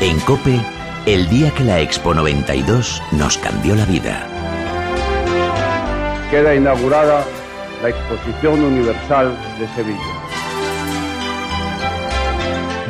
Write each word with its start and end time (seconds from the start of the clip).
En 0.00 0.20
Cope, 0.20 0.60
el 1.06 1.28
día 1.28 1.50
que 1.50 1.64
la 1.64 1.80
Expo 1.80 2.14
92 2.14 3.02
nos 3.10 3.36
cambió 3.36 3.74
la 3.74 3.84
vida. 3.84 4.24
Queda 6.30 6.54
inaugurada 6.54 7.24
la 7.82 7.88
Exposición 7.88 8.62
Universal 8.62 9.36
de 9.58 9.66
Sevilla. 9.74 9.98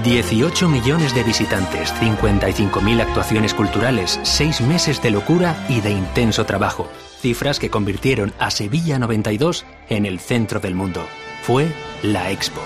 18 0.05 0.69
millones 0.69 1.15
de 1.15 1.23
visitantes, 1.23 1.95
55.000 1.95 3.01
actuaciones 3.01 3.55
culturales, 3.55 4.21
6 4.23 4.61
meses 4.61 5.01
de 5.01 5.11
locura 5.11 5.57
y 5.71 5.81
de 5.81 5.93
intenso 5.93 6.45
trabajo. 6.45 6.91
Cifras 7.23 7.59
que 7.59 7.71
convirtieron 7.71 8.35
a 8.39 8.51
Sevilla 8.51 8.99
92 8.99 9.65
en 9.89 10.05
el 10.05 10.21
centro 10.21 10.61
del 10.61 10.75
mundo. 10.75 11.07
Fue 11.43 11.73
la 12.03 12.31
Expo. 12.31 12.61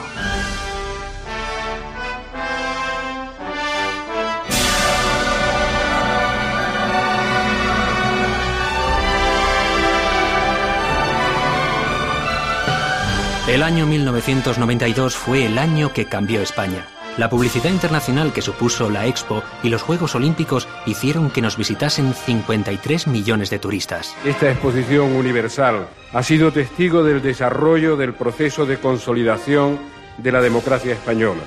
El 13.48 13.64
año 13.64 13.86
1992 13.86 15.16
fue 15.16 15.46
el 15.46 15.58
año 15.58 15.92
que 15.92 16.04
cambió 16.04 16.40
España. 16.40 16.86
La 17.18 17.28
publicidad 17.28 17.70
internacional 17.70 18.32
que 18.32 18.40
supuso 18.40 18.88
la 18.88 19.06
Expo 19.06 19.42
y 19.64 19.68
los 19.68 19.82
Juegos 19.82 20.14
Olímpicos 20.14 20.68
hicieron 20.86 21.28
que 21.28 21.42
nos 21.42 21.56
visitasen 21.56 22.14
53 22.14 23.08
millones 23.08 23.50
de 23.50 23.58
turistas. 23.58 24.14
Esta 24.24 24.48
exposición 24.48 25.16
universal 25.16 25.88
ha 26.12 26.22
sido 26.22 26.52
testigo 26.52 27.02
del 27.02 27.20
desarrollo 27.20 27.96
del 27.96 28.14
proceso 28.14 28.64
de 28.64 28.78
consolidación 28.78 29.80
de 30.18 30.30
la 30.30 30.40
democracia 30.40 30.92
española, 30.92 31.42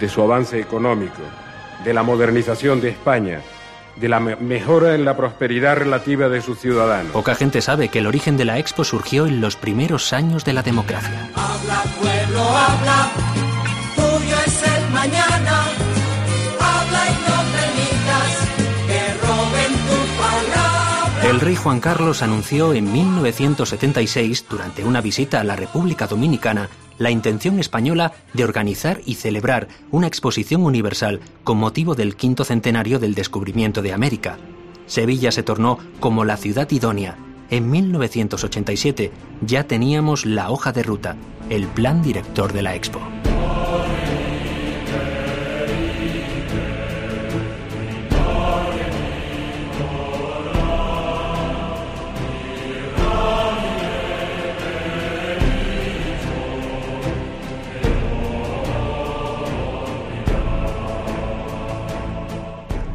de 0.00 0.08
su 0.08 0.22
avance 0.22 0.58
económico, 0.60 1.20
de 1.84 1.92
la 1.92 2.02
modernización 2.02 2.80
de 2.80 2.88
España, 2.88 3.42
de 3.96 4.08
la 4.08 4.20
mejora 4.20 4.94
en 4.94 5.04
la 5.04 5.16
prosperidad 5.16 5.76
relativa 5.76 6.28
de 6.28 6.40
sus 6.40 6.58
ciudadanos. 6.58 7.12
Poca 7.12 7.34
gente 7.34 7.60
sabe 7.60 7.88
que 7.88 7.98
el 7.98 8.06
origen 8.06 8.36
de 8.36 8.44
la 8.44 8.58
Expo 8.58 8.84
surgió 8.84 9.26
en 9.26 9.40
los 9.40 9.56
primeros 9.56 10.12
años 10.12 10.44
de 10.44 10.52
la 10.52 10.62
democracia. 10.62 11.30
Habla 11.34 11.82
pueblo, 12.00 12.42
habla, 12.42 13.10
tuyo 13.96 14.36
es 14.46 14.62
el 14.62 14.90
mañana. 14.90 15.61
El 21.32 21.40
rey 21.40 21.56
Juan 21.56 21.80
Carlos 21.80 22.20
anunció 22.20 22.74
en 22.74 22.92
1976, 22.92 24.44
durante 24.50 24.84
una 24.84 25.00
visita 25.00 25.40
a 25.40 25.44
la 25.44 25.56
República 25.56 26.06
Dominicana, 26.06 26.68
la 26.98 27.10
intención 27.10 27.58
española 27.58 28.12
de 28.34 28.44
organizar 28.44 29.00
y 29.06 29.14
celebrar 29.14 29.66
una 29.90 30.08
exposición 30.08 30.62
universal 30.62 31.20
con 31.42 31.56
motivo 31.56 31.94
del 31.94 32.16
quinto 32.16 32.44
centenario 32.44 32.98
del 32.98 33.14
descubrimiento 33.14 33.80
de 33.80 33.94
América. 33.94 34.36
Sevilla 34.84 35.32
se 35.32 35.42
tornó 35.42 35.78
como 36.00 36.26
la 36.26 36.36
ciudad 36.36 36.70
idónea. 36.70 37.16
En 37.48 37.70
1987 37.70 39.10
ya 39.40 39.64
teníamos 39.64 40.26
la 40.26 40.50
hoja 40.50 40.72
de 40.72 40.82
ruta, 40.82 41.16
el 41.48 41.66
plan 41.66 42.02
director 42.02 42.52
de 42.52 42.60
la 42.60 42.74
Expo. 42.74 43.00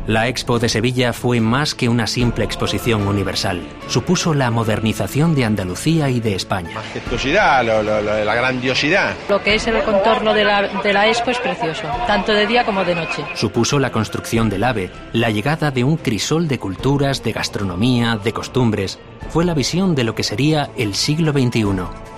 La 0.08 0.30
Expo 0.30 0.58
de 0.58 0.70
Sevilla 0.70 1.12
fue 1.12 1.42
más 1.42 1.76
que 1.76 1.90
una 1.90 2.08
simple 2.08 2.46
exposición 2.46 3.06
universal. 3.08 3.62
Supuso 3.90 4.34
la 4.34 4.50
modernización 4.52 5.36
de 5.36 5.44
Andalucía 5.44 6.10
y 6.10 6.22
de 6.22 6.34
España. 6.34 6.72
majestuosidad, 6.76 7.66
lo- 7.66 7.84
lo- 7.84 8.02
lo- 8.02 8.24
la 8.24 8.34
grandiosidad. 8.36 9.16
Lo 9.28 9.44
que 9.44 9.56
es 9.56 9.68
el 9.68 9.84
contorno 9.84 10.34
de 10.34 10.46
la, 10.46 10.62
de 10.82 10.94
la 10.94 11.08
expo 11.10 11.32
es 11.32 11.40
precioso, 11.40 11.84
tanto 12.08 12.32
de 12.32 12.48
día 12.48 12.64
como 12.66 12.86
de 12.86 12.96
noche. 12.96 13.26
Supuso 13.36 13.80
la 13.80 13.92
construcción 13.92 14.50
del 14.50 14.64
AVE, 14.64 14.90
la 15.12 15.30
llegada 15.30 15.72
de 15.72 15.84
un 15.84 15.98
crisol 15.98 16.48
de 16.48 16.58
culturas, 16.58 17.22
de 17.22 17.34
gastronomía, 17.34 18.16
de 18.24 18.32
costumbres. 18.32 19.00
Fue 19.30 19.44
la 19.44 19.54
visión 19.54 19.94
de 19.94 20.06
lo 20.06 20.16
que 20.16 20.24
sería 20.24 20.70
el 20.78 20.96
siglo 20.96 21.34
XXI, 21.34 21.66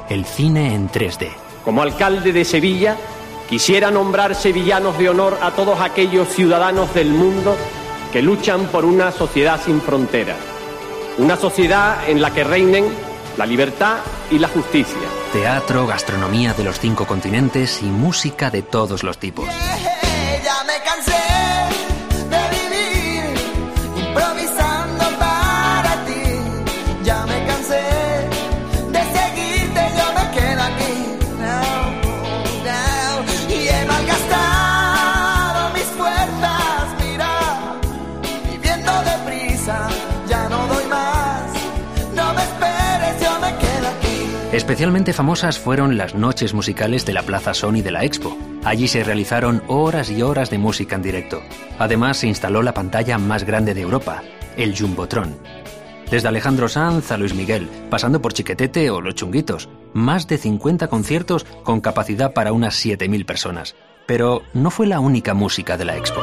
el 0.10 0.26
cine 0.26 0.76
en 0.76 0.90
3D. 0.90 1.30
Como 1.66 1.82
alcalde 1.82 2.32
de 2.34 2.46
Sevilla, 2.46 2.96
quisiera 3.50 3.90
nombrar 3.90 4.36
sevillanos 4.36 4.96
de 5.00 5.10
honor 5.10 5.40
a 5.42 5.50
todos 5.52 5.82
aquellos 5.82 6.28
ciudadanos 6.30 6.94
del 6.94 7.08
mundo 7.10 7.58
que 8.12 8.22
luchan 8.22 8.68
por 8.68 8.86
una 8.86 9.12
sociedad 9.12 9.60
sin 9.64 9.82
fronteras. 9.82 10.38
Una 11.18 11.36
sociedad 11.36 12.10
en 12.10 12.22
la 12.22 12.34
que 12.34 12.44
reinen 12.44 12.86
la 13.38 13.46
libertad 13.46 13.98
y 14.32 14.40
la 14.40 14.48
justicia. 14.48 15.08
Teatro, 15.32 15.86
gastronomía 15.88 16.54
de 16.54 16.64
los 16.64 16.80
cinco 16.80 17.06
continentes 17.06 17.82
y 17.82 17.86
música 17.86 18.50
de 18.50 18.62
todos 18.62 19.04
los 19.04 19.18
tipos. 19.18 19.48
Ya 20.44 20.64
me 20.66 20.84
cansé 20.84 21.39
Especialmente 44.60 45.14
famosas 45.14 45.58
fueron 45.58 45.96
las 45.96 46.16
noches 46.16 46.54
musicales 46.54 47.06
de 47.06 47.14
la 47.14 47.24
Plaza 47.24 47.54
Sony 47.54 47.82
de 47.82 47.92
la 47.92 48.04
Expo. 48.04 48.38
Allí 48.66 48.90
se 48.90 49.06
realizaron 49.06 49.64
horas 49.68 50.12
y 50.12 50.22
horas 50.22 50.50
de 50.50 50.58
música 50.58 50.98
en 50.98 51.02
directo. 51.02 51.42
Además 51.80 52.18
se 52.18 52.28
instaló 52.28 52.62
la 52.62 52.74
pantalla 52.74 53.18
más 53.18 53.46
grande 53.46 53.74
de 53.74 53.80
Europa, 53.80 54.22
el 54.58 54.78
Jumbotron. 54.78 55.38
Desde 56.12 56.28
Alejandro 56.28 56.68
Sanz 56.68 57.10
a 57.14 57.18
Luis 57.18 57.34
Miguel, 57.34 57.70
pasando 57.90 58.22
por 58.22 58.34
Chiquetete 58.34 58.90
o 58.90 59.00
Los 59.00 59.16
Chunguitos, 59.16 59.70
más 59.94 60.28
de 60.28 60.38
50 60.38 60.90
conciertos 60.90 61.46
con 61.64 61.80
capacidad 61.80 62.34
para 62.34 62.52
unas 62.52 62.86
7.000 62.86 63.26
personas. 63.26 63.76
Pero 64.08 64.42
no 64.54 64.72
fue 64.72 64.88
la 64.88 65.00
única 65.00 65.34
música 65.34 65.78
de 65.78 65.86
la 65.86 65.96
Expo. 65.96 66.20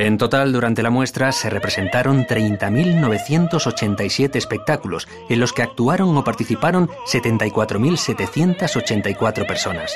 En 0.00 0.16
total, 0.16 0.50
durante 0.50 0.82
la 0.82 0.88
muestra 0.88 1.30
se 1.30 1.50
representaron 1.50 2.24
30.987 2.24 4.36
espectáculos, 4.36 5.06
en 5.28 5.40
los 5.40 5.52
que 5.52 5.62
actuaron 5.62 6.16
o 6.16 6.24
participaron 6.24 6.88
74.784 7.06 9.46
personas. 9.46 9.94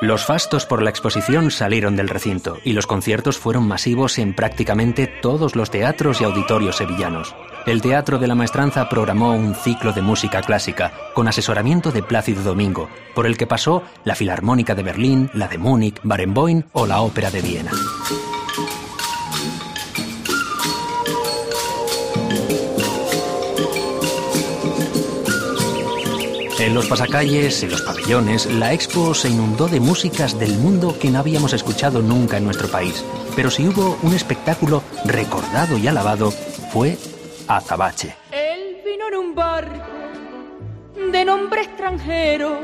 Los 0.00 0.24
fastos 0.24 0.64
por 0.64 0.80
la 0.80 0.88
exposición 0.88 1.50
salieron 1.50 1.94
del 1.94 2.08
recinto 2.08 2.56
y 2.64 2.72
los 2.72 2.86
conciertos 2.86 3.36
fueron 3.36 3.68
masivos 3.68 4.18
en 4.18 4.34
prácticamente 4.34 5.06
todos 5.06 5.56
los 5.56 5.70
teatros 5.70 6.22
y 6.22 6.24
auditorios 6.24 6.76
sevillanos. 6.76 7.34
El 7.66 7.82
Teatro 7.82 8.18
de 8.18 8.28
la 8.28 8.34
Maestranza 8.34 8.88
programó 8.88 9.32
un 9.32 9.54
ciclo 9.54 9.92
de 9.92 10.00
música 10.00 10.40
clásica 10.40 10.90
con 11.12 11.28
asesoramiento 11.28 11.92
de 11.92 12.02
Plácido 12.02 12.42
Domingo, 12.42 12.88
por 13.14 13.26
el 13.26 13.36
que 13.36 13.46
pasó 13.46 13.82
la 14.04 14.14
Filarmónica 14.14 14.74
de 14.74 14.84
Berlín, 14.84 15.28
la 15.34 15.48
de 15.48 15.58
Múnich, 15.58 16.00
Barenboim 16.02 16.62
o 16.72 16.86
la 16.86 17.02
Ópera 17.02 17.30
de 17.30 17.42
Viena. 17.42 17.72
En 26.58 26.72
los 26.72 26.86
pasacalles, 26.86 27.64
en 27.64 27.70
los 27.70 27.82
pabellones, 27.82 28.46
la 28.46 28.72
expo 28.72 29.12
se 29.12 29.28
inundó 29.28 29.66
de 29.66 29.80
músicas 29.80 30.38
del 30.38 30.56
mundo 30.56 30.96
que 30.98 31.10
no 31.10 31.18
habíamos 31.18 31.52
escuchado 31.52 32.00
nunca 32.00 32.36
en 32.36 32.44
nuestro 32.44 32.68
país. 32.68 33.04
Pero 33.34 33.50
si 33.50 33.66
hubo 33.66 33.98
un 34.02 34.14
espectáculo 34.14 34.82
recordado 35.04 35.76
y 35.76 35.88
alabado, 35.88 36.30
fue 36.30 36.96
Azabache. 37.48 38.16
Él 38.30 38.80
vino 38.84 39.08
en 39.08 39.14
un 39.16 39.34
barco 39.34 39.84
de 41.10 41.24
nombre 41.24 41.62
extranjero 41.62 42.60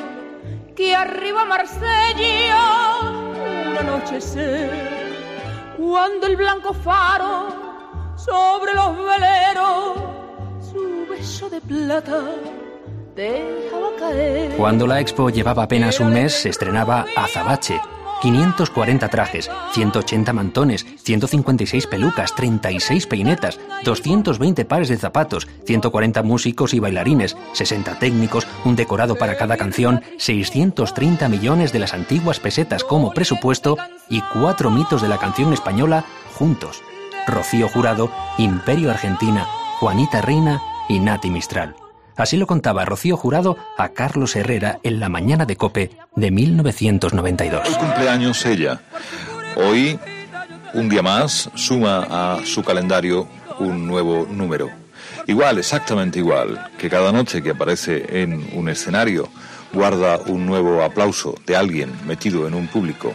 que 0.76 0.94
arriba 0.94 1.44
Marsella 1.44 2.96
un 3.02 3.76
anochecer 3.76 4.70
cuando 5.76 6.28
el 6.28 6.36
blanco 6.36 6.72
faro 6.72 8.14
sobre 8.16 8.72
los 8.72 8.96
veleros 8.96 9.98
su 10.70 11.06
beso 11.10 11.50
de 11.50 11.60
plata. 11.60 12.24
Cuando 14.56 14.86
la 14.86 15.00
expo 15.00 15.30
llevaba 15.30 15.64
apenas 15.64 16.00
un 16.00 16.12
mes, 16.12 16.32
se 16.32 16.48
estrenaba 16.48 17.06
Azabache. 17.16 17.80
540 18.20 19.08
trajes, 19.08 19.50
180 19.72 20.32
mantones, 20.34 20.86
156 21.02 21.86
pelucas, 21.86 22.34
36 22.34 23.06
peinetas, 23.06 23.58
220 23.84 24.64
pares 24.66 24.88
de 24.88 24.98
zapatos, 24.98 25.48
140 25.64 26.22
músicos 26.22 26.74
y 26.74 26.80
bailarines, 26.80 27.36
60 27.54 27.98
técnicos, 27.98 28.46
un 28.66 28.76
decorado 28.76 29.16
para 29.16 29.36
cada 29.38 29.56
canción, 29.56 30.02
630 30.18 31.28
millones 31.30 31.72
de 31.72 31.78
las 31.78 31.94
antiguas 31.94 32.40
pesetas 32.40 32.84
como 32.84 33.12
presupuesto 33.12 33.78
y 34.10 34.20
cuatro 34.20 34.70
mitos 34.70 35.00
de 35.00 35.08
la 35.08 35.16
canción 35.16 35.54
española 35.54 36.04
juntos. 36.34 36.82
Rocío 37.26 37.68
Jurado, 37.68 38.10
Imperio 38.36 38.90
Argentina, 38.90 39.46
Juanita 39.78 40.20
Reina 40.20 40.60
y 40.90 41.00
Nati 41.00 41.30
Mistral. 41.30 41.79
Así 42.20 42.36
lo 42.36 42.46
contaba 42.46 42.84
Rocío 42.84 43.16
Jurado 43.16 43.56
a 43.78 43.88
Carlos 43.94 44.36
Herrera 44.36 44.78
en 44.82 45.00
la 45.00 45.08
mañana 45.08 45.46
de 45.46 45.56
Cope 45.56 45.90
de 46.16 46.30
1992. 46.30 47.66
Hoy 47.66 47.74
cumpleaños 47.74 48.44
ella. 48.44 48.82
Hoy, 49.56 49.98
un 50.74 50.90
día 50.90 51.00
más, 51.00 51.48
suma 51.54 52.06
a 52.10 52.44
su 52.44 52.62
calendario 52.62 53.26
un 53.58 53.86
nuevo 53.86 54.26
número. 54.30 54.68
Igual, 55.28 55.60
exactamente 55.60 56.18
igual, 56.18 56.70
que 56.76 56.90
cada 56.90 57.10
noche 57.10 57.42
que 57.42 57.52
aparece 57.52 58.22
en 58.22 58.50
un 58.52 58.68
escenario 58.68 59.30
guarda 59.72 60.18
un 60.26 60.44
nuevo 60.44 60.82
aplauso 60.82 61.36
de 61.46 61.56
alguien 61.56 61.90
metido 62.06 62.46
en 62.46 62.52
un 62.52 62.66
público 62.66 63.14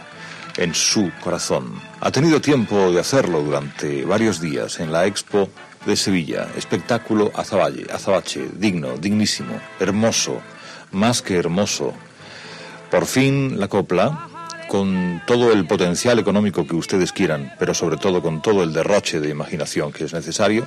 en 0.56 0.74
su 0.74 1.12
corazón. 1.22 1.80
Ha 2.00 2.10
tenido 2.10 2.40
tiempo 2.40 2.90
de 2.90 2.98
hacerlo 2.98 3.40
durante 3.40 4.04
varios 4.04 4.40
días 4.40 4.80
en 4.80 4.90
la 4.90 5.06
Expo 5.06 5.48
de 5.86 5.96
Sevilla. 5.96 6.48
Espectáculo 6.56 7.30
Azabache, 7.34 7.86
Azabache, 7.92 8.48
digno, 8.54 8.96
dignísimo, 8.98 9.60
hermoso, 9.80 10.40
más 10.92 11.22
que 11.22 11.36
hermoso. 11.36 11.94
Por 12.90 13.06
fin 13.06 13.58
la 13.58 13.68
copla, 13.68 14.28
con 14.68 15.22
todo 15.26 15.52
el 15.52 15.66
potencial 15.66 16.18
económico 16.18 16.66
que 16.66 16.74
ustedes 16.74 17.12
quieran, 17.12 17.52
pero 17.58 17.72
sobre 17.72 17.96
todo 17.96 18.20
con 18.20 18.42
todo 18.42 18.62
el 18.62 18.72
derroche 18.72 19.20
de 19.20 19.30
imaginación 19.30 19.92
que 19.92 20.04
es 20.04 20.12
necesario, 20.12 20.66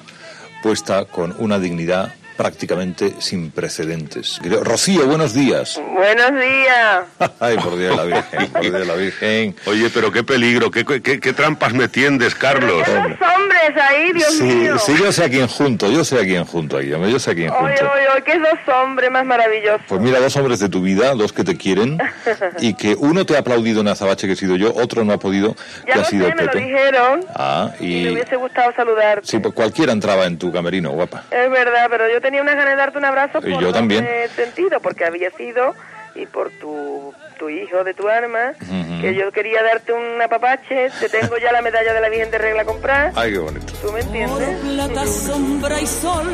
puesta 0.64 1.06
con 1.06 1.36
una 1.38 1.60
dignidad 1.60 2.14
prácticamente 2.40 3.16
sin 3.20 3.52
precedentes. 3.52 4.40
Rocío, 4.62 5.06
buenos 5.08 5.34
días. 5.34 5.78
Buenos 5.94 6.32
días. 6.40 7.04
Ay, 7.42 7.58
por 7.58 7.78
Dios 7.78 7.98
la 7.98 8.04
Virgen, 8.06 8.48
por 8.48 8.62
Dios 8.62 8.88
la 8.88 8.94
Virgen. 8.94 9.56
Oye, 9.66 9.90
pero 9.94 10.10
qué 10.10 10.24
peligro, 10.24 10.72
qué, 10.72 10.86
qué, 10.86 11.20
qué 11.20 11.34
trampas 11.34 11.74
me 11.74 11.90
tiendes, 11.90 12.34
Carlos. 12.36 12.88
Dos 12.88 12.96
hombres 12.98 13.78
ahí, 13.90 14.14
Dios 14.14 14.38
sí, 14.38 14.44
mío. 14.44 14.80
Sí, 14.80 14.96
yo 14.98 15.12
sé 15.12 15.26
a 15.26 15.30
quién 15.30 15.50
junto, 15.50 15.92
yo 15.92 16.06
sé 16.06 16.16
a 16.18 16.22
quién 16.24 16.46
junto 16.46 16.78
aquí, 16.78 16.88
yo 16.88 17.20
sé 17.20 17.32
a 17.32 17.36
quién 17.36 17.50
junto. 17.50 17.66
Oye, 17.66 17.76
oye, 17.84 18.10
oye, 18.14 18.24
qué 18.24 18.40
dos 18.40 18.74
hombres 18.74 19.12
más 19.12 19.26
maravillosos. 19.26 19.82
Pues 19.90 20.00
mira, 20.00 20.22
dos 20.22 20.34
hombres 20.38 20.60
de 20.62 20.70
tu 20.70 20.82
vida, 20.82 21.14
dos 21.16 21.34
que 21.34 21.44
te 21.44 21.58
quieren, 21.58 21.98
y 22.62 22.74
que 22.76 22.96
uno 22.98 23.26
te 23.26 23.36
ha 23.36 23.40
aplaudido 23.40 23.82
en 23.82 23.90
Azabache, 23.90 24.28
que 24.28 24.34
he 24.34 24.38
sido 24.38 24.56
yo, 24.56 24.74
otro 24.76 25.04
no 25.04 25.12
ha 25.12 25.20
podido, 25.20 25.58
ya 25.86 25.94
que 25.94 26.00
ha 26.00 26.06
sido 26.06 26.24
sé, 26.26 26.32
el 26.32 26.36
me 26.38 26.44
lo 26.46 26.52
Pepe. 26.54 26.64
dijeron. 26.64 27.26
Ah, 27.36 27.72
Y 27.82 27.98
y... 27.98 28.04
me 28.06 28.12
hubiese 28.14 28.38
gustado 28.38 28.72
saludarte. 28.78 29.28
Sí, 29.28 29.40
pues 29.40 29.54
cualquiera 29.54 29.92
entraba 29.92 30.26
en 30.26 30.38
tu 30.38 30.54
camerino, 30.54 30.92
guapa. 30.92 31.26
Es 31.30 31.52
verdad, 31.52 31.88
pero 31.90 32.10
yo 32.10 32.22
tenía 32.30 32.44
unas 32.44 32.56
ganas 32.58 32.74
de 32.74 32.78
darte 32.78 32.98
un 33.00 33.06
abrazo 33.06 33.40
Y 33.44 33.54
por 33.54 33.62
yo 33.64 33.74
también. 33.74 34.08
sentido, 34.36 34.80
porque 34.82 35.04
había 35.04 35.32
sido, 35.32 35.74
y 36.14 36.28
por 36.28 36.52
tu, 36.52 37.12
tu 37.40 37.50
hijo 37.50 37.84
de 37.84 37.96
tu 37.96 38.08
alma, 38.08 38.52
Ujú. 38.62 39.02
que 39.02 39.16
yo 39.16 39.32
quería 39.32 39.64
darte 39.64 39.94
un 39.94 40.22
apapache, 40.22 40.92
te 41.00 41.10
tengo 41.10 41.38
ya 41.40 41.52
la 41.52 41.64
medalla 41.64 41.92
de 41.92 42.02
la 42.02 42.08
Virgen 42.10 42.30
de 42.30 42.38
Regla 42.38 42.62
a 42.62 42.66
comprar. 42.66 43.12
Ay, 43.16 43.32
qué 43.32 43.40
bonito. 43.40 43.74
¿Tú 43.82 43.92
me 43.92 44.02
entiendes? 44.02 44.60
plata, 44.60 45.08
sombra 45.08 45.82
y 45.82 45.88
sol, 45.88 46.28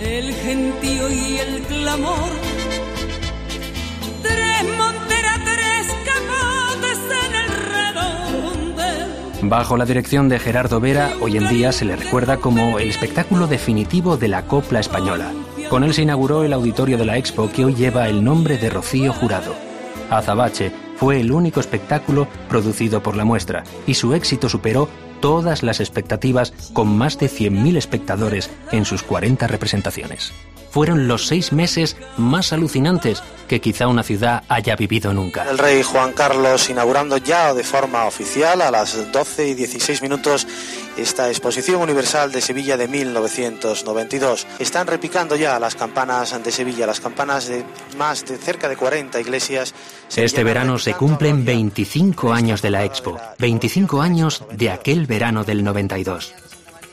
el 0.00 0.32
gentío 0.32 1.10
y 1.10 1.38
el 1.40 1.62
clamor. 1.64 2.30
Tres 4.22 4.64
monteras, 4.78 5.38
tres 5.44 5.86
camotes 6.06 6.98
en 7.26 7.34
el. 7.34 7.47
Bajo 9.42 9.76
la 9.76 9.84
dirección 9.84 10.28
de 10.28 10.40
Gerardo 10.40 10.80
Vera, 10.80 11.12
hoy 11.20 11.36
en 11.36 11.48
día 11.48 11.70
se 11.70 11.84
le 11.84 11.94
recuerda 11.94 12.38
como 12.38 12.80
el 12.80 12.88
espectáculo 12.90 13.46
definitivo 13.46 14.16
de 14.16 14.26
la 14.26 14.46
copla 14.46 14.80
española. 14.80 15.32
Con 15.70 15.84
él 15.84 15.94
se 15.94 16.02
inauguró 16.02 16.42
el 16.42 16.52
auditorio 16.52 16.98
de 16.98 17.04
la 17.04 17.16
Expo 17.18 17.48
que 17.48 17.64
hoy 17.64 17.74
lleva 17.74 18.08
el 18.08 18.24
nombre 18.24 18.58
de 18.58 18.68
Rocío 18.68 19.12
Jurado. 19.12 19.54
Azabache 20.10 20.72
fue 20.96 21.20
el 21.20 21.30
único 21.30 21.60
espectáculo 21.60 22.26
producido 22.48 23.00
por 23.00 23.16
la 23.16 23.24
muestra 23.24 23.62
y 23.86 23.94
su 23.94 24.12
éxito 24.12 24.48
superó 24.48 24.88
todas 25.20 25.62
las 25.62 25.80
expectativas 25.80 26.52
con 26.72 26.96
más 26.96 27.18
de 27.18 27.28
100.000 27.28 27.76
espectadores 27.76 28.50
en 28.72 28.84
sus 28.84 29.02
40 29.02 29.46
representaciones. 29.46 30.32
Fueron 30.70 31.08
los 31.08 31.26
seis 31.26 31.52
meses 31.52 31.96
más 32.18 32.52
alucinantes 32.52 33.22
que 33.48 33.60
quizá 33.60 33.88
una 33.88 34.02
ciudad 34.02 34.44
haya 34.48 34.76
vivido 34.76 35.14
nunca. 35.14 35.48
El 35.48 35.56
rey 35.56 35.82
Juan 35.82 36.12
Carlos 36.12 36.68
inaugurando 36.68 37.16
ya 37.16 37.54
de 37.54 37.64
forma 37.64 38.04
oficial 38.04 38.60
a 38.60 38.70
las 38.70 39.10
12 39.10 39.48
y 39.48 39.54
16 39.54 40.02
minutos 40.02 40.46
esta 40.98 41.28
exposición 41.28 41.80
universal 41.80 42.32
de 42.32 42.40
Sevilla 42.40 42.76
de 42.76 42.88
1992. 42.88 44.46
Están 44.58 44.86
repicando 44.86 45.36
ya 45.36 45.58
las 45.58 45.74
campanas 45.74 46.42
de 46.42 46.52
Sevilla, 46.52 46.86
las 46.86 47.00
campanas 47.00 47.46
de 47.46 47.64
más 47.96 48.26
de 48.26 48.36
cerca 48.36 48.68
de 48.68 48.76
40 48.76 49.20
iglesias. 49.20 49.74
Este 50.14 50.44
verano 50.44 50.78
se 50.78 50.94
cumplen 50.94 51.44
25 51.44 52.32
años 52.32 52.62
de 52.62 52.70
la 52.70 52.84
Expo, 52.84 53.18
25 53.38 54.02
años 54.02 54.44
de 54.52 54.70
aquel 54.70 55.06
verano 55.06 55.44
del 55.44 55.62
92. 55.62 56.34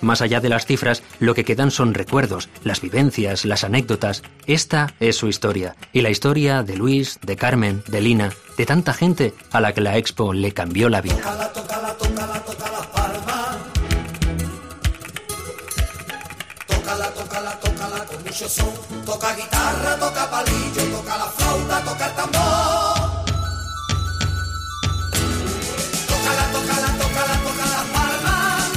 Más 0.02 0.22
allá 0.22 0.40
de 0.40 0.50
las 0.50 0.66
cifras, 0.66 1.02
lo 1.20 1.34
que 1.34 1.46
quedan 1.46 1.72
son 1.72 1.94
recuerdos, 1.94 2.50
las 2.64 2.82
vivencias, 2.82 3.46
las 3.46 3.64
anécdotas. 3.64 4.22
Esta 4.46 4.94
es 5.00 5.16
su 5.16 5.28
historia, 5.28 5.76
y 5.94 6.02
la 6.02 6.10
historia 6.10 6.64
de 6.64 6.76
Luis, 6.76 7.18
de 7.24 7.36
Carmen, 7.36 7.82
de 7.88 8.02
Lina, 8.02 8.32
de 8.58 8.66
tanta 8.66 8.94
gente 8.94 9.34
a 9.52 9.62
la 9.62 9.74
que 9.74 9.82
la 9.82 9.98
Expo 9.98 10.34
le 10.34 10.52
cambió 10.52 10.90
la 10.90 11.02
vida. 11.02 11.22
Son. 18.44 18.74
Toca 19.06 19.34
guitarra, 19.36 19.98
toca 19.98 20.30
palillo, 20.30 20.84
toca 20.98 21.18
la 21.18 21.26
flauta, 21.26 21.82
toca 21.84 22.06
el 22.06 22.16
tambor. 22.16 23.26
Tócala, 26.08 26.46
tócala, 26.52 26.88
tócala, 27.00 27.36
toca 27.48 27.66
las 27.74 27.86
palmas. 27.96 28.72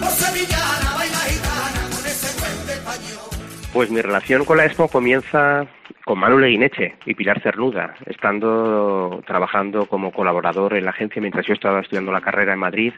Por 0.00 0.10
sevillana, 0.10 0.94
baila 0.94 1.18
gitana 1.18 1.88
con 1.94 2.06
ese 2.06 2.28
buen 2.38 2.70
español. 2.70 3.28
Pues 3.72 3.90
mi 3.90 4.00
relación 4.00 4.44
con 4.44 4.56
la 4.58 4.66
Expo 4.66 4.86
comienza 4.86 5.66
con 6.04 6.18
Manu 6.18 6.38
Leguineche 6.38 6.96
y 7.06 7.14
Pilar 7.14 7.40
Cernuda, 7.42 7.94
estando 8.06 9.22
trabajando 9.26 9.86
como 9.86 10.12
colaborador 10.12 10.74
en 10.74 10.84
la 10.84 10.90
agencia 10.90 11.20
mientras 11.20 11.46
yo 11.46 11.54
estaba 11.54 11.80
estudiando 11.80 12.12
la 12.12 12.20
carrera 12.20 12.54
en 12.54 12.58
Madrid. 12.58 12.92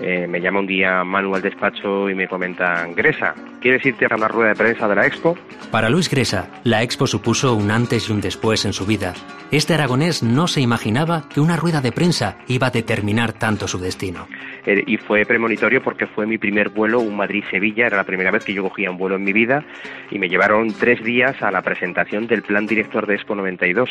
eh, 0.00 0.26
me 0.26 0.40
llama 0.40 0.60
un 0.60 0.66
día 0.66 1.04
Manu 1.04 1.34
al 1.34 1.42
despacho 1.42 2.10
y 2.10 2.14
me 2.14 2.28
comentan, 2.28 2.94
Gresa, 2.94 3.34
¿quieres 3.60 3.84
irte 3.84 4.06
a 4.10 4.16
una 4.16 4.28
rueda 4.28 4.50
de 4.50 4.56
prensa 4.56 4.88
de 4.88 4.94
la 4.94 5.06
Expo? 5.06 5.36
Para 5.70 5.88
Luis 5.88 6.10
Gresa, 6.10 6.48
la 6.64 6.82
Expo 6.82 7.06
supuso 7.06 7.54
un 7.54 7.70
antes 7.70 8.08
y 8.08 8.12
un 8.12 8.20
después 8.20 8.64
en 8.64 8.72
su 8.72 8.86
vida. 8.86 9.14
Este 9.50 9.74
aragonés 9.74 10.22
no 10.22 10.46
se 10.46 10.60
imaginaba 10.60 11.28
que 11.32 11.40
una 11.40 11.56
rueda 11.56 11.80
de 11.80 11.92
prensa 11.92 12.38
iba 12.48 12.66
a 12.66 12.70
determinar 12.70 13.32
tanto 13.32 13.66
su 13.66 13.78
destino. 13.78 14.26
Eh, 14.66 14.84
y 14.86 14.98
fue 14.98 15.24
premonitorio 15.24 15.82
porque 15.82 16.06
fue 16.06 16.26
mi 16.26 16.36
primer 16.36 16.68
vuelo, 16.68 17.00
un 17.00 17.16
Madrid-Sevilla, 17.16 17.86
era 17.86 17.96
la 17.96 18.04
primera 18.04 18.30
vez 18.30 18.44
que 18.44 18.52
yo 18.52 18.62
cogía 18.62 18.90
un 18.90 18.98
vuelo 18.98 19.16
en 19.16 19.24
mi 19.24 19.32
vida 19.32 19.64
y 20.10 20.18
me 20.18 20.28
llevaron 20.28 20.72
tres 20.78 21.02
días 21.02 21.40
a 21.42 21.50
la 21.50 21.62
presentación 21.62 22.26
del 22.26 22.42
plan 22.48 22.66
director 22.66 23.06
de 23.06 23.14
Expo 23.14 23.34
92. 23.36 23.90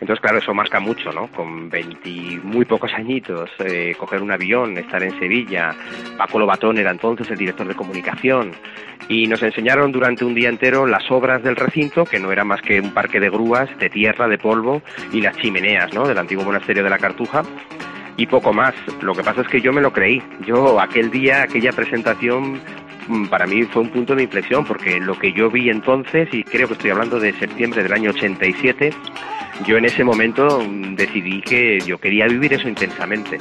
Entonces, 0.00 0.20
claro, 0.20 0.38
eso 0.38 0.52
marca 0.52 0.80
mucho, 0.80 1.12
¿no? 1.12 1.28
Con 1.28 1.70
20 1.70 2.40
muy 2.42 2.64
pocos 2.64 2.92
añitos, 2.94 3.48
eh, 3.60 3.94
coger 3.96 4.22
un 4.22 4.32
avión, 4.32 4.76
estar 4.76 5.02
en 5.02 5.16
Sevilla. 5.18 5.74
Paco 6.18 6.38
Lobatón 6.38 6.78
era 6.78 6.90
entonces 6.90 7.30
el 7.30 7.38
director 7.38 7.68
de 7.68 7.74
comunicación. 7.74 8.52
Y 9.08 9.26
nos 9.28 9.42
enseñaron 9.42 9.92
durante 9.92 10.24
un 10.24 10.34
día 10.34 10.48
entero 10.48 10.86
las 10.86 11.08
obras 11.10 11.42
del 11.42 11.56
recinto, 11.56 12.04
que 12.04 12.18
no 12.18 12.32
era 12.32 12.44
más 12.44 12.60
que 12.62 12.80
un 12.80 12.92
parque 12.92 13.20
de 13.20 13.30
grúas, 13.30 13.68
de 13.78 13.88
tierra, 13.88 14.26
de 14.26 14.38
polvo 14.38 14.82
y 15.12 15.20
las 15.20 15.36
chimeneas, 15.36 15.92
¿no? 15.94 16.08
Del 16.08 16.18
antiguo 16.18 16.44
monasterio 16.44 16.82
de 16.82 16.90
la 16.90 16.98
Cartuja 16.98 17.42
y 18.16 18.26
poco 18.26 18.52
más. 18.52 18.74
Lo 19.00 19.14
que 19.14 19.22
pasa 19.22 19.42
es 19.42 19.48
que 19.48 19.60
yo 19.60 19.72
me 19.72 19.80
lo 19.80 19.92
creí. 19.92 20.22
Yo 20.46 20.80
aquel 20.80 21.10
día, 21.10 21.42
aquella 21.42 21.72
presentación, 21.72 22.60
para 23.30 23.46
mí 23.46 23.64
fue 23.64 23.82
un 23.82 23.90
punto 23.90 24.14
de 24.14 24.24
inflexión, 24.24 24.64
porque 24.64 25.00
lo 25.00 25.18
que 25.18 25.32
yo 25.32 25.50
vi 25.50 25.70
entonces, 25.70 26.28
y 26.32 26.44
creo 26.44 26.66
que 26.66 26.74
estoy 26.74 26.90
hablando 26.90 27.20
de 27.20 27.32
septiembre 27.34 27.82
del 27.82 27.92
año 27.92 28.10
87, 28.10 28.90
yo 29.66 29.76
en 29.76 29.84
ese 29.84 30.04
momento 30.04 30.60
mm, 30.60 30.94
decidí 30.94 31.40
que 31.42 31.80
yo 31.80 31.98
quería 31.98 32.26
vivir 32.26 32.52
eso 32.54 32.68
intensamente. 32.68 33.38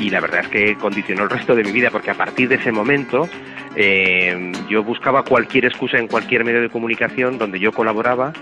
Y 0.00 0.10
la 0.10 0.20
verdad 0.20 0.40
es 0.40 0.48
que 0.48 0.74
condicionó 0.76 1.24
el 1.24 1.30
resto 1.30 1.54
de 1.54 1.64
mi 1.64 1.72
vida, 1.72 1.90
porque 1.90 2.10
a 2.10 2.14
partir 2.14 2.48
de 2.48 2.56
ese 2.56 2.72
momento 2.72 3.28
eh, 3.76 4.52
yo 4.68 4.82
buscaba 4.82 5.22
cualquier 5.22 5.66
excusa 5.66 5.98
en 5.98 6.08
cualquier 6.08 6.44
medio 6.44 6.60
de 6.60 6.70
comunicación 6.70 7.38
donde 7.38 7.58
yo 7.58 7.72
colaboraba 7.72 8.32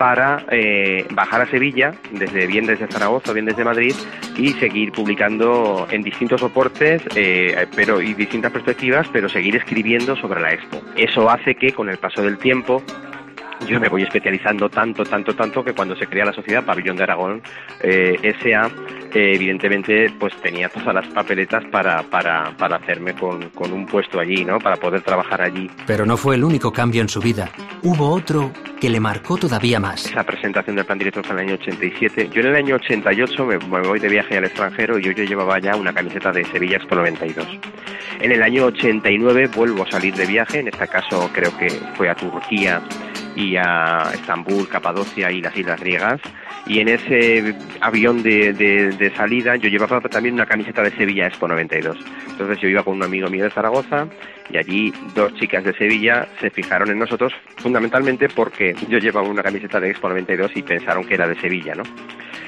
para 0.00 0.46
eh, 0.50 1.06
bajar 1.10 1.42
a 1.42 1.46
Sevilla, 1.50 1.92
desde 2.10 2.46
bien 2.46 2.64
desde 2.64 2.86
Zaragoza, 2.86 3.34
bien 3.34 3.44
desde 3.44 3.64
Madrid, 3.64 3.94
y 4.34 4.54
seguir 4.54 4.92
publicando 4.92 5.86
en 5.90 6.02
distintos 6.02 6.40
soportes, 6.40 7.02
eh, 7.14 7.66
pero 7.76 8.00
y 8.00 8.14
distintas 8.14 8.50
perspectivas, 8.50 9.06
pero 9.12 9.28
seguir 9.28 9.56
escribiendo 9.56 10.16
sobre 10.16 10.40
la 10.40 10.54
Expo. 10.54 10.80
Eso 10.96 11.28
hace 11.28 11.54
que 11.54 11.74
con 11.74 11.90
el 11.90 11.98
paso 11.98 12.22
del 12.22 12.38
tiempo 12.38 12.82
yo 13.66 13.80
me 13.80 13.88
voy 13.88 14.02
especializando 14.02 14.68
tanto, 14.68 15.04
tanto, 15.04 15.34
tanto 15.34 15.64
que 15.64 15.72
cuando 15.72 15.96
se 15.96 16.06
crea 16.06 16.24
la 16.24 16.32
sociedad 16.32 16.64
Pabellón 16.64 16.96
de 16.96 17.02
Aragón 17.02 17.42
eh, 17.82 18.34
SA, 18.40 18.70
eh, 19.14 19.32
evidentemente 19.34 20.10
pues 20.18 20.34
tenía 20.42 20.68
todas 20.68 20.94
las 20.94 21.06
papeletas 21.08 21.64
para, 21.70 22.02
para, 22.04 22.56
para 22.56 22.76
hacerme 22.76 23.14
con, 23.14 23.50
con 23.50 23.72
un 23.72 23.86
puesto 23.86 24.18
allí, 24.18 24.44
¿no? 24.44 24.58
Para 24.58 24.76
poder 24.76 25.02
trabajar 25.02 25.42
allí. 25.42 25.70
Pero 25.86 26.06
no 26.06 26.16
fue 26.16 26.36
el 26.36 26.44
único 26.44 26.72
cambio 26.72 27.02
en 27.02 27.08
su 27.08 27.20
vida. 27.20 27.50
Hubo 27.82 28.10
otro 28.10 28.52
que 28.80 28.88
le 28.88 28.98
marcó 28.98 29.36
todavía 29.36 29.78
más. 29.78 30.06
Esa 30.06 30.24
presentación 30.24 30.76
del 30.76 30.86
plan 30.86 30.98
director 30.98 31.24
fue 31.24 31.34
en 31.34 31.40
el 31.40 31.48
año 31.48 31.58
87. 31.60 32.30
Yo 32.32 32.40
en 32.40 32.46
el 32.46 32.56
año 32.56 32.76
88 32.76 33.46
me, 33.46 33.58
me 33.58 33.86
voy 33.86 34.00
de 34.00 34.08
viaje 34.08 34.38
al 34.38 34.44
extranjero 34.44 34.98
y 34.98 35.02
yo, 35.02 35.12
yo 35.12 35.24
llevaba 35.24 35.58
ya 35.58 35.76
una 35.76 35.92
camiseta 35.92 36.32
de 36.32 36.44
Sevilla 36.46 36.76
Expo 36.76 36.94
92. 36.94 37.46
En 38.20 38.32
el 38.32 38.42
año 38.42 38.66
89 38.66 39.50
vuelvo 39.54 39.82
a 39.82 39.90
salir 39.90 40.14
de 40.14 40.26
viaje, 40.26 40.60
en 40.60 40.68
este 40.68 40.86
caso 40.88 41.30
creo 41.32 41.56
que 41.56 41.68
fue 41.94 42.08
a 42.08 42.14
Turquía 42.14 42.82
y 43.36 43.56
a 43.56 44.10
Estambul, 44.14 44.68
Capadocia 44.68 45.30
y 45.30 45.40
las 45.40 45.56
Islas 45.56 45.80
Griegas. 45.80 46.20
Y 46.66 46.80
en 46.80 46.88
ese 46.88 47.54
avión 47.80 48.22
de, 48.22 48.52
de- 48.52 48.90
de 48.92 49.10
salida 49.16 49.56
yo 49.56 49.68
llevaba 49.68 50.00
también 50.00 50.34
una 50.34 50.46
camiseta 50.46 50.82
de 50.82 50.90
Sevilla 50.92 51.26
Expo 51.26 51.48
92. 51.48 51.96
Entonces 52.30 52.58
yo 52.60 52.68
iba 52.68 52.82
con 52.82 52.96
un 52.96 53.02
amigo 53.02 53.28
mío 53.28 53.44
de 53.44 53.50
Zaragoza 53.50 54.06
y 54.52 54.56
allí 54.56 54.92
dos 55.14 55.34
chicas 55.34 55.64
de 55.64 55.72
Sevilla 55.74 56.26
se 56.40 56.50
fijaron 56.50 56.90
en 56.90 56.98
nosotros 56.98 57.32
fundamentalmente 57.56 58.28
porque 58.28 58.74
yo 58.88 58.98
llevaba 58.98 59.28
una 59.28 59.42
camiseta 59.42 59.80
de 59.80 59.90
Expo 59.90 60.08
92 60.08 60.52
y 60.56 60.62
pensaron 60.62 61.04
que 61.04 61.14
era 61.14 61.28
de 61.28 61.38
Sevilla, 61.40 61.74
¿no? 61.74 61.82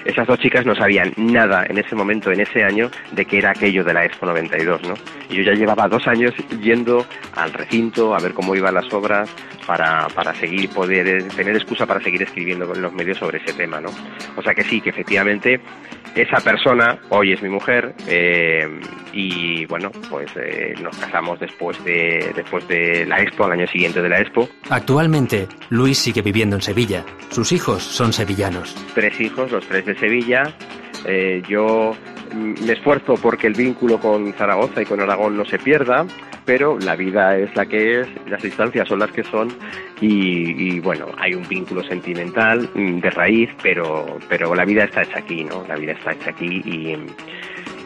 Esas 0.05 0.27
dos 0.27 0.39
chicas 0.41 0.67
no 0.67 0.75
sabían 0.75 1.13
nada 1.17 1.65
en 1.69 1.79
ese 1.79 1.95
momento, 1.95 2.33
en 2.33 2.41
ese 2.41 2.65
año, 2.65 2.91
de 3.13 3.25
que 3.25 3.39
era 3.39 3.51
aquello 3.51 3.85
de 3.85 3.95
la 3.95 4.05
Expo 4.05 4.27
92, 4.27 4.83
¿no? 4.83 4.95
Y 5.31 5.37
yo 5.37 5.43
ya 5.43 5.53
llevaba 5.53 5.87
dos 5.87 6.07
años 6.09 6.35
yendo 6.61 7.07
al 7.37 7.53
recinto 7.53 8.15
a 8.15 8.19
ver 8.19 8.33
cómo 8.33 8.57
iban 8.57 8.75
las 8.75 8.93
obras 8.93 9.33
para, 9.67 10.09
para 10.09 10.35
seguir, 10.35 10.71
poder 10.71 11.07
eh, 11.07 11.23
tener 11.37 11.55
excusa 11.55 11.87
para 11.87 12.01
seguir 12.01 12.23
escribiendo 12.23 12.67
con 12.67 12.83
los 12.83 12.93
medios 12.93 13.19
sobre 13.19 13.39
ese 13.39 13.53
tema, 13.53 13.81
¿no? 13.81 13.91
O 14.37 14.43
sea 14.43 14.55
que 14.55 14.65
sí, 14.65 14.81
que 14.81 14.91
efectivamente 14.91 15.61
esa 16.15 16.41
persona 16.41 16.99
hoy 17.09 17.33
es 17.33 17.43
mi 17.43 17.49
mujer 17.49 17.95
eh, 18.07 18.69
y 19.13 19.65
bueno, 19.67 19.91
pues 20.11 20.31
eh, 20.37 20.75
nos 20.83 20.97
casamos 20.99 21.41
después 21.41 21.83
de, 21.85 21.92
después 22.35 22.67
de 22.69 23.07
la 23.07 23.21
Expo, 23.21 23.45
al 23.45 23.53
año 23.53 23.67
siguiente 23.67 24.03
de 24.03 24.09
la 24.09 24.21
Expo. 24.21 24.49
Actualmente, 24.71 25.49
Luis 25.71 25.99
sigue 25.99 26.23
viviendo 26.23 26.57
en 26.57 26.63
Sevilla. 26.63 27.05
Sus 27.31 27.53
hijos 27.53 27.83
son 27.83 28.13
sevillanos. 28.13 28.75
tres 28.95 29.21
hijos, 29.21 29.51
los 29.51 29.67
tres 29.67 29.87
de 29.87 29.99
Sevilla. 29.99 30.55
Eh, 31.05 31.43
yo 31.49 31.95
me 32.35 32.73
esfuerzo 32.73 33.15
porque 33.15 33.47
el 33.47 33.55
vínculo 33.55 33.99
con 33.99 34.33
Zaragoza 34.35 34.83
y 34.83 34.85
con 34.85 35.01
Aragón 35.01 35.37
no 35.37 35.45
se 35.45 35.59
pierda, 35.59 36.07
pero 36.45 36.79
la 36.79 36.97
vida 36.97 37.37
es 37.37 37.55
la 37.55 37.67
que 37.67 38.01
es, 38.01 38.09
las 38.27 38.43
distancias 38.43 38.89
son 38.89 38.99
las 38.99 39.11
que 39.11 39.23
son 39.25 39.49
y, 40.01 40.75
y, 40.75 40.81
bueno, 40.81 41.07
hay 41.19 41.35
un 41.35 41.47
vínculo 41.47 41.83
sentimental 41.85 42.69
mm, 42.75 43.01
de 43.01 43.11
raíz, 43.11 43.51
pero, 43.63 44.19
pero 44.29 44.55
la 44.55 44.65
vida 44.65 44.85
está 44.85 45.03
hecha 45.03 45.19
aquí, 45.19 45.45
¿no? 45.45 45.65
La 45.69 45.77
vida 45.77 45.93
está 45.93 46.13
hecha 46.13 46.31
aquí 46.31 46.63
y, 46.65 46.97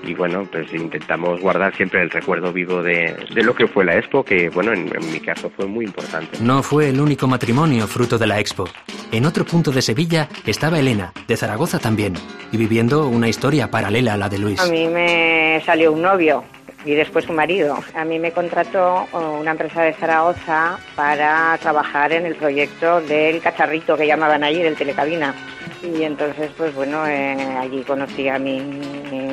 y 0.06 0.14
bueno, 0.14 0.46
pues 0.50 0.72
intentamos 0.72 1.40
guardar 1.40 1.74
siempre 1.76 2.02
el 2.02 2.10
recuerdo 2.10 2.52
vivo 2.52 2.82
de, 2.82 3.16
de 3.34 3.42
lo 3.42 3.54
que 3.54 3.66
fue 3.66 3.84
la 3.84 3.96
Expo, 3.96 4.24
que 4.24 4.48
bueno, 4.50 4.72
en, 4.72 4.90
en 4.94 5.12
mi 5.12 5.20
caso 5.20 5.50
fue 5.54 5.66
muy 5.66 5.84
importante. 5.84 6.38
No 6.40 6.62
fue 6.62 6.90
el 6.90 7.00
único 7.00 7.26
matrimonio 7.26 7.86
fruto 7.86 8.18
de 8.18 8.26
la 8.26 8.38
Expo. 8.40 8.68
En 9.12 9.24
otro 9.24 9.44
punto 9.44 9.70
de 9.70 9.82
Sevilla 9.82 10.28
estaba 10.46 10.78
Elena, 10.78 11.12
de 11.28 11.36
Zaragoza 11.36 11.78
también, 11.78 12.14
y 12.52 12.56
viviendo 12.56 13.06
una 13.06 13.28
historia 13.28 13.70
paralela 13.70 14.14
a 14.14 14.16
la 14.16 14.28
de 14.28 14.38
Luis. 14.38 14.60
A 14.60 14.66
mí 14.66 14.88
me 14.88 15.62
salió 15.64 15.92
un 15.92 16.02
novio 16.02 16.44
y 16.86 16.94
después 16.94 17.28
un 17.28 17.36
marido. 17.36 17.76
A 17.94 18.04
mí 18.04 18.18
me 18.18 18.32
contrató 18.32 19.06
oh, 19.12 19.38
una 19.40 19.50
empresa 19.50 19.82
de 19.82 19.92
Zaragoza 19.92 20.78
para 20.94 21.58
trabajar 21.60 22.12
en 22.12 22.24
el 22.24 22.36
proyecto 22.36 23.00
del 23.00 23.40
cacharrito 23.40 23.96
que 23.96 24.06
llamaban 24.06 24.44
allí, 24.44 24.62
del 24.62 24.76
telecabina. 24.76 25.34
Y 25.82 26.04
entonces, 26.04 26.50
pues 26.56 26.74
bueno, 26.74 27.06
eh, 27.06 27.36
allí 27.58 27.82
conocí 27.82 28.28
a 28.28 28.38
mi, 28.38 28.60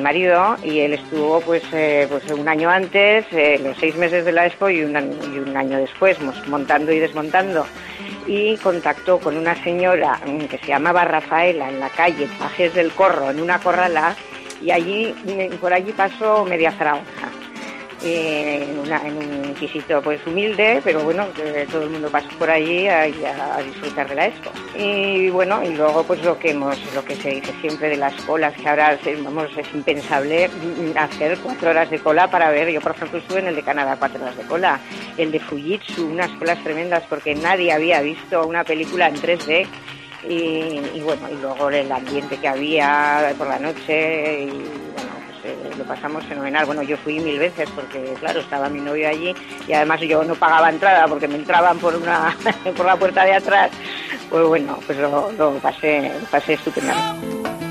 marido 0.02 0.56
y 0.62 0.80
él 0.80 0.92
estuvo 0.92 1.40
pues, 1.40 1.62
eh, 1.72 2.06
pues 2.10 2.30
un 2.30 2.46
año 2.46 2.68
antes, 2.68 3.24
eh, 3.32 3.58
los 3.62 3.78
seis 3.78 3.96
meses 3.96 4.24
de 4.26 4.32
la 4.32 4.46
Expo 4.46 4.68
y 4.68 4.82
un, 4.82 4.92
y 4.92 5.38
un 5.38 5.56
año 5.56 5.78
después, 5.78 6.18
montando 6.46 6.92
y 6.92 6.98
desmontando. 6.98 7.64
Y 8.26 8.56
contactó 8.58 9.18
con 9.18 9.36
una 9.36 9.54
señora 9.62 10.20
mm, 10.26 10.44
que 10.46 10.58
se 10.58 10.66
llamaba 10.66 11.04
Rafaela 11.04 11.70
en 11.70 11.80
la 11.80 11.88
calle 11.88 12.28
Pajes 12.38 12.74
del 12.74 12.92
Corro, 12.92 13.30
en 13.30 13.40
una 13.40 13.58
corrala, 13.60 14.16
y 14.60 14.70
allí, 14.70 15.14
por 15.60 15.72
allí 15.72 15.92
pasó 15.92 16.44
media 16.44 16.72
Zaragoza. 16.72 17.30
Eh, 18.06 18.62
en, 18.62 19.16
un 19.16 19.54
pisito 19.54 20.02
pues 20.02 20.20
humilde, 20.26 20.82
pero 20.84 21.00
bueno, 21.00 21.26
todo 21.72 21.84
el 21.84 21.90
mundo 21.90 22.10
pasó 22.10 22.28
por 22.38 22.50
allí 22.50 22.86
a, 22.86 23.04
a 23.04 23.62
disfrutar 23.62 24.06
de 24.10 24.14
la 24.14 24.26
expo. 24.26 24.50
Y 24.76 25.30
bueno, 25.30 25.62
y 25.64 25.74
luego 25.74 26.02
pues 26.04 26.22
lo 26.22 26.38
que 26.38 26.50
hemos, 26.50 26.78
lo 26.94 27.02
que 27.02 27.16
se 27.16 27.30
dice 27.30 27.54
siempre 27.62 27.88
de 27.88 27.96
las 27.96 28.12
colas, 28.24 28.52
que 28.54 28.68
ahora 28.68 28.98
vamos, 29.22 29.48
es 29.56 29.66
impensable 29.72 30.50
hacer 30.96 31.38
cuatro 31.42 31.70
horas 31.70 31.88
de 31.88 31.98
cola 31.98 32.30
para 32.30 32.50
ver, 32.50 32.70
yo 32.70 32.82
por 32.82 32.92
ejemplo 32.92 33.20
estuve 33.20 33.38
en 33.38 33.46
el 33.46 33.56
de 33.56 33.62
Canadá 33.62 33.96
cuatro 33.98 34.22
horas 34.22 34.36
de 34.36 34.44
cola, 34.44 34.78
el 35.16 35.32
de 35.32 35.40
Fujitsu, 35.40 36.06
unas 36.06 36.30
colas 36.32 36.62
tremendas 36.62 37.04
porque 37.08 37.34
nadie 37.34 37.72
había 37.72 38.02
visto 38.02 38.46
una 38.46 38.64
película 38.64 39.08
en 39.08 39.14
3D. 39.14 39.66
Y, 40.28 40.80
y 40.94 41.00
bueno, 41.04 41.28
y 41.30 41.34
luego 41.40 41.68
el 41.68 41.90
ambiente 41.92 42.38
que 42.38 42.48
había 42.48 43.34
por 43.36 43.46
la 43.46 43.58
noche 43.58 44.44
y 44.44 44.46
bueno, 44.46 45.10
pues, 45.42 45.44
eh, 45.54 45.70
lo 45.76 45.84
pasamos 45.84 46.24
fenomenal. 46.24 46.64
Bueno, 46.64 46.82
yo 46.82 46.96
fui 46.96 47.20
mil 47.20 47.38
veces 47.38 47.68
porque, 47.74 48.14
claro, 48.20 48.40
estaba 48.40 48.68
mi 48.68 48.80
novio 48.80 49.08
allí 49.08 49.34
y 49.68 49.72
además 49.72 50.00
yo 50.00 50.24
no 50.24 50.34
pagaba 50.34 50.70
entrada 50.70 51.06
porque 51.06 51.28
me 51.28 51.36
entraban 51.36 51.78
por 51.78 51.94
una 51.94 52.34
por 52.76 52.86
la 52.86 52.96
puerta 52.96 53.24
de 53.24 53.34
atrás. 53.34 53.70
Pues 54.30 54.46
bueno, 54.46 54.78
pues 54.86 54.98
lo, 54.98 55.30
lo 55.32 55.52
pasé, 55.58 56.10
lo 56.20 56.26
pasé 56.28 56.54
estupendamente. 56.54 57.26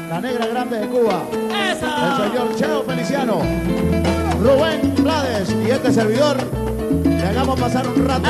La 0.10 0.22
negra 0.22 0.46
grande 0.46 0.80
de 0.80 0.88
Cuba. 0.88 1.24
El 1.32 1.76
señor 1.78 2.56
Cheo 2.56 2.84
Feliciano. 2.84 3.42
Rubén 4.40 4.94
Blades 5.02 5.56
y 5.66 5.72
este 5.72 5.92
servidor. 5.92 6.38
Le 7.04 7.24
hagamos 7.24 7.60
pasar 7.60 7.88
un 7.88 8.06
rato. 8.06 8.30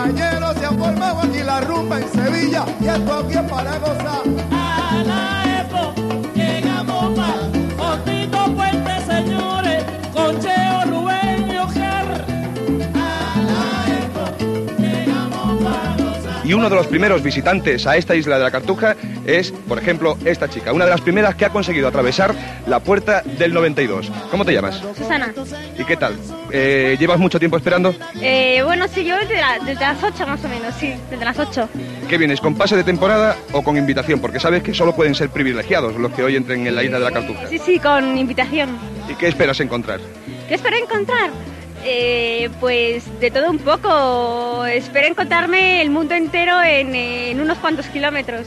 Caballeros 0.00 0.56
se 0.56 0.64
han 0.64 0.78
formado 0.78 1.20
aquí 1.20 1.42
la 1.44 1.60
rumba 1.60 2.00
en 2.00 2.10
Sevilla 2.10 2.64
y 2.80 2.86
esto 2.86 3.16
aquí 3.16 3.34
es 3.34 3.42
para 3.42 3.78
gozar. 3.80 4.22
A 4.50 5.02
la 5.04 5.60
expo 5.60 5.92
llegamos 6.34 7.18
para 7.18 7.49
Y 16.50 16.52
uno 16.52 16.68
de 16.68 16.74
los 16.74 16.88
primeros 16.88 17.22
visitantes 17.22 17.86
a 17.86 17.96
esta 17.96 18.16
isla 18.16 18.36
de 18.36 18.42
la 18.42 18.50
Cartuja 18.50 18.96
es, 19.24 19.52
por 19.52 19.78
ejemplo, 19.78 20.18
esta 20.24 20.50
chica, 20.50 20.72
una 20.72 20.84
de 20.84 20.90
las 20.90 21.00
primeras 21.00 21.36
que 21.36 21.44
ha 21.44 21.50
conseguido 21.50 21.86
atravesar 21.86 22.34
la 22.66 22.80
puerta 22.80 23.22
del 23.22 23.54
92. 23.54 24.10
¿Cómo 24.32 24.44
te 24.44 24.52
llamas? 24.52 24.82
Susana. 24.98 25.32
¿Y 25.78 25.84
qué 25.84 25.96
tal? 25.96 26.16
Eh, 26.50 26.96
¿Llevas 26.98 27.20
mucho 27.20 27.38
tiempo 27.38 27.56
esperando? 27.56 27.94
Eh, 28.20 28.62
bueno, 28.64 28.88
sí, 28.88 29.04
yo 29.04 29.14
desde, 29.16 29.36
la- 29.36 29.60
desde 29.64 29.80
las 29.80 30.02
8 30.02 30.26
más 30.26 30.44
o 30.44 30.48
menos, 30.48 30.74
sí, 30.74 30.92
desde 31.08 31.24
las 31.24 31.38
8. 31.38 31.68
¿Qué 32.08 32.18
vienes, 32.18 32.40
con 32.40 32.56
pase 32.56 32.74
de 32.74 32.82
temporada 32.82 33.36
o 33.52 33.62
con 33.62 33.76
invitación? 33.76 34.18
Porque 34.18 34.40
sabes 34.40 34.64
que 34.64 34.74
solo 34.74 34.92
pueden 34.96 35.14
ser 35.14 35.28
privilegiados 35.30 35.94
los 35.94 36.10
que 36.10 36.24
hoy 36.24 36.34
entren 36.34 36.66
en 36.66 36.74
la 36.74 36.82
isla 36.82 36.98
de 36.98 37.04
la 37.04 37.12
Cartuja. 37.12 37.46
Sí, 37.48 37.58
sí, 37.64 37.78
con 37.78 38.18
invitación. 38.18 38.70
¿Y 39.08 39.14
qué 39.14 39.28
esperas 39.28 39.60
encontrar? 39.60 40.00
¿Qué 40.48 40.54
espero 40.56 40.76
encontrar? 40.78 41.30
Eh, 41.84 42.50
pues 42.60 43.04
de 43.20 43.30
todo 43.30 43.50
un 43.50 43.58
poco. 43.58 44.64
Espero 44.66 45.08
encontrarme 45.08 45.80
el 45.80 45.90
mundo 45.90 46.14
entero 46.14 46.62
en, 46.62 46.94
en 46.94 47.40
unos 47.40 47.58
cuantos 47.58 47.86
kilómetros. 47.86 48.46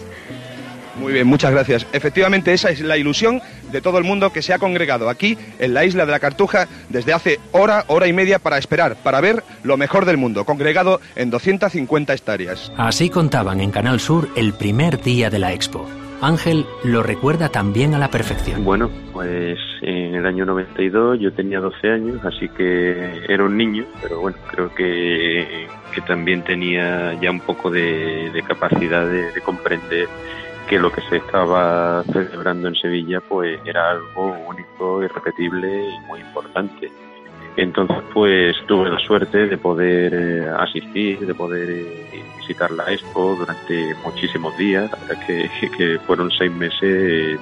Muy 0.96 1.14
bien, 1.14 1.26
muchas 1.26 1.52
gracias. 1.52 1.88
Efectivamente, 1.92 2.54
esa 2.54 2.70
es 2.70 2.80
la 2.82 2.98
ilusión 2.98 3.42
de 3.72 3.82
todo 3.82 3.98
el 3.98 4.04
mundo 4.04 4.32
que 4.32 4.44
se 4.44 4.54
ha 4.54 4.60
congregado 4.60 5.10
aquí 5.10 5.38
en 5.60 5.74
la 5.74 5.86
isla 5.86 6.06
de 6.06 6.12
la 6.12 6.20
Cartuja 6.20 6.68
desde 6.90 7.14
hace 7.14 7.40
hora, 7.52 7.86
hora 7.88 8.08
y 8.08 8.14
media 8.14 8.38
para 8.40 8.60
esperar, 8.60 8.96
para 8.98 9.20
ver 9.20 9.44
lo 9.64 9.76
mejor 9.76 10.06
del 10.06 10.18
mundo, 10.18 10.46
congregado 10.46 11.02
en 11.16 11.32
250 11.32 12.14
hectáreas. 12.14 12.72
Así 12.78 13.10
contaban 13.10 13.60
en 13.60 13.72
Canal 13.72 14.00
Sur 14.00 14.30
el 14.36 14.54
primer 14.54 15.02
día 15.02 15.32
de 15.32 15.40
la 15.40 15.54
Expo. 15.54 15.90
Ángel 16.24 16.66
lo 16.84 17.04
recuerda 17.04 17.50
también 17.50 17.94
a 17.94 18.00
la 18.00 18.10
perfección. 18.10 18.64
Bueno, 18.64 18.90
pues 19.12 19.60
en 19.82 20.16
el 20.16 20.26
año 20.26 20.46
92 20.46 21.20
yo 21.20 21.34
tenía 21.34 21.60
12 21.60 21.90
años, 21.90 22.26
así 22.26 22.48
que 22.50 23.24
era 23.28 23.44
un 23.44 23.58
niño, 23.58 23.86
pero 24.02 24.22
bueno, 24.22 24.38
creo 24.50 24.74
que, 24.74 25.68
que 25.94 26.02
también 26.02 26.44
tenía 26.44 27.14
ya 27.20 27.30
un 27.30 27.42
poco 27.42 27.70
de, 27.70 28.44
capacidad 28.48 29.06
de, 29.06 29.32
de 29.32 29.42
comprender 29.42 30.08
que 30.68 30.80
lo 30.80 30.92
que 30.92 31.02
se 31.02 31.18
estaba 31.18 32.04
celebrando 32.12 32.68
en 32.68 32.76
Sevilla 32.76 33.22
pues 33.22 33.60
era 33.66 33.92
algo 33.92 34.36
único, 34.48 35.04
irrepetible 35.04 35.90
y 35.90 36.00
muy 36.08 36.22
importante. 36.22 36.92
Entonces 37.56 37.98
pues 38.14 38.56
tuve 38.66 38.90
la 38.90 39.00
suerte 39.00 39.48
de 39.48 39.58
poder 39.58 40.14
eh, 40.14 40.50
asistir, 40.58 41.20
de 41.20 41.36
poder 41.36 41.70
eh, 41.70 42.24
visitar 42.44 42.72
la 42.72 42.92
expo 42.92 43.36
durante 43.36 43.96
muchísimos 44.04 44.56
días, 44.58 44.92
que, 45.26 45.50
que 45.78 46.00
fueron 46.06 46.30
seis 46.32 46.52
meses 46.52 47.40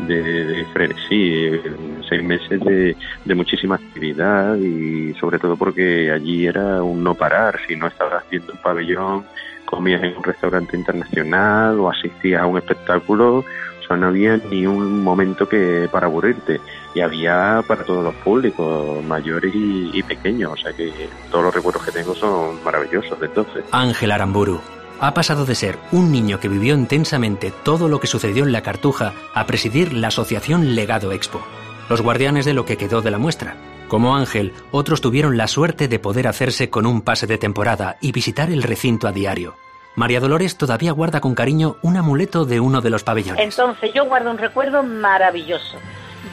de, 0.00 0.24
de 0.24 0.66
frenesí, 0.72 1.60
seis 2.08 2.22
meses 2.22 2.60
de, 2.60 2.96
de 3.24 3.34
muchísima 3.34 3.76
actividad 3.76 4.56
y 4.56 5.14
sobre 5.14 5.38
todo 5.38 5.56
porque 5.56 6.10
allí 6.10 6.46
era 6.46 6.82
un 6.82 7.02
no 7.02 7.14
parar, 7.14 7.58
si 7.66 7.76
no 7.76 7.86
estabas 7.86 8.24
viendo 8.30 8.52
un 8.52 8.58
pabellón, 8.58 9.24
comías 9.64 10.02
en 10.02 10.16
un 10.16 10.22
restaurante 10.22 10.76
internacional 10.76 11.78
o 11.80 11.88
asistías 11.88 12.42
a 12.42 12.46
un 12.46 12.58
espectáculo, 12.58 13.44
no 13.90 14.08
había 14.08 14.36
ni 14.36 14.66
un 14.66 15.02
momento 15.02 15.48
que 15.48 15.88
para 15.90 16.06
aburrirte 16.06 16.60
y 16.94 17.00
había 17.00 17.62
para 17.66 17.84
todos 17.84 18.04
los 18.04 18.14
públicos, 18.16 19.04
mayores 19.04 19.54
y, 19.54 19.90
y 19.92 20.02
pequeños, 20.02 20.52
o 20.52 20.56
sea 20.56 20.72
que 20.72 20.90
todos 21.30 21.44
los 21.44 21.54
recuerdos 21.54 21.84
que 21.84 21.92
tengo 21.92 22.14
son 22.14 22.62
maravillosos 22.64 23.18
de 23.20 23.26
entonces. 23.26 23.64
Ángel 23.70 24.12
Aramburu 24.12 24.60
ha 25.00 25.14
pasado 25.14 25.44
de 25.44 25.56
ser 25.56 25.78
un 25.90 26.12
niño 26.12 26.38
que 26.38 26.48
vivió 26.48 26.74
intensamente 26.74 27.52
todo 27.64 27.88
lo 27.88 27.98
que 27.98 28.06
sucedió 28.06 28.44
en 28.44 28.52
la 28.52 28.62
Cartuja 28.62 29.14
a 29.34 29.46
presidir 29.46 29.92
la 29.92 30.08
asociación 30.08 30.76
Legado 30.76 31.10
Expo, 31.10 31.42
los 31.88 32.00
guardianes 32.02 32.44
de 32.44 32.54
lo 32.54 32.64
que 32.64 32.76
quedó 32.76 33.02
de 33.02 33.10
la 33.10 33.18
muestra. 33.18 33.56
Como 33.88 34.14
Ángel, 34.14 34.52
otros 34.70 35.00
tuvieron 35.00 35.36
la 35.36 35.48
suerte 35.48 35.88
de 35.88 35.98
poder 35.98 36.28
hacerse 36.28 36.70
con 36.70 36.86
un 36.86 37.02
pase 37.02 37.26
de 37.26 37.36
temporada 37.36 37.96
y 38.00 38.12
visitar 38.12 38.50
el 38.50 38.62
recinto 38.62 39.08
a 39.08 39.12
diario. 39.12 39.56
María 39.94 40.20
Dolores 40.20 40.56
todavía 40.56 40.92
guarda 40.92 41.20
con 41.20 41.34
cariño 41.34 41.76
un 41.82 41.98
amuleto 41.98 42.46
de 42.46 42.60
uno 42.60 42.80
de 42.80 42.88
los 42.88 43.04
pabellones. 43.04 43.42
Entonces 43.42 43.92
yo 43.92 44.06
guardo 44.06 44.30
un 44.30 44.38
recuerdo 44.38 44.82
maravilloso. 44.82 45.78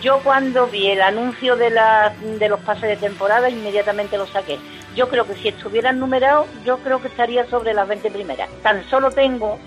Yo 0.02 0.20
cuando 0.24 0.68
vi 0.68 0.88
el 0.88 1.02
anuncio 1.02 1.58
de, 1.58 1.70
la, 1.70 2.14
de 2.40 2.48
los 2.48 2.62
pases 2.62 2.84
de 2.84 2.96
temporada 2.96 3.50
inmediatamente 3.50 4.18
lo 4.18 4.28
saqué. 4.28 4.58
Yo 4.96 5.10
creo 5.10 5.28
que 5.28 5.36
si 5.36 5.50
estuvieran 5.50 6.00
numerados, 6.00 6.48
yo 6.64 6.78
creo 6.78 7.02
que 7.02 7.10
estaría 7.10 7.46
sobre 7.50 7.74
las 7.74 7.88
20 7.88 8.10
primeras. 8.12 8.50
Tan 8.64 8.88
solo 8.90 9.12
tengo 9.12 9.60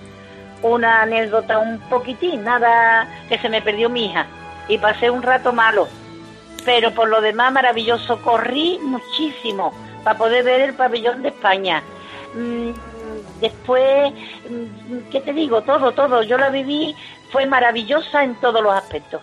una 0.63 1.03
anécdota 1.03 1.59
un 1.59 1.79
poquitín, 1.91 2.45
nada 2.45 3.09
que 3.29 3.39
se 3.39 3.49
me 3.51 3.61
perdió 3.61 3.91
mi 3.91 4.07
hija 4.07 4.27
y 4.69 4.79
pasé 4.79 5.11
un 5.11 5.23
rato 5.23 5.53
malo. 5.53 5.87
Pero 6.65 6.93
por 6.93 7.09
lo 7.09 7.21
demás 7.21 7.53
maravilloso, 7.53 8.23
corrí 8.23 8.79
muchísimo 8.81 9.75
para 10.03 10.17
poder 10.17 10.45
ver 10.45 10.63
el 10.63 10.75
pabellón 10.75 11.23
de 11.23 11.29
España. 11.29 11.83
Después, 13.43 14.13
mm, 14.49 15.11
¿qué 15.11 15.21
te 15.21 15.33
digo? 15.33 15.63
Todo, 15.63 15.91
todo. 15.91 16.23
Yo 16.23 16.39
la 16.39 16.49
viví, 16.49 16.95
fue 17.33 17.45
maravillosa 17.45 18.23
en 18.23 18.37
todos 18.37 18.63
los 18.63 18.73
aspectos. 18.73 19.21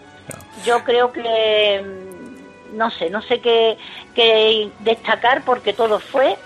Yo 0.66 0.84
creo 0.84 1.14
que, 1.14 1.82
mm, 1.82 2.78
no 2.78 2.92
sé, 2.92 3.10
no 3.10 3.22
sé 3.22 3.40
qué, 3.40 3.78
qué 4.14 4.70
destacar 4.80 5.44
porque 5.46 5.72
todo 5.72 6.00
fue 6.00 6.38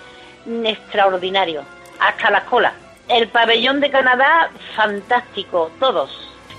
mm, 0.46 0.66
extraordinario, 0.66 1.64
hasta 1.98 2.30
la 2.30 2.44
cola. 2.44 2.74
El 3.08 3.26
pabellón 3.26 3.80
de 3.80 3.90
Canadá, 3.90 4.50
fantástico, 4.76 5.72
todos, 5.80 6.10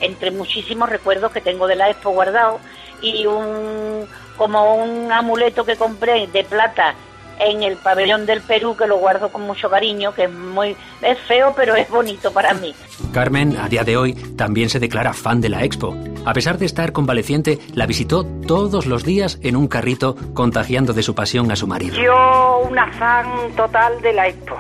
entre 0.02 0.32
muchísimos 0.32 0.90
recuerdos 0.90 1.32
que 1.32 1.40
tengo 1.40 1.66
de 1.66 1.78
la 1.78 1.90
Expo 1.90 2.10
guardado 2.10 2.60
y 3.02 3.26
un 3.26 4.06
como 4.38 4.76
un 4.76 5.10
amuleto 5.14 5.64
que 5.64 5.78
compré 5.78 6.28
de 6.28 6.44
plata 6.44 6.94
en 7.40 7.64
el 7.64 7.76
pabellón 7.78 8.26
del 8.26 8.42
Perú 8.42 8.76
que 8.78 8.88
lo 8.88 8.98
guardo 8.98 9.30
con 9.30 9.42
mucho 9.44 9.70
cariño, 9.70 10.14
que 10.14 10.24
es 10.26 10.32
muy 10.32 10.76
es 11.02 11.20
feo 11.28 11.54
pero 11.56 11.76
es 11.76 11.90
bonito 11.90 12.32
para 12.32 12.54
mí. 12.54 12.74
Carmen, 13.14 13.58
a 13.58 13.68
día 13.70 13.84
de 13.84 13.98
hoy, 13.98 14.14
también 14.38 14.70
se 14.70 14.80
declara 14.80 15.14
fan 15.14 15.42
de 15.42 15.50
la 15.50 15.64
Expo. 15.64 15.96
A 16.26 16.34
pesar 16.34 16.58
de 16.58 16.66
estar 16.66 16.92
convaleciente, 16.92 17.60
la 17.74 17.86
visitó 17.86 18.26
todos 18.48 18.86
los 18.88 19.04
días 19.04 19.38
en 19.44 19.56
un 19.56 19.68
carrito, 19.68 20.16
contagiando 20.34 20.94
de 20.94 21.04
su 21.04 21.14
pasión 21.14 21.52
a 21.52 21.56
su 21.56 21.68
marido. 21.68 21.96
Yo 22.02 22.66
una 22.70 22.92
fan 22.94 23.28
total 23.56 24.02
de 24.02 24.14
la 24.14 24.28
Expo. 24.28 24.56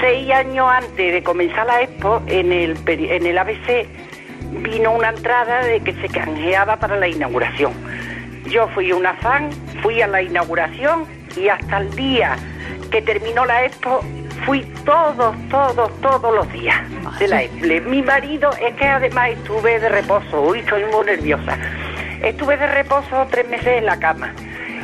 Seis 0.00 0.30
años 0.30 0.66
antes 0.68 1.12
de 1.12 1.22
comenzar 1.22 1.66
la 1.66 1.82
Expo, 1.82 2.20
en 2.26 2.52
el, 2.52 2.76
peri- 2.84 3.10
en 3.10 3.24
el 3.26 3.38
ABC 3.38 3.86
vino 4.62 4.92
una 4.92 5.08
entrada 5.10 5.64
de 5.64 5.80
que 5.80 5.94
se 5.94 6.08
canjeaba 6.08 6.76
para 6.76 6.96
la 6.96 7.08
inauguración. 7.08 7.72
Yo 8.50 8.68
fui 8.68 8.92
una 8.92 9.14
fan, 9.14 9.48
fui 9.82 10.02
a 10.02 10.06
la 10.06 10.20
inauguración 10.22 11.06
y 11.36 11.48
hasta 11.48 11.78
el 11.78 11.94
día 11.94 12.36
que 12.90 13.02
terminó 13.02 13.44
la 13.44 13.64
Expo 13.64 14.00
fui 14.44 14.62
todos, 14.84 15.34
todos, 15.48 15.90
todos 16.00 16.34
los 16.34 16.52
días 16.52 16.76
de 17.18 17.28
la 17.28 17.42
Expo. 17.42 17.88
Mi 17.88 18.02
marido 18.02 18.50
es 18.60 18.74
que 18.74 18.84
además 18.86 19.30
estuve 19.30 19.80
de 19.80 19.88
reposo, 19.88 20.42
hoy 20.42 20.60
estoy 20.60 20.84
muy 20.92 21.06
nerviosa. 21.06 21.58
Estuve 22.22 22.56
de 22.56 22.66
reposo 22.66 23.26
tres 23.30 23.48
meses 23.48 23.78
en 23.78 23.86
la 23.86 23.98
cama. 23.98 24.32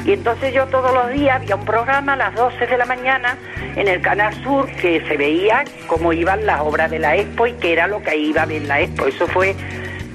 Y 0.05 0.13
entonces 0.13 0.55
yo 0.55 0.67
todos 0.67 0.93
los 0.95 1.11
días 1.13 1.37
había 1.37 1.57
un 1.57 1.65
programa 1.65 2.15
a 2.15 2.17
las 2.17 2.35
12 2.35 2.67
de 2.67 2.79
la 2.79 2.87
mañana 2.87 3.37
en 3.77 3.87
el 3.87 4.01
Canal 4.01 4.33
Sur 4.43 4.71
que 4.77 5.07
se 5.07 5.17
veía 5.17 5.65
cómo 5.87 6.13
iban 6.13 6.47
las 6.47 6.61
obras 6.61 6.91
de 6.91 6.99
la 6.99 7.17
Expo 7.17 7.47
y 7.47 7.53
qué 7.55 7.75
era 7.75 7.87
lo 7.87 8.03
que 8.03 8.17
iba 8.17 8.43
a 8.43 8.47
ver 8.47 8.63
la 8.63 8.81
Expo. 8.81 9.07
Eso 9.07 9.27
fue 9.27 9.55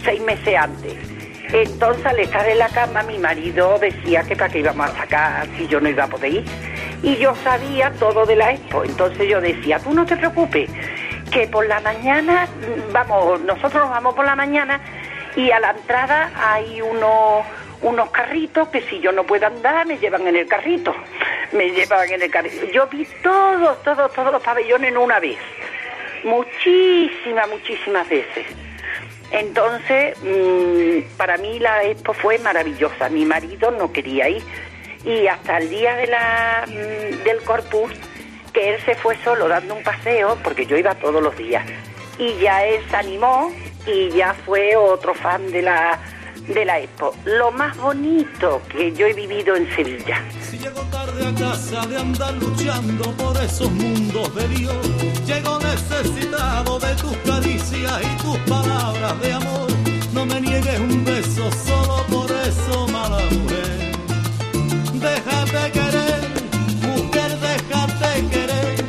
seis 0.03 0.21
meses 0.21 0.55
antes. 0.57 1.14
Entonces 1.53 2.05
al 2.05 2.19
estar 2.19 2.47
en 2.47 2.59
la 2.59 2.69
cama 2.69 3.03
mi 3.03 3.17
marido 3.17 3.77
decía 3.79 4.23
que 4.23 4.35
para 4.35 4.51
qué 4.51 4.59
íbamos 4.59 4.89
a 4.89 4.95
sacar 4.95 5.47
si 5.57 5.67
yo 5.67 5.79
no 5.79 5.89
iba 5.89 6.03
a 6.03 6.07
poder 6.07 6.33
ir. 6.33 6.45
Y 7.03 7.17
yo 7.17 7.35
sabía 7.43 7.91
todo 7.91 8.25
de 8.25 8.35
la 8.35 8.51
Expo. 8.51 8.83
Entonces 8.83 9.27
yo 9.27 9.39
decía, 9.41 9.79
tú 9.79 9.93
no 9.93 10.05
te 10.05 10.17
preocupes, 10.17 10.69
que 11.31 11.47
por 11.47 11.67
la 11.67 11.79
mañana, 11.81 12.47
vamos, 12.91 13.41
nosotros 13.41 13.73
nos 13.73 13.89
vamos 13.89 14.15
por 14.15 14.25
la 14.25 14.35
mañana 14.35 14.79
y 15.35 15.51
a 15.51 15.59
la 15.59 15.71
entrada 15.71 16.31
hay 16.41 16.81
unos 16.81 17.45
unos 17.81 18.09
carritos 18.09 18.69
que 18.69 18.81
si 18.81 18.99
yo 18.99 19.11
no 19.11 19.25
puedo 19.25 19.45
andar 19.45 19.85
me 19.85 19.97
llevan 19.97 20.25
en 20.27 20.35
el 20.35 20.47
carrito. 20.47 20.95
Me 21.51 21.69
llevan 21.69 22.09
en 22.09 22.21
el 22.21 22.31
carrito. 22.31 22.65
Yo 22.73 22.87
vi 22.87 23.05
todos, 23.21 23.83
todos, 23.83 24.11
todos 24.13 24.31
los 24.31 24.41
pabellones 24.41 24.91
en 24.91 24.97
una 24.97 25.19
vez. 25.19 25.37
Muchísimas, 26.23 27.47
muchísimas 27.49 28.07
veces. 28.09 28.64
Entonces, 29.31 30.17
mm, 30.21 31.17
para 31.17 31.37
mí 31.37 31.59
la 31.59 31.83
expo 31.83 32.13
fue 32.13 32.37
maravillosa. 32.39 33.09
Mi 33.09 33.25
marido 33.25 33.71
no 33.71 33.91
quería 33.91 34.29
ir. 34.29 34.43
Y 35.03 35.27
hasta 35.27 35.57
el 35.57 35.69
día 35.69 35.95
mm, 36.67 37.23
del 37.23 37.41
Corpus, 37.43 37.91
que 38.53 38.73
él 38.73 38.81
se 38.85 38.95
fue 38.95 39.17
solo 39.23 39.47
dando 39.47 39.75
un 39.75 39.83
paseo, 39.83 40.37
porque 40.43 40.65
yo 40.65 40.77
iba 40.77 40.95
todos 40.95 41.21
los 41.21 41.35
días. 41.37 41.65
Y 42.17 42.35
ya 42.37 42.65
él 42.65 42.81
se 42.89 42.95
animó 42.95 43.51
y 43.85 44.09
ya 44.09 44.33
fue 44.45 44.75
otro 44.75 45.13
fan 45.13 45.51
de 45.51 45.61
la, 45.61 45.99
de 46.47 46.65
la 46.65 46.79
expo. 46.79 47.13
Lo 47.25 47.51
más 47.51 47.75
bonito 47.77 48.61
que 48.69 48.93
yo 48.93 49.05
he 49.07 49.13
vivido 49.13 49.55
en 49.55 49.69
Sevilla. 49.75 50.23
A 51.21 51.33
casa 51.33 51.87
de 51.87 51.97
andar 51.97 52.33
luchando 52.35 53.11
por 53.17 53.35
esos 53.41 53.71
mundos 53.71 54.35
de 54.35 54.47
Dios, 54.49 54.75
llego 55.25 55.59
necesitado 55.59 56.79
de 56.79 56.93
tus 56.95 57.17
caricias 57.25 58.01
y 58.03 58.21
tus 58.21 58.37
palabras 58.39 59.19
de 59.21 59.33
amor. 59.33 59.67
No 60.13 60.25
me 60.25 60.39
niegues 60.41 60.79
un 60.79 61.03
beso 61.03 61.49
solo 61.65 62.05
por 62.09 62.29
eso, 62.31 62.87
mala 62.89 63.19
mujer. 63.31 63.91
Déjate 64.93 65.71
querer, 65.71 66.21
mujer, 66.81 67.31
déjate 67.47 68.27
querer. 68.33 68.85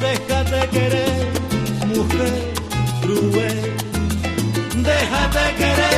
Déjate 0.00 0.68
querer, 0.68 1.28
mujer 1.94 2.52
cruel. 3.02 3.76
Déjate 4.76 5.44
querer, 5.58 5.89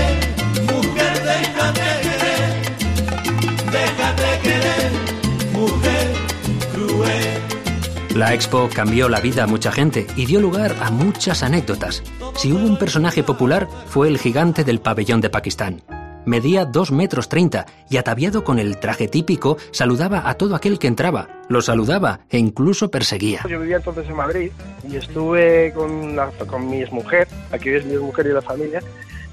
La 8.15 8.35
Expo 8.35 8.69
cambió 8.75 9.09
la 9.09 9.21
vida 9.21 9.45
a 9.45 9.47
mucha 9.47 9.73
gente 9.73 10.07
y 10.17 10.27
dio 10.27 10.41
lugar 10.41 10.75
a 10.83 10.91
muchas 10.91 11.43
anécdotas. 11.43 12.03
Si 12.37 12.53
hubo 12.53 12.65
un 12.67 12.77
personaje 12.79 13.23
popular, 13.23 13.67
fue 13.87 14.09
el 14.09 14.19
gigante 14.19 14.65
del 14.65 14.81
pabellón 14.81 15.21
de 15.21 15.31
Pakistán. 15.31 15.83
Medía 16.25 16.65
2 16.67 16.93
metros 16.93 17.29
30 17.29 17.67
y 17.91 17.97
ataviado 17.97 18.45
con 18.45 18.59
el 18.59 18.79
traje 18.79 19.09
típico, 19.09 19.57
saludaba 19.73 20.29
a 20.29 20.35
todo 20.35 20.55
aquel 20.55 20.79
que 20.79 20.87
entraba. 20.87 21.29
Lo 21.49 21.63
saludaba 21.63 22.21
e 22.31 22.39
incluso 22.39 22.91
perseguía. 22.91 23.41
Yo 23.49 23.59
vivía 23.59 23.77
entonces 23.79 24.07
en 24.09 24.15
Madrid 24.17 24.53
y 24.89 24.97
estuve 24.97 25.73
con, 25.75 26.15
la- 26.15 26.31
con 26.47 26.69
mi 26.71 26.85
mujer, 26.93 27.27
aquí 27.51 27.71
es 27.71 27.85
mi 27.87 27.97
mujer 27.97 28.27
y 28.27 28.33
la 28.35 28.43
familia. 28.43 28.81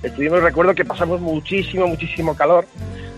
Estuvimos, 0.01 0.41
recuerdo 0.41 0.73
que 0.73 0.85
pasamos 0.85 1.19
muchísimo, 1.21 1.85
muchísimo 1.85 2.33
calor, 2.33 2.65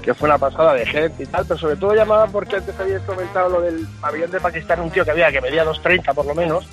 que 0.01 0.13
fue 0.13 0.27
una 0.27 0.37
pasada 0.37 0.73
de 0.73 0.85
gente 0.85 1.23
y 1.23 1.25
tal, 1.25 1.45
pero 1.47 1.59
sobre 1.59 1.75
todo 1.75 1.93
llamaba 1.93 2.27
porque 2.27 2.57
antes 2.57 2.77
habías 2.79 3.01
comentado 3.03 3.49
lo 3.49 3.61
del 3.61 3.87
pabellón 3.99 4.31
de 4.31 4.39
Pakistán, 4.39 4.81
un 4.81 4.89
tío 4.89 5.05
que 5.05 5.11
había 5.11 5.31
que 5.31 5.41
medía 5.41 5.65
2.30 5.65 6.13
por 6.13 6.25
lo 6.25 6.35
menos. 6.35 6.67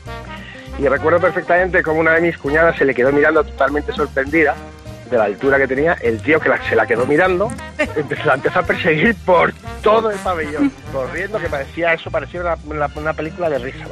Y 0.79 0.87
recuerdo 0.87 1.21
perfectamente 1.21 1.83
como 1.83 2.01
una 2.01 2.13
de 2.13 2.21
mis 2.21 2.39
cuñadas 2.39 2.77
se 2.77 2.85
le 2.85 2.95
quedó 2.95 3.13
mirando 3.13 3.43
totalmente 3.45 3.93
sorprendida 3.93 4.55
de 5.11 5.17
la 5.17 5.25
altura 5.25 5.59
que 5.59 5.67
tenía. 5.67 5.95
El 6.01 6.23
tío 6.23 6.41
que 6.41 6.51
se 6.69 6.77
la 6.77 6.87
quedó 6.87 7.07
mirando 7.07 7.51
la 8.25 8.35
empezó 8.35 8.59
a 8.59 8.63
perseguir 8.63 9.17
por 9.25 9.53
todo 9.83 10.11
el 10.11 10.19
pabellón, 10.19 10.71
corriendo, 10.93 11.39
que 11.39 11.49
parecía 11.49 11.95
eso, 11.95 12.11
parecía 12.11 12.57
una, 12.65 13.15
película 13.15 13.49
de 13.51 13.59
risa. 13.59 13.87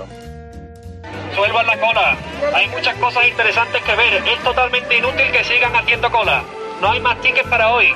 Suelvan 1.34 1.66
la 1.66 1.78
cola. 1.78 2.16
Hay 2.54 2.68
muchas 2.68 2.94
cosas 2.96 3.26
interesantes 3.26 3.82
que 3.82 3.94
ver. 3.94 4.14
Es 4.26 4.38
totalmente 4.42 4.96
inútil 4.96 5.30
que 5.32 5.44
sigan 5.44 5.74
haciendo 5.74 6.10
cola. 6.10 6.42
No 6.80 6.90
hay 6.90 7.00
más 7.00 7.20
tickets 7.20 7.48
para 7.48 7.72
hoy. 7.72 7.92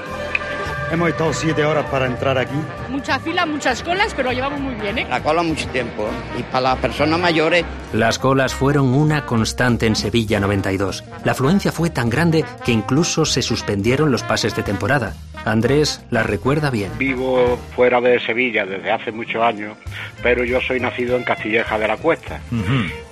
Hemos 0.93 1.11
estado 1.11 1.33
siete 1.33 1.65
horas 1.65 1.87
para 1.87 2.07
entrar 2.07 2.37
aquí. 2.37 2.57
Muchas 2.89 3.23
filas, 3.23 3.47
muchas 3.47 3.81
colas, 3.81 4.13
pero 4.13 4.31
lo 4.31 4.35
llevamos 4.35 4.59
muy 4.59 4.75
bien, 4.75 4.99
¿eh? 4.99 5.07
La 5.09 5.23
cola 5.23 5.45
mucho 5.45 5.69
tiempo. 5.69 6.09
Y 6.37 6.43
para 6.43 6.63
las 6.63 6.79
personas 6.79 7.21
mayores... 7.21 7.65
Las 7.93 8.19
colas 8.19 8.55
fueron 8.55 8.93
una 8.93 9.25
constante 9.25 9.87
en 9.87 9.95
Sevilla 9.95 10.41
92. 10.41 11.05
La 11.23 11.33
afluencia 11.33 11.71
fue 11.71 11.91
tan 11.91 12.11
grande 12.11 12.45
que 12.65 12.73
incluso 12.73 13.25
se 13.25 13.41
suspendieron 13.41 14.11
los 14.11 14.25
pases 14.25 14.57
de 14.57 14.65
temporada. 14.65 15.15
Andrés 15.45 16.05
la 16.11 16.25
recuerda 16.25 16.71
bien. 16.71 16.91
Vivo 16.99 17.57
fuera 17.77 18.01
de 18.01 18.19
Sevilla 18.19 18.67
desde 18.67 18.91
hace 18.91 19.13
muchos 19.13 19.43
años, 19.43 19.79
pero 20.25 20.43
yo 20.43 20.61
soy 20.61 20.81
nacido 20.81 21.17
en 21.17 21.23
Castilleja 21.23 21.79
de 21.79 21.87
la 21.87 21.99
Cuesta. 21.99 22.41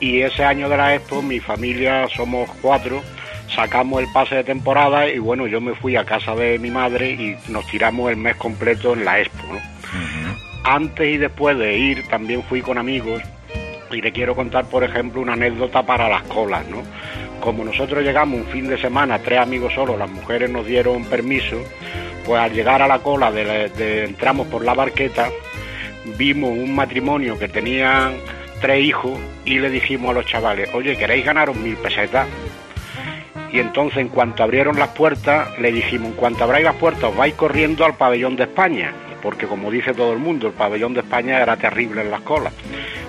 Y 0.01 0.21
ese 0.21 0.45
año 0.45 0.69
de 0.69 0.77
la 0.77 0.97
Expo, 0.97 1.23
mi 1.23 1.39
familia 1.39 2.09
somos 2.09 2.51
cuatro, 2.61 3.03
sacamos 3.55 4.03
el 4.03 4.09
pase 4.13 4.37
de 4.37 4.45
temporada 4.45 5.09
y 5.09 5.19
bueno, 5.19 5.47
yo 5.47 5.61
me 5.61 5.75
fui 5.75 5.97
a 5.97 6.05
casa 6.05 6.35
de 6.35 6.59
mi 6.59 6.71
madre 6.71 7.11
y 7.11 7.37
nos 7.51 7.67
tiramos 7.67 8.11
el 8.11 8.17
mes 8.17 8.37
completo 8.37 8.93
en 8.95 9.05
la 9.05 9.21
Expo. 9.21 9.47
¿no? 9.53 9.59
Antes 10.65 11.09
y 11.15 11.17
después 11.17 11.57
de 11.59 11.77
ir 11.79 12.07
también 12.09 12.43
fui 12.43 12.61
con 12.61 12.77
amigos 12.79 13.23
y 13.91 14.03
le 14.03 14.13
quiero 14.13 14.35
contar, 14.37 14.67
por 14.67 14.85
ejemplo, 14.85 15.21
una 15.23 15.33
anécdota 15.33 15.83
para 15.83 16.09
las 16.11 16.23
colas, 16.25 16.67
¿no? 16.69 16.83
Como 17.41 17.65
nosotros 17.65 18.05
llegamos 18.05 18.41
un 18.41 18.47
fin 18.49 18.69
de 18.69 18.77
semana, 18.77 19.19
tres 19.21 19.39
amigos 19.39 19.73
solos, 19.73 19.99
las 19.99 20.11
mujeres 20.11 20.51
nos 20.51 20.67
dieron 20.67 21.05
permiso, 21.07 21.57
pues 22.27 22.39
al 22.39 22.53
llegar 22.53 22.83
a 22.83 22.87
la 22.89 22.99
cola, 22.99 23.31
de, 23.33 23.45
la- 23.45 23.69
de- 23.69 24.05
entramos 24.05 24.47
por 24.49 24.63
la 24.63 24.75
barqueta, 24.75 25.31
vimos 26.19 26.51
un 26.51 26.75
matrimonio 26.75 27.39
que 27.39 27.49
tenían 27.49 28.17
tres 28.61 28.85
hijos 28.85 29.19
y 29.47 29.59
le 29.59 29.71
dijimos 29.71 30.11
a 30.11 30.15
los 30.15 30.27
chavales, 30.27 30.69
oye, 30.75 30.97
¿queréis 30.99 31.25
ganaros 31.25 31.57
mil 31.57 31.77
pesetas? 31.77 32.27
Y 33.53 33.61
entonces 33.61 33.99
en 33.99 34.09
cuanto 34.09 34.43
abrieron 34.43 34.79
las 34.79 34.89
puertas, 34.89 35.59
le 35.59 35.73
dijimos, 35.73 36.11
en 36.11 36.17
cuanto 36.17 36.45
abráis 36.45 36.65
las 36.65 36.77
puertas, 36.77 37.05
os 37.05 37.17
vais 37.17 37.35
corriendo 37.35 37.85
al 37.85 37.95
pabellón 37.95 38.37
de 38.37 38.45
España, 38.45 38.93
porque 39.23 39.47
como 39.47 39.71
dice 39.71 39.95
todo 39.95 40.13
el 40.13 40.19
mundo, 40.19 40.49
el 40.49 40.53
pabellón 40.53 40.95
de 40.95 41.01
España 41.01 41.41
era 41.41 41.57
terrible 41.57 42.03
en 42.03 42.11
las 42.11 42.21
colas. 42.21 42.53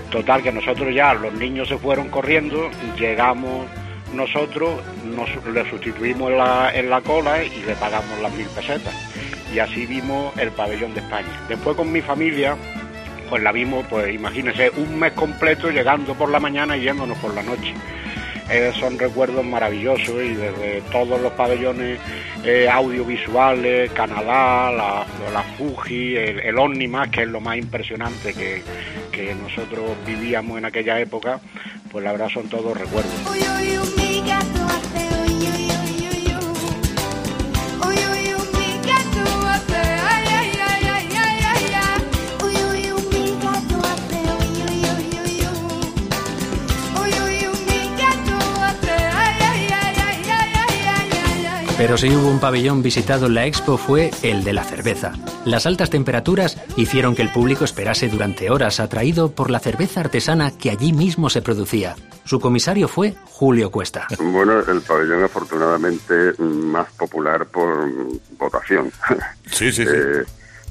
Total, 0.10 0.42
que 0.42 0.52
nosotros 0.52 0.94
ya, 0.94 1.14
los 1.14 1.34
niños 1.34 1.68
se 1.68 1.78
fueron 1.78 2.10
corriendo, 2.10 2.70
llegamos 2.98 3.68
nosotros, 4.14 4.82
nos, 5.06 5.30
le 5.54 5.70
sustituimos 5.70 6.32
en 6.32 6.38
la, 6.38 6.72
en 6.74 6.90
la 6.90 7.02
cola 7.02 7.44
y 7.44 7.64
le 7.64 7.76
pagamos 7.76 8.20
las 8.22 8.34
mil 8.34 8.48
pesetas. 8.48 8.94
Y 9.54 9.60
así 9.60 9.86
vimos 9.86 10.36
el 10.38 10.52
pabellón 10.52 10.94
de 10.94 11.02
España. 11.02 11.28
Después 11.48 11.76
con 11.76 11.92
mi 11.92 12.02
familia, 12.02 12.56
pues 13.30 13.44
la 13.44 13.52
vimos, 13.52 13.86
pues 13.90 14.14
imagínense, 14.14 14.72
un 14.78 15.00
mes 15.00 15.14
completo 15.14 15.70
llegando 15.70 16.16
por 16.16 16.30
la 16.30 16.40
mañana 16.40 16.76
y 16.76 16.82
yéndonos 16.82 17.18
por 17.20 17.34
la 17.34 17.44
noche. 17.44 17.74
Eh, 18.52 18.72
son 18.80 18.98
recuerdos 18.98 19.46
maravillosos 19.46 20.10
y 20.10 20.34
desde 20.34 20.82
todos 20.92 21.22
los 21.22 21.32
pabellones 21.34 22.00
eh, 22.44 22.68
audiovisuales, 22.68 23.92
Canadá, 23.92 24.72
la, 24.72 25.06
la 25.32 25.44
Fuji, 25.58 26.16
el, 26.16 26.40
el 26.40 26.58
Omnimax, 26.58 27.12
que 27.12 27.22
es 27.24 27.28
lo 27.28 27.42
más 27.42 27.58
impresionante 27.58 28.34
que, 28.34 28.64
que 29.12 29.36
nosotros 29.36 29.92
vivíamos 30.06 30.58
en 30.58 30.66
aquella 30.66 31.00
época, 31.00 31.40
pues 31.92 32.04
la 32.04 32.12
verdad 32.12 32.30
son 32.30 32.50
todos 32.50 32.76
recuerdos. 32.76 33.14
Pero 51.80 51.98
si 51.98 52.14
hubo 52.14 52.30
un 52.30 52.42
pabellón 52.42 52.84
visitado 52.84 53.28
en 53.28 53.36
la 53.36 53.46
expo 53.46 53.78
fue 53.78 54.12
el 54.22 54.44
de 54.44 54.52
la 54.52 54.66
cerveza. 54.66 55.14
Las 55.46 55.66
altas 55.66 55.90
temperaturas 55.90 56.58
hicieron 56.76 57.16
que 57.16 57.22
el 57.22 57.32
público 57.32 57.64
esperase 57.64 58.10
durante 58.10 58.50
horas 58.50 58.82
atraído 58.82 59.32
por 59.32 59.50
la 59.50 59.60
cerveza 59.60 60.02
artesana 60.02 60.52
que 60.52 60.72
allí 60.72 60.92
mismo 60.92 61.30
se 61.30 61.42
producía. 61.42 61.96
Su 62.26 62.42
comisario 62.42 62.90
fue 62.90 63.16
Julio 63.24 63.72
Cuesta. 63.72 64.08
Bueno, 64.20 64.60
el 64.60 64.82
pabellón 64.82 65.24
afortunadamente 65.24 66.34
más 66.38 66.92
popular 66.92 67.46
por 67.46 67.90
votación. 68.38 68.92
Sí, 69.50 69.72
sí, 69.72 69.86
sí. 69.86 69.90
Eh, 69.90 70.26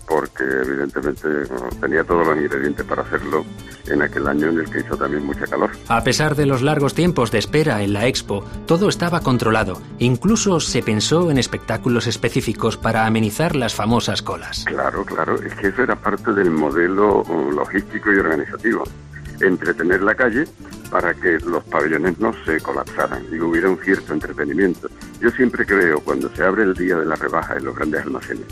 porque 0.09 0.45
evidentemente 0.45 1.29
bueno, 1.29 1.69
tenía 1.81 2.03
todos 2.03 2.27
los 2.27 2.37
ingredientes 2.37 2.85
para 2.87 3.03
hacerlo 3.03 3.45
en 3.87 4.03
aquel 4.03 4.27
año 4.27 4.49
en 4.49 4.59
el 4.61 4.71
que 4.71 4.81
hizo 4.81 4.97
también 4.97 5.25
mucha 5.25 5.47
calor. 5.47 5.71
A 5.89 6.03
pesar 6.03 6.35
de 6.35 6.47
los 6.47 6.63
largos 6.63 6.95
tiempos 6.95 7.31
de 7.31 7.39
espera 7.39 7.83
en 7.83 7.93
la 7.93 8.07
expo, 8.07 8.45
todo 8.67 8.89
estaba 8.89 9.21
controlado. 9.21 9.81
Incluso 9.99 10.61
se 10.61 10.83
pensó 10.83 11.31
en 11.31 11.39
espectáculos 11.39 12.07
específicos 12.07 12.77
para 12.77 13.07
amenizar 13.07 13.55
las 13.55 13.75
famosas 13.75 14.23
colas. 14.23 14.65
Claro, 14.67 15.05
claro, 15.05 15.37
es 15.43 15.55
que 15.55 15.69
eso 15.69 15.83
era 15.83 15.97
parte 15.97 16.33
del 16.33 16.51
modelo 16.51 17.23
uh, 17.23 17.53
logístico 17.53 18.13
y 18.13 18.19
organizativo. 18.19 18.85
Entretener 19.41 20.03
la 20.03 20.15
calle 20.15 20.45
para 20.91 21.15
que 21.15 21.39
los 21.41 21.63
pabellones 21.65 22.19
no 22.19 22.33
se 22.45 22.61
colapsaran 22.61 23.25
y 23.31 23.39
hubiera 23.39 23.69
un 23.69 23.79
cierto 23.79 24.13
entretenimiento. 24.13 24.89
Yo 25.21 25.31
siempre 25.31 25.65
creo, 25.65 26.01
cuando 26.01 26.29
se 26.35 26.43
abre 26.43 26.65
el 26.65 26.75
día 26.75 26.97
de 26.97 27.05
la 27.05 27.15
rebaja 27.15 27.57
en 27.57 27.65
los 27.67 27.77
grandes 27.77 28.03
almacenes, 28.03 28.47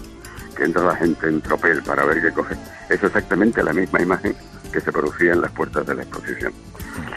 que 0.56 0.64
entra 0.64 0.82
la 0.82 0.96
gente 0.96 1.28
en 1.28 1.40
tropel 1.40 1.82
para 1.82 2.04
ver 2.04 2.20
qué 2.22 2.32
coge, 2.32 2.56
es 2.88 3.02
exactamente 3.02 3.62
la 3.62 3.72
misma 3.72 4.00
imagen 4.00 4.34
que 4.72 4.80
se 4.80 4.90
producía 4.90 5.32
en 5.32 5.42
las 5.42 5.52
puertas 5.52 5.86
de 5.86 5.94
la 5.94 6.02
exposición. 6.02 6.52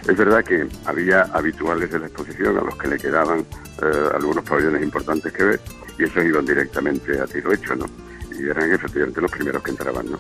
Es 0.08 0.18
verdad 0.18 0.44
que 0.44 0.68
había 0.86 1.22
habituales 1.34 1.92
de 1.92 2.00
la 2.00 2.08
exposición 2.08 2.58
a 2.58 2.62
los 2.62 2.76
que 2.78 2.88
le 2.88 2.98
quedaban 2.98 3.40
eh, 3.40 4.10
algunos 4.14 4.44
pabellones 4.44 4.84
importantes 4.84 5.32
que 5.32 5.44
ver 5.44 5.60
y 5.98 6.04
esos 6.04 6.24
iban 6.24 6.46
directamente 6.46 7.20
a 7.20 7.26
tiro 7.26 7.52
hecho, 7.54 7.76
¿no? 7.76 7.86
Y 8.38 8.48
eran 8.50 8.72
efectivamente 8.72 9.22
los 9.22 9.32
primeros 9.32 9.64
que 9.64 9.72
entraban, 9.72 10.12
¿no? 10.12 10.20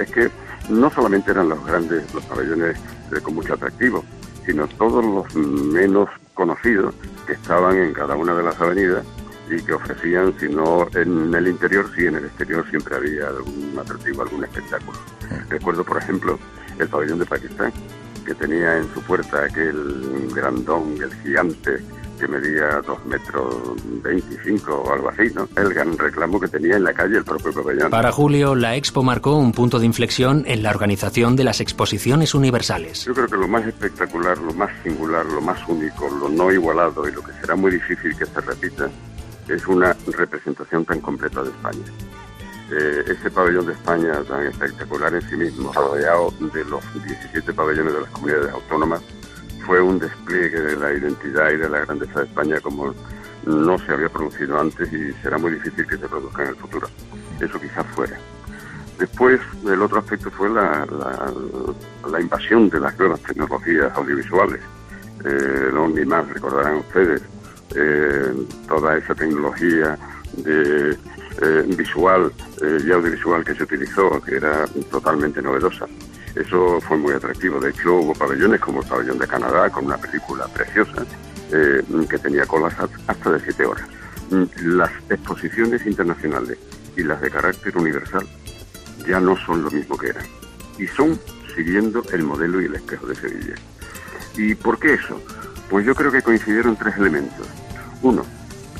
Es 0.00 0.10
que 0.10 0.30
no 0.68 0.90
solamente 0.90 1.30
eran 1.30 1.48
los 1.48 1.64
grandes, 1.64 2.12
los 2.14 2.24
pabellones 2.24 2.76
eh, 2.76 3.20
con 3.22 3.34
mucho 3.34 3.54
atractivo, 3.54 4.04
sino 4.46 4.66
todos 4.68 5.04
los 5.04 5.34
menos 5.34 6.08
conocidos 6.34 6.94
que 7.26 7.32
estaban 7.32 7.76
en 7.76 7.92
cada 7.92 8.14
una 8.14 8.34
de 8.34 8.42
las 8.42 8.60
avenidas 8.60 9.04
y 9.50 9.62
que 9.62 9.72
ofrecían, 9.72 10.34
si 10.38 10.48
no 10.48 10.88
en 10.94 11.34
el 11.34 11.48
interior, 11.48 11.90
sí 11.94 12.06
en 12.06 12.16
el 12.16 12.24
exterior 12.26 12.68
siempre 12.70 12.96
había 12.96 13.28
algún 13.28 13.78
atractivo, 13.78 14.22
algún 14.22 14.44
espectáculo. 14.44 14.98
Recuerdo, 15.48 15.84
por 15.84 15.98
ejemplo, 15.98 16.38
el 16.78 16.88
pabellón 16.88 17.18
de 17.18 17.26
Pakistán, 17.26 17.72
que 18.24 18.34
tenía 18.34 18.76
en 18.78 18.92
su 18.92 19.00
puerta 19.02 19.44
aquel 19.44 20.30
grandón, 20.34 20.96
el 21.02 21.12
gigante, 21.22 21.78
que 22.18 22.26
medía 22.26 22.82
dos 22.84 23.04
metros 23.06 23.76
veinticinco 24.02 24.74
o 24.74 24.92
algo 24.92 25.08
así, 25.08 25.32
¿no? 25.34 25.48
El 25.56 25.72
gran 25.72 25.96
reclamo 25.96 26.40
que 26.40 26.48
tenía 26.48 26.76
en 26.76 26.82
la 26.82 26.92
calle 26.92 27.18
el 27.18 27.24
propio 27.24 27.52
pabellón. 27.52 27.90
Para 27.90 28.10
Julio, 28.10 28.56
la 28.56 28.74
expo 28.74 29.04
marcó 29.04 29.36
un 29.36 29.52
punto 29.52 29.78
de 29.78 29.86
inflexión 29.86 30.42
en 30.46 30.64
la 30.64 30.70
organización 30.70 31.36
de 31.36 31.44
las 31.44 31.60
exposiciones 31.60 32.34
universales. 32.34 33.04
Yo 33.04 33.14
creo 33.14 33.28
que 33.28 33.36
lo 33.36 33.46
más 33.46 33.64
espectacular, 33.66 34.36
lo 34.38 34.52
más 34.52 34.70
singular, 34.82 35.24
lo 35.26 35.40
más 35.40 35.60
único, 35.68 36.08
lo 36.10 36.28
no 36.28 36.50
igualado 36.52 37.08
y 37.08 37.12
lo 37.12 37.22
que 37.22 37.32
será 37.40 37.54
muy 37.54 37.70
difícil 37.70 38.16
que 38.16 38.26
se 38.26 38.40
repita 38.40 38.90
es 39.48 39.66
una 39.66 39.96
representación 40.06 40.84
tan 40.84 41.00
completa 41.00 41.42
de 41.42 41.50
España. 41.50 41.84
Eh, 42.70 43.04
ese 43.06 43.30
pabellón 43.30 43.66
de 43.66 43.72
España 43.72 44.22
tan 44.24 44.46
espectacular 44.46 45.14
en 45.14 45.22
sí 45.22 45.36
mismo, 45.36 45.72
rodeado 45.72 46.32
de 46.52 46.64
los 46.66 46.82
17 47.02 47.52
pabellones 47.54 47.94
de 47.94 48.00
las 48.00 48.10
comunidades 48.10 48.52
autónomas, 48.52 49.00
fue 49.64 49.80
un 49.80 49.98
despliegue 49.98 50.60
de 50.60 50.76
la 50.76 50.92
identidad 50.92 51.50
y 51.50 51.56
de 51.56 51.68
la 51.68 51.80
grandeza 51.80 52.20
de 52.20 52.26
España 52.26 52.60
como 52.60 52.94
no 53.46 53.78
se 53.78 53.92
había 53.92 54.08
producido 54.10 54.60
antes 54.60 54.92
y 54.92 55.12
será 55.22 55.38
muy 55.38 55.52
difícil 55.52 55.86
que 55.86 55.96
se 55.96 56.08
produzca 56.08 56.42
en 56.42 56.48
el 56.50 56.56
futuro. 56.56 56.88
Eso 57.40 57.58
quizás 57.58 57.86
fuera. 57.94 58.18
Después, 58.98 59.40
el 59.64 59.80
otro 59.80 60.00
aspecto 60.00 60.30
fue 60.30 60.50
la, 60.50 60.86
invasión 62.20 62.68
de 62.68 62.80
las 62.80 62.98
nuevas 62.98 63.20
tecnologías 63.22 63.96
audiovisuales. 63.96 64.60
Eh, 65.24 65.70
no 65.72 65.88
ni 65.88 66.04
más 66.04 66.28
recordarán 66.28 66.76
ustedes 66.76 67.22
eh, 67.74 68.32
toda 68.66 68.96
esa 68.96 69.14
tecnología 69.14 69.98
de 70.36 70.96
eh, 71.40 71.64
visual 71.76 72.32
eh, 72.62 72.78
y 72.84 72.90
audiovisual 72.90 73.44
que 73.44 73.54
se 73.54 73.62
utilizó, 73.62 74.20
que 74.20 74.36
era 74.36 74.66
totalmente 74.90 75.40
novedosa. 75.40 75.86
Eso 76.34 76.80
fue 76.80 76.96
muy 76.96 77.12
atractivo. 77.12 77.60
De 77.60 77.70
hecho, 77.70 77.94
hubo 77.94 78.12
pabellones 78.14 78.60
como 78.60 78.82
el 78.82 78.88
pabellón 78.88 79.18
de 79.18 79.26
Canadá, 79.26 79.70
con 79.70 79.86
una 79.86 79.96
película 79.96 80.46
preciosa, 80.48 81.04
eh, 81.52 81.82
que 82.08 82.18
tenía 82.18 82.46
colas 82.46 82.74
hasta 83.06 83.32
de 83.32 83.40
siete 83.40 83.64
horas. 83.66 83.86
Mm, 84.30 84.44
Las 84.76 84.90
exposiciones 85.08 85.86
internacionales 85.86 86.58
y 86.96 87.02
las 87.02 87.20
de 87.20 87.30
carácter 87.30 87.76
universal 87.76 88.26
ya 89.06 89.20
no 89.20 89.36
son 89.36 89.62
lo 89.62 89.70
mismo 89.70 89.96
que 89.96 90.08
eran. 90.08 90.24
Y 90.78 90.86
son 90.88 91.18
siguiendo 91.54 92.02
el 92.12 92.22
modelo 92.24 92.60
y 92.60 92.66
el 92.66 92.74
espejo 92.74 93.06
de 93.06 93.14
Sevilla. 93.14 93.54
¿Y 94.36 94.54
por 94.54 94.78
qué 94.78 94.94
eso? 94.94 95.20
Pues 95.68 95.84
yo 95.84 95.94
creo 95.94 96.10
que 96.10 96.22
coincidieron 96.22 96.76
tres 96.76 96.96
elementos. 96.96 97.46
Uno, 98.02 98.24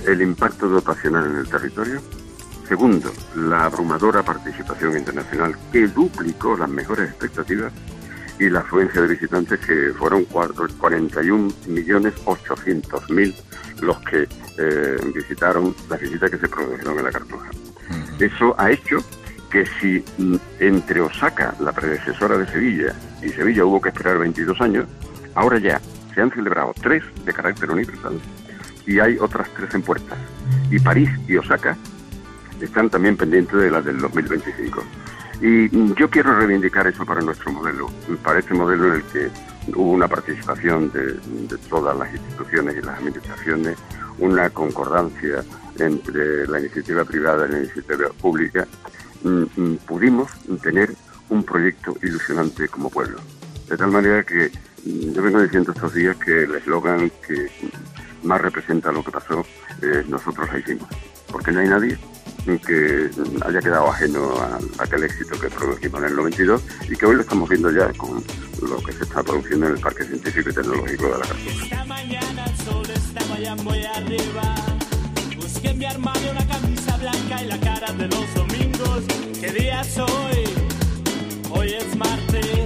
el 0.06 0.22
impacto 0.22 0.68
dotacional 0.68 1.26
en 1.26 1.36
el 1.36 1.48
territorio. 1.48 2.00
Segundo, 2.66 3.12
la 3.34 3.64
abrumadora 3.64 4.22
participación 4.22 4.96
internacional 4.96 5.56
que 5.72 5.88
duplicó 5.88 6.56
las 6.56 6.68
mejores 6.68 7.08
expectativas 7.08 7.72
y 8.38 8.48
la 8.50 8.60
afluencia 8.60 9.00
de 9.00 9.08
visitantes 9.08 9.58
que 9.60 9.92
fueron 9.98 10.24
41 10.24 11.52
millones 11.66 12.14
800 12.24 13.10
mil 13.10 13.34
los 13.80 13.98
que 14.00 14.28
eh, 14.58 14.96
visitaron 15.14 15.74
las 15.88 16.00
visitas 16.00 16.30
que 16.30 16.38
se 16.38 16.48
produjeron 16.48 16.98
en 16.98 17.04
la 17.04 17.12
Cartuja. 17.12 17.48
Eso 18.18 18.54
ha 18.58 18.70
hecho 18.70 18.98
que 19.50 19.64
si 19.80 20.04
mm, 20.18 20.36
entre 20.60 21.00
Osaka, 21.00 21.54
la 21.60 21.72
predecesora 21.72 22.36
de 22.36 22.46
Sevilla, 22.46 22.94
y 23.22 23.30
Sevilla 23.30 23.64
hubo 23.64 23.80
que 23.80 23.88
esperar 23.88 24.18
22 24.18 24.60
años, 24.60 24.86
ahora 25.34 25.58
ya 25.58 25.80
se 26.18 26.22
han 26.22 26.32
celebrado 26.32 26.74
tres 26.82 27.04
de 27.24 27.32
carácter 27.32 27.70
universal 27.70 28.18
y 28.84 28.98
hay 28.98 29.18
otras 29.20 29.48
tres 29.54 29.72
en 29.72 29.82
puertas. 29.82 30.18
Y 30.68 30.80
París 30.80 31.08
y 31.28 31.36
Osaka 31.36 31.76
están 32.60 32.90
también 32.90 33.16
pendientes 33.16 33.56
de 33.56 33.70
las 33.70 33.84
del 33.84 34.00
2025. 34.00 34.82
Y 35.40 35.94
yo 35.94 36.10
quiero 36.10 36.36
reivindicar 36.36 36.88
eso 36.88 37.06
para 37.06 37.20
nuestro 37.20 37.52
modelo, 37.52 37.88
para 38.24 38.40
este 38.40 38.52
modelo 38.52 38.88
en 38.88 38.94
el 38.94 39.02
que 39.04 39.30
hubo 39.76 39.92
una 39.92 40.08
participación 40.08 40.90
de, 40.90 41.12
de 41.12 41.58
todas 41.68 41.96
las 41.96 42.12
instituciones 42.12 42.74
y 42.76 42.80
las 42.80 42.98
administraciones, 42.98 43.78
una 44.18 44.50
concordancia 44.50 45.44
entre 45.78 46.48
la 46.48 46.58
iniciativa 46.58 47.04
privada 47.04 47.46
y 47.46 47.52
la 47.52 47.58
iniciativa 47.60 48.08
pública, 48.20 48.66
mm, 49.22 49.44
mm, 49.54 49.76
pudimos 49.86 50.32
tener 50.62 50.96
un 51.28 51.44
proyecto 51.44 51.96
ilusionante 52.02 52.66
como 52.66 52.90
pueblo. 52.90 53.20
De 53.68 53.76
tal 53.76 53.92
manera 53.92 54.24
que 54.24 54.50
yo 54.84 55.22
vengo 55.22 55.42
diciendo 55.42 55.72
estos 55.72 55.94
días 55.94 56.16
que 56.16 56.44
el 56.44 56.54
eslogan 56.54 57.10
que 57.26 57.50
más 58.22 58.40
representa 58.40 58.92
lo 58.92 59.02
que 59.04 59.10
pasó, 59.10 59.44
eh, 59.82 60.04
nosotros 60.08 60.48
lo 60.50 60.58
hicimos. 60.58 60.88
Porque 61.30 61.52
no 61.52 61.60
hay 61.60 61.68
nadie 61.68 61.98
que 62.56 63.10
haya 63.44 63.60
quedado 63.60 63.90
ajeno 63.90 64.34
a, 64.38 64.58
aquel 64.82 65.04
éxito 65.04 65.38
que 65.38 65.48
produjimos 65.48 66.00
en 66.00 66.08
el 66.08 66.16
92 66.16 66.62
y 66.88 66.96
que 66.96 67.04
hoy 67.04 67.16
lo 67.16 67.20
estamos 67.20 67.48
viendo 67.48 67.70
ya 67.70 67.92
con 67.92 68.24
lo 68.62 68.78
que 68.78 68.92
se 68.92 69.04
está 69.04 69.22
produciendo 69.22 69.66
en 69.66 69.72
el 69.74 69.80
Parque 69.80 70.04
Científico 70.04 70.48
y 70.48 70.54
Tecnológico 70.54 71.04
de 71.04 71.10
la 71.10 71.26
Cartuja. 71.26 71.64
Esta 71.64 71.84
mañana 71.84 72.44
el 72.46 72.56
sol 72.64 72.86
estaba 72.90 73.38
ya 73.38 73.54
muy 73.56 73.84
arriba. 73.84 74.54
Busqué 75.36 75.74
mi 75.74 75.84
armario 75.84 76.30
una 76.30 76.46
camisa 76.46 76.96
blanca 76.96 77.42
y 77.42 77.46
la 77.48 77.60
cara 77.60 77.92
de 77.92 78.08
los 78.08 78.34
domingos. 78.34 79.04
¿Qué 79.38 79.52
día 79.52 79.82
es? 79.82 79.98
Hoy 81.50 81.74
es 81.74 81.96
martes. 81.96 82.57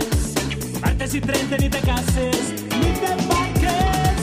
Y 1.15 1.21
30 1.21 1.59
ni 1.59 1.69
te 1.69 1.79
cases, 1.81 2.55
ni 2.71 2.91
te 2.93 3.13
embarques. 3.13 4.17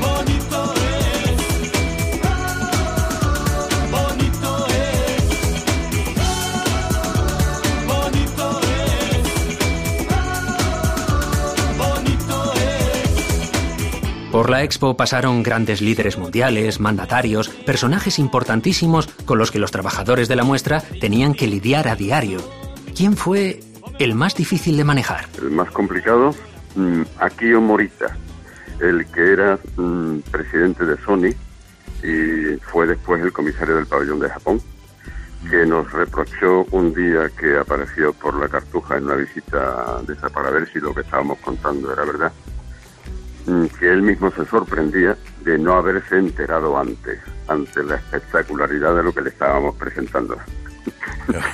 Bonito 0.00 0.74
es. 0.74 1.36
Bonito 3.90 4.66
es. 4.68 5.22
Bonito 7.86 8.60
es. 8.62 9.28
Bonito 11.76 12.54
es. 12.54 14.30
Por 14.32 14.48
la 14.48 14.62
expo 14.62 14.96
pasaron 14.96 15.42
grandes 15.42 15.82
líderes 15.82 16.16
mundiales, 16.16 16.80
mandatarios, 16.80 17.50
personajes 17.50 18.18
importantísimos 18.18 19.08
con 19.26 19.36
los 19.36 19.50
que 19.50 19.58
los 19.58 19.72
trabajadores 19.72 20.26
de 20.28 20.36
la 20.36 20.44
muestra 20.44 20.80
tenían 20.80 21.34
que 21.34 21.48
lidiar 21.48 21.86
a 21.86 21.96
diario. 21.96 22.40
¿Quién 22.94 23.18
fue 23.18 23.60
el 23.98 24.14
más 24.14 24.34
difícil 24.34 24.76
de 24.76 24.84
manejar? 24.84 25.26
El 25.40 25.50
más 25.50 25.70
complicado, 25.70 26.34
mm, 26.74 27.02
Akio 27.18 27.60
Morita, 27.60 28.16
el 28.80 29.06
que 29.06 29.32
era 29.32 29.58
mm, 29.76 30.18
presidente 30.30 30.84
de 30.84 30.96
Sony 30.98 31.34
y 32.02 32.58
fue 32.60 32.86
después 32.86 33.22
el 33.22 33.32
comisario 33.32 33.76
del 33.76 33.86
pabellón 33.86 34.20
de 34.20 34.28
Japón, 34.28 34.60
que 35.48 35.64
nos 35.66 35.90
reprochó 35.92 36.66
un 36.70 36.92
día 36.94 37.30
que 37.38 37.56
apareció 37.56 38.12
por 38.12 38.34
la 38.38 38.48
cartuja 38.48 38.96
en 38.96 39.04
una 39.04 39.16
visita 39.16 40.00
de 40.06 40.14
esa 40.14 40.28
para 40.28 40.50
ver 40.50 40.68
si 40.72 40.80
lo 40.80 40.94
que 40.94 41.02
estábamos 41.02 41.38
contando 41.38 41.92
era 41.92 42.04
verdad, 42.04 42.32
mm, 43.46 43.66
que 43.78 43.92
él 43.92 44.02
mismo 44.02 44.30
se 44.32 44.44
sorprendía 44.46 45.16
de 45.44 45.58
no 45.58 45.74
haberse 45.74 46.18
enterado 46.18 46.76
antes, 46.78 47.20
ante 47.46 47.82
la 47.84 47.96
espectacularidad 47.96 48.96
de 48.96 49.02
lo 49.02 49.12
que 49.12 49.20
le 49.20 49.28
estábamos 49.30 49.76
presentando. 49.76 50.36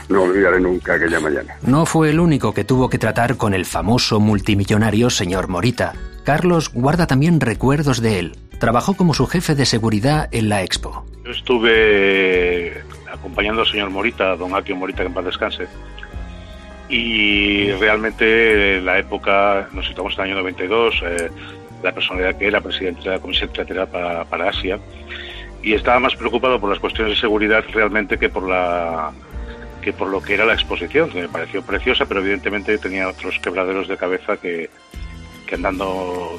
No 0.09 0.23
olvidaré 0.23 0.61
nunca 0.61 0.95
aquella 0.95 1.21
mañana. 1.21 1.55
No 1.63 1.87
fue 1.87 2.11
el 2.11 2.21
único 2.21 2.53
que 2.53 2.65
tuvo 2.65 2.89
que 2.89 2.99
tratar 2.99 3.37
con 3.37 3.55
el 3.55 3.65
famoso 3.65 4.21
multimillonario 4.21 5.11
señor 5.11 5.49
Morita. 5.49 5.95
Carlos 6.25 6.71
guarda 6.73 7.07
también 7.07 7.41
recuerdos 7.41 8.01
de 8.01 8.19
él. 8.19 8.37
Trabajó 8.59 8.95
como 8.95 9.15
su 9.15 9.27
jefe 9.27 9.55
de 9.55 9.65
seguridad 9.65 10.29
en 10.33 10.49
la 10.49 10.63
expo. 10.63 11.05
Yo 11.25 11.31
estuve 11.31 12.83
acompañando 13.11 13.63
al 13.63 13.69
señor 13.69 13.91
Morita, 13.91 14.37
don 14.37 14.55
Akio 14.55 14.77
Morita, 14.77 15.03
que 15.03 15.09
en 15.09 15.15
paz 15.15 15.25
descanse. 15.25 15.67
Y 16.89 17.71
realmente 17.73 18.79
en 18.79 18.85
la 18.85 18.99
época, 18.99 19.69
nos 19.73 19.87
situamos 19.87 20.15
en 20.15 20.25
el 20.25 20.31
año 20.33 20.37
92, 20.41 21.03
eh, 21.07 21.31
la 21.83 21.93
personalidad 21.93 22.37
que 22.37 22.49
era 22.49 22.61
presidente 22.61 23.03
de 23.03 23.11
la 23.11 23.21
Comisión 23.21 23.51
Trilateral 23.51 23.89
para, 23.89 24.25
para 24.25 24.51
Asia, 24.51 24.79
y 25.63 25.75
estaba 25.75 25.99
más 26.01 26.15
preocupado 26.17 26.59
por 26.61 26.71
las 26.71 26.79
cuestiones 26.79 27.15
de 27.15 27.21
seguridad 27.21 27.65
realmente 27.73 28.19
que 28.19 28.29
por 28.29 28.49
la 28.49 29.13
que 29.83 29.93
por 29.95 30.09
lo 30.09 30.21
que 30.23 30.35
era 30.35 30.45
la 30.45 30.53
exposición, 30.55 31.09
que 31.11 31.23
me 31.23 31.29
pareció 31.29 31.63
preciosa, 31.63 32.05
pero 32.07 32.21
evidentemente 32.21 32.77
tenía 32.79 33.09
otros 33.09 33.39
quebraderos 33.39 33.89
de 33.89 33.97
cabeza 33.97 34.37
que, 34.37 34.69
que 35.47 35.55
andando 35.55 36.39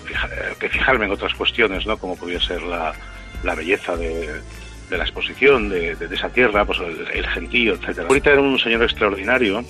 que 0.59 0.69
fijarme 0.69 1.05
en 1.05 1.11
otras 1.11 1.33
cuestiones, 1.33 1.87
¿no? 1.87 1.97
Como 1.97 2.15
podía 2.15 2.39
ser 2.39 2.61
la, 2.61 2.93
la 3.43 3.55
belleza 3.55 3.95
de, 3.97 4.29
de 4.91 4.97
la 4.97 5.03
exposición, 5.03 5.69
de, 5.69 5.95
de- 5.95 6.07
de 6.07 6.15
esa 6.15 6.29
tierra, 6.29 6.65
pues 6.65 6.79
el, 6.81 7.07
el 7.13 7.27
gentío, 7.29 7.73
etcétera. 7.73 8.07
Ahorita 8.09 8.29
era 8.31 8.41
un 8.41 8.59
señor 8.59 8.83
extraordinario, 8.83 9.63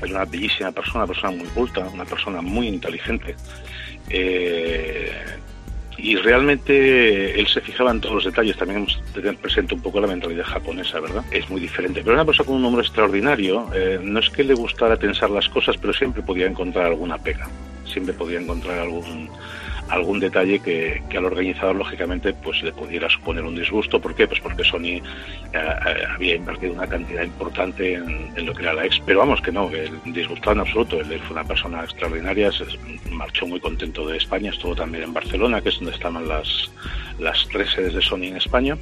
es 0.00 0.10
una 0.10 0.24
bellísima 0.24 0.70
persona, 0.70 1.04
una 1.04 1.12
persona 1.12 1.32
muy 1.36 1.48
culta, 1.48 1.80
una 1.92 2.04
persona 2.04 2.42
muy 2.42 2.68
inteligente. 2.68 3.34
Eh, 4.08 5.10
y 5.96 6.16
realmente 6.16 7.38
él 7.38 7.46
se 7.46 7.60
fijaba 7.60 7.90
en 7.90 8.00
todos 8.00 8.16
los 8.16 8.24
detalles, 8.24 8.56
también 8.56 8.80
hemos 8.80 9.00
tener 9.12 9.36
presente 9.36 9.74
un 9.74 9.80
poco 9.80 10.00
la 10.00 10.06
mentalidad 10.06 10.44
japonesa, 10.44 11.00
¿verdad? 11.00 11.24
Es 11.30 11.48
muy 11.48 11.60
diferente. 11.60 12.02
Pero 12.02 12.14
una 12.14 12.24
persona 12.24 12.46
con 12.46 12.56
un 12.56 12.62
nombre 12.62 12.82
extraordinario, 12.82 13.68
eh, 13.74 14.00
no 14.02 14.18
es 14.18 14.30
que 14.30 14.44
le 14.44 14.54
gustara 14.54 14.96
tensar 14.96 15.30
las 15.30 15.48
cosas, 15.48 15.76
pero 15.76 15.92
siempre 15.92 16.22
podía 16.22 16.46
encontrar 16.46 16.86
alguna 16.86 17.18
pega, 17.18 17.48
siempre 17.84 18.14
podía 18.14 18.40
encontrar 18.40 18.78
algún 18.78 19.28
algún 19.94 20.20
detalle 20.20 20.60
que, 20.60 21.02
al 21.16 21.24
organizador 21.24 21.76
lógicamente 21.76 22.32
pues 22.32 22.62
le 22.62 22.72
pudiera 22.72 23.08
suponer 23.08 23.44
un 23.44 23.54
disgusto. 23.54 24.00
¿Por 24.00 24.14
qué? 24.14 24.26
Pues 24.26 24.40
porque 24.40 24.64
Sony 24.64 24.84
eh, 24.84 25.00
eh, 25.52 26.04
había 26.14 26.34
invertido 26.34 26.72
una 26.72 26.86
cantidad 26.86 27.22
importante 27.22 27.94
en, 27.94 28.46
lo 28.46 28.52
que 28.54 28.62
era 28.62 28.74
la 28.74 28.84
ex. 28.84 29.00
Pero 29.06 29.20
vamos 29.20 29.40
que 29.40 29.52
no, 29.52 29.70
el 29.70 30.00
disgustado 30.12 30.52
en 30.52 30.60
absoluto. 30.60 31.00
Él 31.00 31.20
fue 31.20 31.32
una 31.32 31.44
persona 31.44 31.84
extraordinaria, 31.84 32.50
se 32.52 32.64
marchó 33.10 33.46
muy 33.46 33.60
contento 33.60 34.06
de 34.06 34.16
España, 34.16 34.50
estuvo 34.50 34.74
también 34.74 35.04
en 35.04 35.12
Barcelona, 35.12 35.60
que 35.60 35.68
es 35.68 35.76
donde 35.76 35.92
estaban 35.92 36.28
las, 36.28 36.70
las 37.18 37.46
tres 37.48 37.70
sedes 37.70 37.94
de 37.94 38.02
Sony 38.02 38.24
en 38.24 38.36
España. 38.36 38.76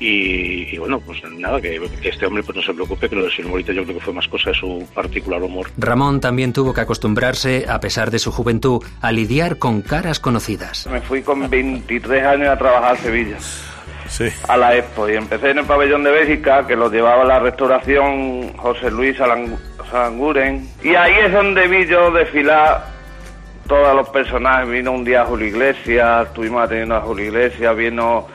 Y, 0.00 0.74
y 0.74 0.78
bueno, 0.78 1.00
pues 1.00 1.22
nada, 1.38 1.60
que, 1.60 1.80
que 2.02 2.08
este 2.08 2.26
hombre 2.26 2.42
pues 2.42 2.56
no 2.56 2.62
se 2.62 2.74
preocupe, 2.74 3.08
que 3.08 3.16
lo 3.16 3.24
de 3.24 3.30
señor 3.30 3.50
Morita 3.52 3.72
yo 3.72 3.84
creo 3.84 3.96
que 3.98 4.04
fue 4.04 4.12
más 4.12 4.28
cosa 4.28 4.50
de 4.50 4.56
su 4.56 4.86
particular 4.94 5.42
humor. 5.42 5.70
Ramón 5.78 6.20
también 6.20 6.52
tuvo 6.52 6.74
que 6.74 6.80
acostumbrarse, 6.82 7.64
a 7.68 7.80
pesar 7.80 8.10
de 8.10 8.18
su 8.18 8.30
juventud, 8.32 8.82
a 9.00 9.12
lidiar 9.12 9.58
con 9.58 9.82
caras 9.82 10.20
conocidas. 10.20 10.86
Me 10.90 11.00
fui 11.00 11.22
con 11.22 11.48
23 11.48 12.24
años 12.24 12.48
a 12.48 12.58
trabajar 12.58 12.94
a 12.94 12.96
Sevilla. 12.98 13.36
A 14.48 14.56
la 14.56 14.76
Expo. 14.76 15.08
Y 15.08 15.14
empecé 15.14 15.50
en 15.50 15.58
el 15.58 15.64
pabellón 15.64 16.04
de 16.04 16.10
Bélgica, 16.10 16.66
que 16.66 16.76
lo 16.76 16.90
llevaba 16.90 17.24
la 17.24 17.38
restauración 17.40 18.52
José 18.56 18.90
Luis 18.90 19.18
Alang- 19.18 19.56
Alanguren. 19.92 20.68
Y 20.82 20.94
ahí 20.94 21.14
es 21.24 21.32
donde 21.32 21.66
vi 21.68 21.86
yo 21.86 22.10
desfilar 22.10 22.86
todos 23.66 23.94
los 23.96 24.08
personajes. 24.10 24.68
Vino 24.68 24.92
un 24.92 25.04
día 25.04 25.24
Julio 25.24 25.46
Iglesias, 25.48 26.26
estuvimos 26.28 26.62
atendiendo 26.64 26.96
a 26.96 27.00
Julio 27.00 27.26
Iglesias, 27.26 27.76
vino... 27.76 28.26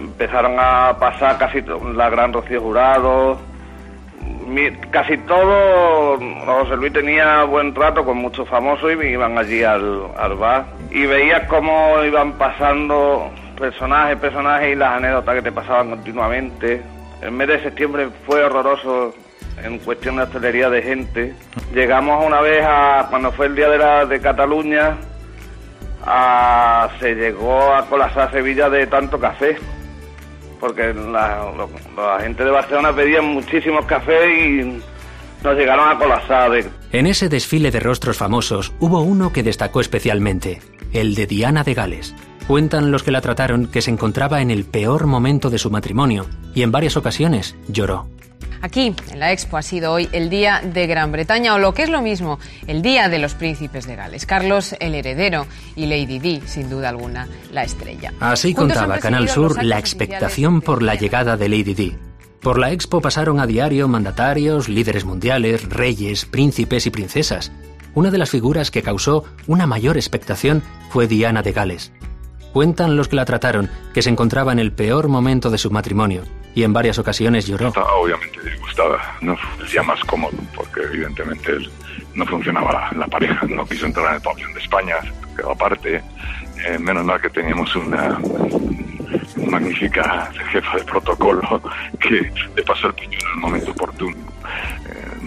Empezaron 0.00 0.56
a 0.58 0.96
pasar 0.98 1.36
casi 1.36 1.62
la 1.94 2.08
gran 2.08 2.32
Rocío 2.32 2.60
Jurado, 2.60 3.38
casi 4.90 5.16
todo, 5.18 6.18
José 6.44 6.76
Luis 6.76 6.92
tenía 6.92 7.44
buen 7.44 7.72
trato 7.74 8.04
con 8.04 8.16
muchos 8.16 8.48
famosos 8.48 8.92
y 8.92 8.96
me 8.96 9.10
iban 9.10 9.38
allí 9.38 9.62
al, 9.62 10.34
bar. 10.38 10.66
Y 10.90 11.06
veías 11.06 11.46
cómo 11.48 12.02
iban 12.04 12.32
pasando 12.32 13.30
personajes, 13.58 14.16
personajes 14.16 14.72
y 14.72 14.74
las 14.74 14.96
anécdotas 14.96 15.36
que 15.36 15.42
te 15.42 15.52
pasaban 15.52 15.90
continuamente. 15.90 16.82
El 17.20 17.32
mes 17.32 17.48
de 17.48 17.62
septiembre 17.62 18.08
fue 18.26 18.42
horroroso 18.42 19.14
en 19.62 19.78
cuestión 19.78 20.16
de 20.16 20.22
hostelería 20.22 20.70
de 20.70 20.82
gente. 20.82 21.34
Llegamos 21.74 22.24
una 22.24 22.40
vez 22.40 22.64
a, 22.66 23.06
cuando 23.10 23.30
fue 23.32 23.46
el 23.46 23.54
día 23.54 23.68
de, 23.68 23.78
la, 23.78 24.06
de 24.06 24.20
Cataluña, 24.20 24.96
se 26.98 27.14
llegó 27.14 27.74
a 27.74 27.84
colapsar 27.86 28.30
Sevilla 28.32 28.70
de 28.70 28.86
tanto 28.86 29.20
café 29.20 29.58
porque 30.60 30.92
la, 30.94 31.52
gente 32.20 32.44
de 32.44 32.50
Barcelona 32.50 32.94
pedía 32.94 33.22
muchísimos 33.22 33.84
cafés 33.86 34.28
y 34.38 34.80
nos 35.42 35.56
llegaron 35.56 35.88
a 35.88 35.98
colapsar. 35.98 36.52
En 36.92 37.06
ese 37.06 37.28
desfile 37.28 37.70
de 37.70 37.80
rostros 37.80 38.18
famosos 38.18 38.72
hubo 38.78 39.00
uno 39.00 39.32
que 39.32 39.42
destacó 39.42 39.80
especialmente, 39.80 40.60
el 40.92 41.14
de 41.14 41.26
Diana 41.26 41.64
de 41.64 41.74
Gales. 41.74 42.14
Cuentan 42.46 42.90
los 42.90 43.02
que 43.02 43.12
la 43.12 43.20
trataron 43.20 43.66
que 43.66 43.80
se 43.80 43.90
encontraba 43.90 44.42
en 44.42 44.50
el 44.50 44.64
peor 44.64 45.06
momento 45.06 45.50
de 45.50 45.58
su 45.58 45.70
matrimonio 45.70 46.26
y 46.54 46.62
en 46.62 46.72
varias 46.72 46.96
ocasiones 46.96 47.56
lloró. 47.68 48.08
Aquí, 48.62 48.94
en 49.10 49.18
la 49.18 49.32
Expo, 49.32 49.56
ha 49.56 49.62
sido 49.62 49.92
hoy 49.92 50.08
el 50.12 50.28
Día 50.28 50.60
de 50.62 50.86
Gran 50.86 51.12
Bretaña, 51.12 51.54
o 51.54 51.58
lo 51.58 51.72
que 51.72 51.82
es 51.82 51.88
lo 51.88 52.02
mismo, 52.02 52.38
el 52.66 52.82
Día 52.82 53.08
de 53.08 53.18
los 53.18 53.34
Príncipes 53.34 53.86
de 53.86 53.96
Gales. 53.96 54.26
Carlos, 54.26 54.74
el 54.80 54.94
heredero, 54.94 55.46
y 55.76 55.86
Lady 55.86 56.18
Di, 56.18 56.42
sin 56.46 56.68
duda 56.68 56.90
alguna, 56.90 57.26
la 57.52 57.62
estrella. 57.64 58.12
Así 58.20 58.54
contaba 58.54 58.98
Canal 58.98 59.28
Sur 59.28 59.62
la 59.64 59.78
expectación 59.78 60.60
por 60.60 60.82
la 60.82 60.94
llegada 60.94 61.36
de 61.36 61.48
Lady 61.48 61.74
Di. 61.74 61.96
Por 62.40 62.58
la 62.58 62.72
Expo 62.72 63.00
pasaron 63.00 63.38
a 63.40 63.46
diario 63.46 63.88
mandatarios, 63.88 64.68
líderes 64.68 65.04
mundiales, 65.04 65.68
reyes, 65.68 66.24
príncipes 66.24 66.86
y 66.86 66.90
princesas. 66.90 67.52
Una 67.94 68.10
de 68.10 68.18
las 68.18 68.30
figuras 68.30 68.70
que 68.70 68.82
causó 68.82 69.24
una 69.46 69.66
mayor 69.66 69.96
expectación 69.96 70.62
fue 70.90 71.06
Diana 71.06 71.42
de 71.42 71.52
Gales. 71.52 71.92
Cuentan 72.52 72.96
los 72.96 73.08
que 73.08 73.16
la 73.16 73.24
trataron 73.24 73.70
que 73.94 74.02
se 74.02 74.10
encontraba 74.10 74.52
en 74.52 74.58
el 74.58 74.72
peor 74.72 75.08
momento 75.08 75.50
de 75.50 75.58
su 75.58 75.70
matrimonio 75.70 76.22
y 76.54 76.64
en 76.64 76.72
varias 76.72 76.98
ocasiones 76.98 77.46
lloró. 77.46 77.68
Estaba 77.68 77.94
obviamente 77.94 78.40
disgustada, 78.42 78.98
no 79.20 79.36
día 79.70 79.82
más 79.82 80.00
cómodo 80.04 80.36
porque 80.54 80.80
evidentemente 80.82 81.52
no 82.14 82.26
funcionaba 82.26 82.90
la, 82.96 83.06
pareja, 83.06 83.46
no 83.46 83.64
quiso 83.66 83.86
entrar 83.86 84.08
en 84.08 84.14
el 84.16 84.20
pabellón 84.20 84.52
de 84.54 84.60
España, 84.60 84.96
quedó 85.36 85.52
aparte. 85.52 86.02
Eh, 86.66 86.78
menos 86.78 87.04
mal 87.06 87.18
que 87.20 87.30
teníamos 87.30 87.74
una 87.74 88.20
magnífica 89.48 90.30
jefa 90.50 90.76
de 90.76 90.84
protocolo 90.84 91.62
que 91.98 92.30
le 92.54 92.62
pasó 92.62 92.88
el 92.88 92.94
puño 92.94 93.18
en 93.18 93.28
el 93.34 93.36
momento 93.36 93.70
oportuno. 93.70 94.16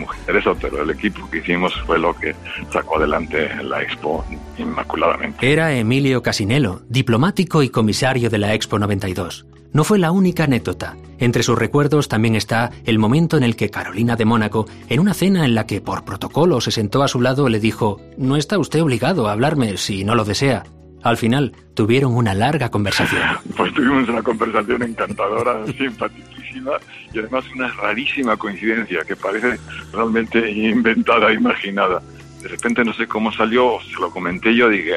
Mujeres, 0.04 0.44
pero 0.62 0.82
el 0.84 0.89
equipo 0.89 1.30
que 1.30 1.39
hicimos 1.39 1.74
fue 1.86 1.98
lo 1.98 2.13
que 2.16 2.36
sacó 2.72 2.98
adelante 2.98 3.50
la 3.63 3.82
Expo 3.82 4.26
inmaculadamente. 4.58 5.52
Era 5.52 5.74
Emilio 5.74 6.22
Casinello, 6.22 6.82
diplomático 6.89 7.63
y 7.63 7.70
comisario 7.70 8.30
de 8.30 8.38
la 8.38 8.54
Expo 8.54 8.80
92. 8.80 9.46
No 9.74 9.84
fue 9.84 9.98
la 9.98 10.12
única 10.12 10.44
anécdota. 10.44 10.96
Entre 11.18 11.42
sus 11.42 11.58
recuerdos 11.58 12.08
también 12.08 12.36
está 12.36 12.70
el 12.86 13.00
momento 13.00 13.38
en 13.38 13.44
el 13.44 13.56
que 13.56 13.72
Carolina 13.72 14.16
de 14.16 14.26
Mónaco, 14.26 14.68
en 14.88 15.00
una 15.00 15.16
cena 15.16 15.46
en 15.46 15.56
la 15.56 15.66
que 15.66 15.82
por 15.82 16.06
protocolo 16.06 16.62
se 16.62 16.70
sentó 16.70 17.02
a 17.02 17.08
su 17.08 17.22
lado, 17.22 17.50
le 17.50 17.60
dijo, 17.60 18.00
No 18.18 18.36
está 18.36 18.60
usted 18.60 18.84
obligado 18.84 19.28
a 19.28 19.32
hablarme 19.32 19.78
si 19.78 20.04
no 20.04 20.13
lo 20.13 20.26
desea. 20.26 20.63
Al 21.02 21.18
final, 21.18 21.54
tuvieron 21.74 22.16
una 22.16 22.34
larga 22.34 22.70
conversación. 22.70 23.22
Pues 23.58 23.74
tuvimos 23.74 24.08
una 24.08 24.22
conversación 24.22 24.84
encantadora, 24.84 25.66
simpaticísima 26.54 26.78
y 27.13 27.20
además 27.20 27.46
una 27.54 27.68
rarísima 27.70 28.38
coincidencia 28.38 29.04
que 29.04 29.16
parece 29.16 29.60
realmente 29.92 30.50
inventada, 30.50 31.32
imaginada. 31.32 32.02
De 32.42 32.48
repente 32.48 32.84
no 32.84 32.94
sé 32.94 33.08
cómo 33.08 33.32
salió, 33.32 33.80
se 33.82 34.00
lo 34.00 34.10
comenté 34.10 34.56
yo, 34.56 34.70
dije, 34.70 34.96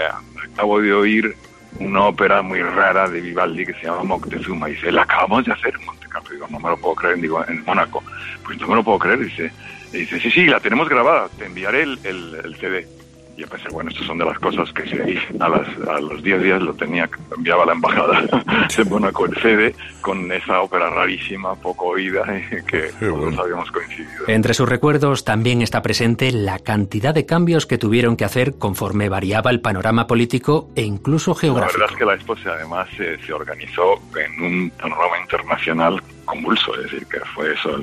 acabo 0.53 0.81
de 0.81 0.93
oír 0.93 1.37
una 1.79 2.07
ópera 2.07 2.43
muy 2.43 2.63
rara 2.63 3.09
de 3.09 3.21
Vivaldi 3.21 3.67
que 3.67 3.75
se 3.75 3.85
llama 3.85 4.05
Moctezuma. 4.05 4.69
Y 4.69 4.75
dice, 4.75 4.91
la 4.91 5.03
acabamos 5.03 5.45
de 5.45 5.53
hacer 5.53 5.75
en 5.79 5.85
Monte 5.85 6.07
Carlo. 6.09 6.31
Digo, 6.31 6.47
no 6.51 6.59
me 6.59 6.71
lo 6.71 6.77
puedo 6.79 6.95
creer, 6.95 7.21
digo, 7.21 7.45
en 7.47 7.65
Mónaco. 7.65 8.03
Pues 8.45 8.59
no 8.61 8.69
me 8.69 8.77
lo 8.77 8.83
puedo 8.83 8.99
creer, 8.99 9.21
dice. 9.21 9.53
Dice, 9.93 10.19
sí, 10.21 10.31
sí, 10.31 10.47
la 10.47 10.61
tenemos 10.61 10.89
grabada, 10.89 11.29
te 11.39 11.47
enviaré 11.47 11.83
el, 11.83 11.99
el, 12.03 12.41
el 12.45 12.57
CD 12.57 12.96
yo 13.37 13.47
pensé, 13.47 13.69
bueno, 13.71 13.91
estas 13.91 14.07
son 14.07 14.19
de 14.19 14.25
las 14.25 14.39
cosas 14.39 14.73
que 14.73 14.83
si 14.89 14.97
a, 15.39 15.49
las, 15.49 15.69
a 15.89 16.01
los 16.01 16.23
10 16.23 16.43
días 16.43 16.63
lo 16.63 16.75
tenía, 16.75 17.09
enviaba 17.37 17.65
a 17.65 17.67
la 17.67 17.73
embajada 17.73 18.23
de 18.77 18.85
Mónaco 18.85 19.27
el 19.27 19.37
CD 19.37 19.75
con 20.01 20.31
esa 20.33 20.61
ópera 20.63 20.89
rarísima, 20.91 21.55
poco 21.57 21.87
oída, 21.87 22.25
que 22.67 22.91
todos 22.99 23.39
habíamos 23.39 23.71
coincidido. 23.71 24.25
Entre 24.29 24.55
sus 24.55 24.69
recuerdos 24.69 25.25
también 25.25 25.63
está 25.63 25.83
presente 25.83 26.33
la 26.33 26.59
cantidad 26.59 27.15
de 27.15 27.27
cambios 27.27 27.67
que 27.67 27.79
tuvieron 27.79 28.17
que 28.17 28.25
hacer 28.25 28.57
conforme 28.59 29.09
variaba 29.09 29.51
el 29.51 29.61
panorama 29.61 30.07
político 30.07 30.71
e 30.75 30.83
incluso 30.83 31.35
geográfico. 31.35 31.79
La 31.79 31.87
verdad 31.87 31.93
es 31.93 31.99
que 31.99 32.05
la 32.05 32.15
Expo 32.15 32.37
además 32.47 32.89
se, 32.97 33.19
se 33.19 33.33
organizó 33.33 34.01
en 34.17 34.43
un 34.43 34.71
panorama 34.71 35.19
internacional 35.21 36.03
convulso, 36.25 36.75
es 36.77 36.91
decir, 36.91 37.07
que 37.07 37.21
fue 37.35 37.53
eso, 37.53 37.83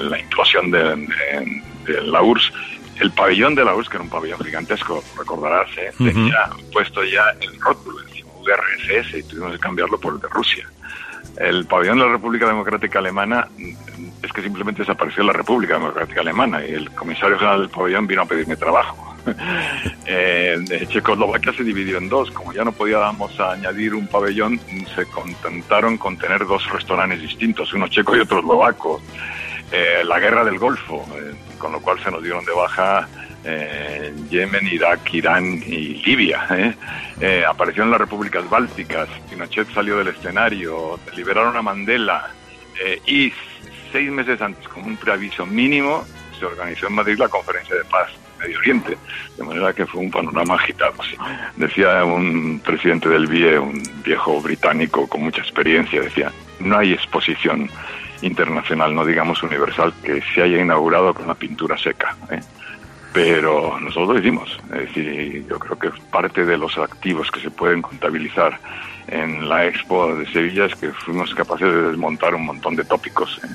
la 0.00 0.18
implosión 0.18 0.70
de, 0.70 0.82
de, 0.82 1.62
de 1.86 2.02
la 2.02 2.22
URSS 2.22 2.77
el 3.00 3.10
pabellón 3.12 3.54
de 3.54 3.64
la 3.64 3.74
URSS, 3.74 3.88
que 3.88 3.96
era 3.96 4.04
un 4.04 4.10
pabellón 4.10 4.40
gigantesco, 4.40 5.02
recordarás, 5.16 5.68
¿eh? 5.78 5.92
tenía 5.96 6.50
puesto 6.72 7.04
ya 7.04 7.24
el 7.40 7.60
rótulo 7.60 8.00
encima 8.02 8.28
de 8.44 8.56
RSS 8.56 9.14
y 9.14 9.22
tuvimos 9.24 9.52
que 9.52 9.58
cambiarlo 9.58 9.98
por 9.98 10.14
el 10.14 10.20
de 10.20 10.28
Rusia. 10.28 10.68
El 11.36 11.66
pabellón 11.66 11.98
de 11.98 12.06
la 12.06 12.12
República 12.12 12.46
Democrática 12.46 12.98
Alemana 12.98 13.46
mm, 13.56 14.24
es 14.24 14.32
que 14.32 14.42
simplemente 14.42 14.82
desapareció 14.82 15.22
la 15.22 15.32
República 15.32 15.74
Democrática 15.74 16.20
Alemana 16.20 16.64
y 16.64 16.72
el 16.72 16.90
comisario 16.90 17.38
general 17.38 17.60
del 17.60 17.70
pabellón 17.70 18.06
vino 18.06 18.22
a 18.22 18.26
pedirme 18.26 18.56
trabajo. 18.56 19.16
eh, 20.06 20.86
Checoslovaquia 20.88 21.52
se 21.52 21.62
dividió 21.62 21.98
en 21.98 22.08
dos. 22.08 22.30
Como 22.32 22.52
ya 22.52 22.64
no 22.64 22.72
podíamos 22.72 23.38
añadir 23.38 23.94
un 23.94 24.08
pabellón, 24.08 24.60
se 24.96 25.06
contentaron 25.06 25.96
con 25.98 26.16
tener 26.16 26.44
dos 26.46 26.68
restaurantes 26.70 27.20
distintos, 27.20 27.72
uno 27.72 27.86
checo 27.88 28.16
y 28.16 28.20
otro 28.20 28.40
eslovaco. 28.40 29.00
Eh, 29.70 30.02
la 30.04 30.18
guerra 30.18 30.44
del 30.44 30.58
Golfo, 30.58 31.04
eh, 31.14 31.34
con 31.58 31.72
lo 31.72 31.80
cual 31.80 32.02
se 32.02 32.10
nos 32.10 32.22
dieron 32.22 32.44
de 32.44 32.52
baja 32.52 33.06
eh, 33.44 34.12
Yemen, 34.30 34.66
Irak, 34.66 35.12
Irán 35.12 35.62
y 35.66 36.02
Libia. 36.04 36.46
¿eh? 36.50 37.44
aparecieron 37.46 37.90
las 37.90 38.00
repúblicas 38.00 38.48
bálticas, 38.48 39.08
Pinochet 39.28 39.70
salió 39.72 39.98
del 39.98 40.08
escenario, 40.08 40.98
liberaron 41.16 41.56
a 41.56 41.62
Mandela 41.62 42.30
y 43.06 43.32
seis 43.90 44.10
meses 44.10 44.40
antes, 44.40 44.66
con 44.68 44.84
un 44.84 44.96
preaviso 44.96 45.44
mínimo, 45.44 46.04
se 46.38 46.46
organizó 46.46 46.86
en 46.86 46.94
Madrid 46.94 47.18
la 47.18 47.28
conferencia 47.28 47.74
de 47.74 47.84
paz 47.84 48.08
Medio 48.38 48.58
Oriente, 48.58 48.96
de 49.36 49.44
manera 49.44 49.72
que 49.72 49.84
fue 49.86 50.00
un 50.00 50.10
panorama 50.10 50.54
agitado. 50.54 50.94
Decía 51.56 52.04
un 52.04 52.60
presidente 52.64 53.08
del 53.08 53.26
BIE, 53.26 53.58
un 53.58 53.82
viejo 54.04 54.40
británico 54.40 55.08
con 55.08 55.24
mucha 55.24 55.40
experiencia, 55.40 56.00
decía, 56.00 56.32
no 56.60 56.78
hay 56.78 56.92
exposición 56.92 57.68
internacional, 58.22 58.94
no 58.94 59.04
digamos 59.04 59.42
universal, 59.42 59.92
que 60.02 60.22
se 60.34 60.42
haya 60.42 60.60
inaugurado 60.60 61.14
con 61.14 61.26
la 61.26 61.34
pintura 61.34 61.76
seca. 61.78 62.16
¿eh? 62.30 62.40
Pero 63.12 63.78
nosotros 63.80 64.08
lo 64.08 64.18
hicimos. 64.18 64.58
Es 64.72 64.80
decir, 64.80 65.46
yo 65.48 65.58
creo 65.58 65.78
que 65.78 65.90
parte 66.10 66.44
de 66.44 66.58
los 66.58 66.76
activos 66.78 67.30
que 67.30 67.40
se 67.40 67.50
pueden 67.50 67.82
contabilizar 67.82 68.58
en 69.08 69.48
la 69.48 69.66
Expo 69.66 70.14
de 70.14 70.26
Sevilla 70.26 70.66
es 70.66 70.74
que 70.74 70.92
fuimos 70.92 71.34
capaces 71.34 71.72
de 71.72 71.82
desmontar 71.82 72.34
un 72.34 72.44
montón 72.44 72.76
de 72.76 72.84
tópicos. 72.84 73.40
¿eh? 73.42 73.48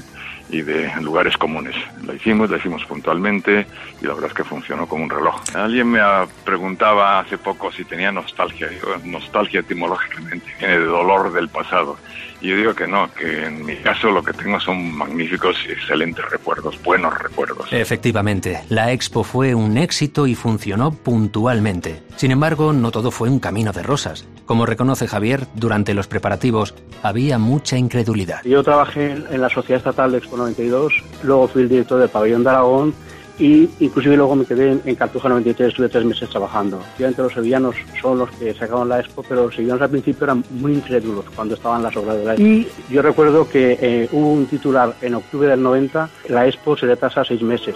Y 0.50 0.62
de 0.62 0.92
lugares 1.02 1.38
comunes. 1.38 1.76
La 2.06 2.14
hicimos, 2.14 2.50
la 2.50 2.58
hicimos 2.58 2.84
puntualmente 2.86 3.66
y 4.02 4.06
la 4.06 4.14
verdad 4.14 4.30
es 4.30 4.36
que 4.36 4.44
funcionó 4.44 4.88
como 4.88 5.04
un 5.04 5.10
reloj. 5.10 5.42
Alguien 5.56 5.92
me 5.92 6.02
preguntaba 6.44 7.20
hace 7.20 7.38
poco 7.38 7.72
si 7.72 7.84
tenía 7.84 8.12
nostalgia. 8.12 8.70
nostalgia 9.04 9.62
etimológicamente 9.62 10.46
viene 10.60 10.80
de 10.80 10.86
dolor 10.86 11.32
del 11.34 11.50
pasado. 11.50 11.98
Y 12.42 12.50
yo 12.50 12.58
digo 12.58 12.76
que 12.76 12.88
no, 12.88 13.10
que 13.14 13.46
en 13.46 13.66
mi 13.66 13.78
caso 13.78 14.12
lo 14.12 14.22
que 14.22 14.34
tengo 14.34 14.60
son 14.60 14.94
magníficos 14.94 15.56
y 15.68 15.72
excelentes 15.72 16.30
recuerdos, 16.30 16.82
buenos 16.84 17.18
recuerdos. 17.18 17.72
Efectivamente, 17.72 18.60
la 18.68 18.92
expo 18.92 19.24
fue 19.24 19.56
un 19.56 19.78
éxito 19.78 20.28
y 20.28 20.36
funcionó 20.36 20.92
puntualmente. 20.92 22.04
Sin 22.18 22.32
embargo, 22.32 22.74
no 22.74 22.92
todo 22.92 23.12
fue 23.12 23.30
un 23.30 23.40
camino 23.40 23.72
de 23.72 23.84
rosas. 23.84 24.28
Como 24.46 24.66
reconoce 24.66 25.08
Javier, 25.08 25.48
durante 25.56 25.94
los 25.94 26.08
preparativos 26.08 26.74
había 27.02 27.38
mucha 27.38 27.78
incredulidad. 27.78 28.44
Yo 28.44 28.64
trabajé 28.64 29.12
en 29.12 29.42
la 29.42 29.50
Sociedad 29.50 29.78
Estatal 29.78 30.12
de 30.12 30.18
Expo 30.18 30.38
92, 30.38 30.94
luego 31.24 31.48
fui 31.48 31.62
el 31.64 31.70
director 31.70 32.00
del 32.00 32.10
Pabellón 32.10 32.44
de 32.44 32.50
Aragón 32.50 32.94
y 33.40 33.70
inclusive 33.80 34.16
luego 34.16 34.36
me 34.36 34.46
quedé 34.46 34.80
en 34.86 34.96
Cartuja 34.96 35.30
93, 35.30 35.70
estuve 35.70 35.90
tres 35.90 36.06
meses 36.06 36.30
trabajando. 36.30 36.80
Obviamente 36.96 37.22
los 37.22 37.34
sevillanos 37.34 37.76
son 38.02 38.20
los 38.20 38.30
que 38.32 38.54
sacaron 38.54 38.90
la 38.90 39.00
expo, 39.00 39.24
pero 39.28 39.46
los 39.46 39.56
sevillanos 39.56 39.82
al 39.82 39.90
principio 39.90 40.26
eran 40.26 40.44
muy 40.52 40.74
incrédulos 40.74 41.26
cuando 41.36 41.56
estaban 41.56 41.82
las 41.82 41.96
obras 41.96 42.18
de 42.18 42.26
la 42.26 42.34
expo. 42.34 42.46
Y 42.46 42.68
yo 42.90 43.02
recuerdo 43.02 43.50
que 43.50 43.78
eh, 43.82 44.10
hubo 44.12 44.34
un 44.34 44.46
titular 44.46 44.94
en 45.02 45.16
octubre 45.16 45.48
del 45.48 45.64
90, 45.64 46.10
la 46.30 46.48
expo 46.48 46.78
se 46.78 46.86
retrasa 46.86 47.24
seis 47.24 47.42
meses. 47.42 47.76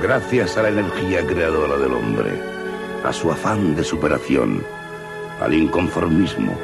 Gracias 0.00 0.56
a 0.56 0.62
la 0.62 0.68
energía 0.68 1.26
creadora 1.26 1.76
del 1.76 1.92
hombre, 1.92 2.57
a 3.04 3.12
su 3.12 3.30
afán 3.30 3.74
de 3.74 3.84
superación, 3.84 4.62
al 5.40 5.54
inconformismo, 5.54 6.56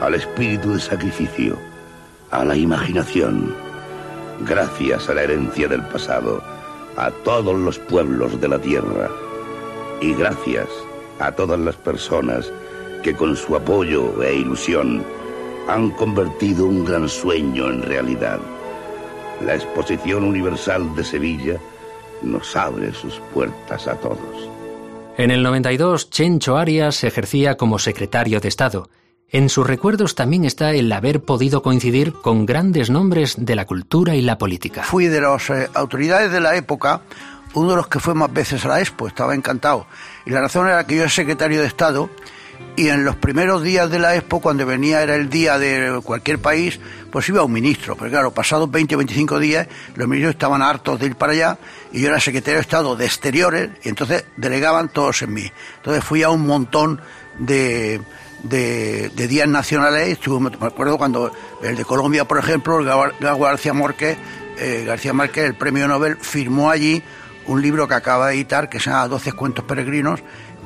al 0.00 0.14
espíritu 0.14 0.74
de 0.74 0.80
sacrificio, 0.80 1.56
a 2.30 2.44
la 2.44 2.56
imaginación, 2.56 3.54
gracias 4.46 5.08
a 5.08 5.14
la 5.14 5.22
herencia 5.22 5.68
del 5.68 5.82
pasado, 5.82 6.42
a 6.96 7.10
todos 7.24 7.58
los 7.58 7.78
pueblos 7.78 8.40
de 8.40 8.48
la 8.48 8.58
tierra 8.58 9.08
y 10.00 10.14
gracias 10.14 10.68
a 11.18 11.32
todas 11.32 11.58
las 11.58 11.76
personas 11.76 12.52
que 13.02 13.14
con 13.14 13.36
su 13.36 13.56
apoyo 13.56 14.22
e 14.22 14.34
ilusión 14.34 15.02
han 15.68 15.90
convertido 15.90 16.66
un 16.66 16.84
gran 16.84 17.08
sueño 17.08 17.68
en 17.68 17.82
realidad. 17.82 18.40
La 19.44 19.54
Exposición 19.54 20.24
Universal 20.24 20.94
de 20.94 21.04
Sevilla 21.04 21.60
nos 22.22 22.54
abre 22.56 22.92
sus 22.92 23.20
puertas 23.32 23.86
a 23.88 23.94
todos. 23.96 24.51
En 25.18 25.30
el 25.30 25.42
92, 25.42 26.10
Chencho 26.10 26.56
Arias 26.56 27.04
ejercía 27.04 27.56
como 27.56 27.78
secretario 27.78 28.40
de 28.40 28.48
Estado 28.48 28.88
en 29.32 29.48
sus 29.48 29.66
recuerdos 29.66 30.14
también 30.14 30.44
está 30.44 30.72
el 30.72 30.92
haber 30.92 31.22
podido 31.22 31.62
coincidir 31.62 32.12
con 32.12 32.44
grandes 32.44 32.90
nombres 32.90 33.36
de 33.38 33.56
la 33.56 33.64
cultura 33.64 34.14
y 34.14 34.20
la 34.20 34.36
política. 34.36 34.82
Fui 34.82 35.06
de 35.06 35.22
las 35.22 35.48
eh, 35.48 35.70
autoridades 35.72 36.30
de 36.30 36.40
la 36.40 36.54
época 36.54 37.00
uno 37.54 37.70
de 37.70 37.76
los 37.76 37.88
que 37.88 37.98
fue 37.98 38.14
más 38.14 38.30
veces 38.32 38.64
a 38.66 38.68
la 38.68 38.80
Expo, 38.80 39.06
estaba 39.06 39.34
encantado. 39.34 39.86
Y 40.26 40.30
la 40.30 40.40
razón 40.42 40.68
era 40.68 40.86
que 40.86 40.96
yo 40.96 41.02
era 41.02 41.10
secretario 41.10 41.60
de 41.62 41.66
Estado 41.66 42.10
y 42.74 42.88
en 42.88 43.04
los 43.04 43.16
primeros 43.16 43.62
días 43.62 43.90
de 43.90 43.98
la 43.98 44.16
Expo, 44.16 44.40
cuando 44.40 44.64
venía 44.64 45.02
era 45.02 45.14
el 45.14 45.28
día 45.28 45.58
de 45.58 46.00
cualquier 46.02 46.38
país, 46.38 46.80
pues 47.10 47.28
iba 47.28 47.42
un 47.42 47.52
ministro. 47.52 47.96
Pero 47.96 48.10
claro, 48.10 48.30
pasados 48.32 48.70
20 48.70 48.94
o 48.94 48.98
25 48.98 49.38
días, 49.38 49.68
los 49.94 50.08
ministros 50.08 50.34
estaban 50.34 50.62
hartos 50.62 50.98
de 50.98 51.06
ir 51.06 51.16
para 51.16 51.32
allá 51.32 51.58
y 51.92 52.00
yo 52.00 52.08
era 52.08 52.18
secretario 52.18 52.56
de 52.56 52.62
Estado 52.62 52.96
de 52.96 53.04
Exteriores 53.04 53.70
y 53.84 53.90
entonces 53.90 54.24
delegaban 54.36 54.88
todos 54.88 55.20
en 55.22 55.34
mí. 55.34 55.52
Entonces 55.76 56.02
fui 56.02 56.22
a 56.22 56.30
un 56.30 56.46
montón 56.46 57.00
de, 57.38 58.00
de, 58.42 59.10
días 59.28 59.48
nacionales. 59.48 60.08
Estuve, 60.08 60.50
me 60.58 60.66
acuerdo 60.66 60.96
cuando 60.96 61.30
el 61.62 61.76
de 61.76 61.84
Colombia, 61.84 62.24
por 62.24 62.38
ejemplo, 62.38 62.80
el 62.80 62.86
García 63.20 63.74
Márquez, 63.74 64.16
eh, 64.58 64.84
García 64.86 65.12
Márquez, 65.12 65.44
el 65.44 65.54
premio 65.54 65.86
Nobel, 65.88 66.16
firmó 66.16 66.70
allí 66.70 67.02
un 67.46 67.60
libro 67.60 67.86
que 67.86 67.94
acaba 67.94 68.28
de 68.28 68.34
editar 68.34 68.68
que 68.68 68.80
se 68.80 68.90
llama 68.90 69.08
Doce 69.08 69.32
cuentos 69.32 69.64
peregrinos 69.64 70.22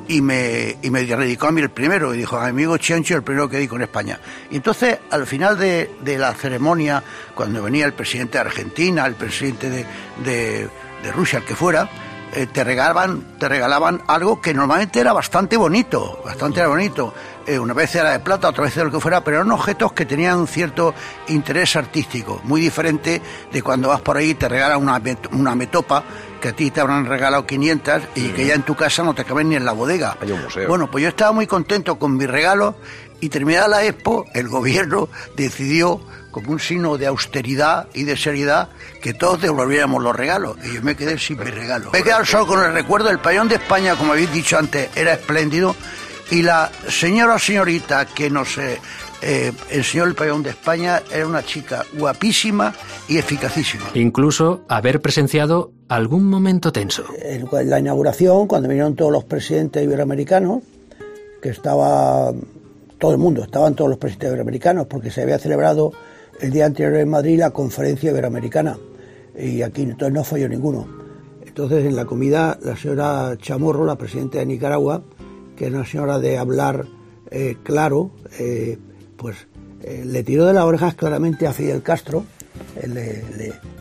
y 0.07 0.21
me, 0.21 0.77
y 0.81 0.89
me 0.89 1.03
dedicó 1.03 1.47
a 1.47 1.51
mí 1.51 1.61
el 1.61 1.69
primero 1.69 2.13
y 2.13 2.19
dijo, 2.19 2.37
amigo 2.37 2.77
Chencho, 2.77 3.15
el 3.15 3.23
primero 3.23 3.49
que 3.49 3.57
dijo 3.57 3.75
en 3.75 3.83
España. 3.83 4.19
Y 4.49 4.57
entonces, 4.57 4.99
al 5.09 5.27
final 5.27 5.57
de, 5.57 5.91
de, 6.01 6.17
la 6.17 6.33
ceremonia, 6.33 7.03
cuando 7.35 7.63
venía 7.63 7.85
el 7.85 7.93
presidente 7.93 8.37
de 8.37 8.39
Argentina, 8.39 9.05
el 9.05 9.15
presidente 9.15 9.69
de, 9.69 9.85
de, 10.23 10.69
de 11.03 11.11
Rusia, 11.11 11.39
el 11.39 11.45
que 11.45 11.55
fuera, 11.55 11.89
eh, 12.33 12.47
te 12.47 12.63
regalaban 12.63 13.37
te 13.39 13.47
regalaban 13.47 14.01
algo 14.07 14.41
que 14.41 14.53
normalmente 14.53 14.99
era 14.99 15.13
bastante 15.13 15.57
bonito, 15.57 16.21
bastante 16.25 16.59
era 16.59 16.69
bonito. 16.69 17.13
Eh, 17.45 17.57
una 17.57 17.73
vez 17.73 17.95
era 17.95 18.11
de 18.11 18.19
plata, 18.19 18.49
otra 18.49 18.65
vez 18.65 18.75
era 18.75 18.85
lo 18.85 18.91
que 18.91 18.99
fuera, 18.99 19.23
pero 19.23 19.37
eran 19.37 19.51
objetos 19.51 19.93
que 19.93 20.05
tenían 20.05 20.47
cierto 20.47 20.93
interés 21.29 21.77
artístico, 21.77 22.41
muy 22.43 22.59
diferente 22.59 23.21
de 23.51 23.61
cuando 23.61 23.87
vas 23.87 24.01
por 24.01 24.17
ahí 24.17 24.31
y 24.31 24.33
te 24.33 24.49
regalan 24.49 24.81
una, 24.81 25.01
una 25.31 25.55
metopa 25.55 26.03
que 26.41 26.49
a 26.49 26.53
ti 26.53 26.71
te 26.71 26.81
habrán 26.81 27.05
regalado 27.05 27.45
500 27.45 28.01
y 28.15 28.29
que 28.29 28.45
ya 28.45 28.53
en 28.53 28.63
tu 28.63 28.75
casa 28.75 29.01
no 29.03 29.15
te 29.15 29.23
caben 29.23 29.47
ni 29.47 29.55
en 29.55 29.63
la 29.63 29.71
bodega. 29.71 30.17
Bueno, 30.67 30.91
pues 30.91 31.03
yo 31.03 31.09
estaba 31.09 31.31
muy 31.31 31.47
contento 31.47 31.97
con 31.97 32.17
mi 32.17 32.25
regalo 32.25 32.75
y 33.21 33.29
terminada 33.29 33.67
la 33.67 33.85
expo, 33.85 34.25
el 34.33 34.47
gobierno 34.49 35.07
decidió, 35.35 36.01
como 36.41 36.53
un 36.53 36.59
signo 36.59 36.97
de 36.97 37.07
austeridad 37.07 37.87
y 37.93 38.03
de 38.03 38.17
seriedad, 38.17 38.69
que 39.01 39.13
todos 39.13 39.41
devolviéramos 39.41 40.03
los 40.03 40.15
regalos. 40.15 40.57
Y 40.63 40.75
yo 40.75 40.81
me 40.81 40.95
quedé 40.95 41.17
sin 41.17 41.37
mi 41.39 41.45
regalo. 41.45 41.91
Me 41.91 41.99
he 41.99 42.03
quedado 42.03 42.25
solo 42.25 42.47
con 42.47 42.63
el 42.63 42.73
recuerdo 42.73 43.07
del 43.07 43.19
payón 43.19 43.47
de 43.47 43.55
España, 43.55 43.95
como 43.95 44.13
habéis 44.13 44.31
dicho 44.31 44.57
antes, 44.57 44.89
era 44.95 45.13
espléndido. 45.13 45.75
Y 46.29 46.41
la 46.41 46.69
señora 46.89 47.35
o 47.35 47.39
señorita 47.39 48.05
que 48.05 48.29
nos 48.29 48.57
eh, 48.57 48.79
eh, 49.21 49.51
enseñó 49.69 50.03
el 50.03 50.13
payón 50.13 50.43
de 50.43 50.51
España 50.51 51.01
era 51.11 51.25
una 51.25 51.43
chica 51.43 51.83
guapísima 51.93 52.73
y 53.07 53.17
eficacísima. 53.17 53.85
Incluso 53.93 54.65
haber 54.67 55.01
presenciado 55.01 55.71
algún 55.87 56.25
momento 56.25 56.71
tenso. 56.71 57.05
En 57.21 57.47
la 57.69 57.79
inauguración, 57.79 58.47
cuando 58.47 58.67
vinieron 58.67 58.95
todos 58.95 59.11
los 59.11 59.23
presidentes 59.23 59.83
iberoamericanos, 59.83 60.61
que 61.41 61.49
estaba 61.49 62.31
todo 62.99 63.11
el 63.11 63.17
mundo, 63.17 63.43
estaban 63.43 63.75
todos 63.75 63.89
los 63.89 63.99
presidentes 63.99 64.29
iberoamericanos, 64.29 64.87
porque 64.87 65.11
se 65.11 65.21
había 65.21 65.39
celebrado 65.39 65.93
el 66.39 66.51
día 66.51 66.65
anterior 66.65 66.95
en 66.97 67.09
Madrid 67.09 67.39
la 67.39 67.51
conferencia 67.51 68.11
iberoamericana, 68.11 68.77
y 69.37 69.61
aquí 69.61 69.83
entonces 69.83 70.13
no 70.13 70.23
falló 70.23 70.49
ninguno. 70.49 70.87
Entonces 71.45 71.85
en 71.85 71.95
la 71.95 72.05
comida 72.05 72.57
la 72.61 72.75
señora 72.75 73.35
Chamorro, 73.37 73.85
la 73.85 73.97
presidenta 73.97 74.39
de 74.39 74.45
Nicaragua, 74.45 75.03
que 75.55 75.67
es 75.67 75.73
una 75.73 75.85
señora 75.85 76.19
de 76.19 76.37
hablar 76.37 76.85
eh, 77.31 77.57
claro, 77.63 78.11
eh, 78.39 78.77
pues 79.17 79.47
eh, 79.81 80.03
le 80.05 80.23
tiró 80.23 80.45
de 80.45 80.53
las 80.53 80.63
orejas 80.63 80.95
claramente 80.95 81.47
a 81.47 81.53
Fidel 81.53 81.81
Castro, 81.81 82.25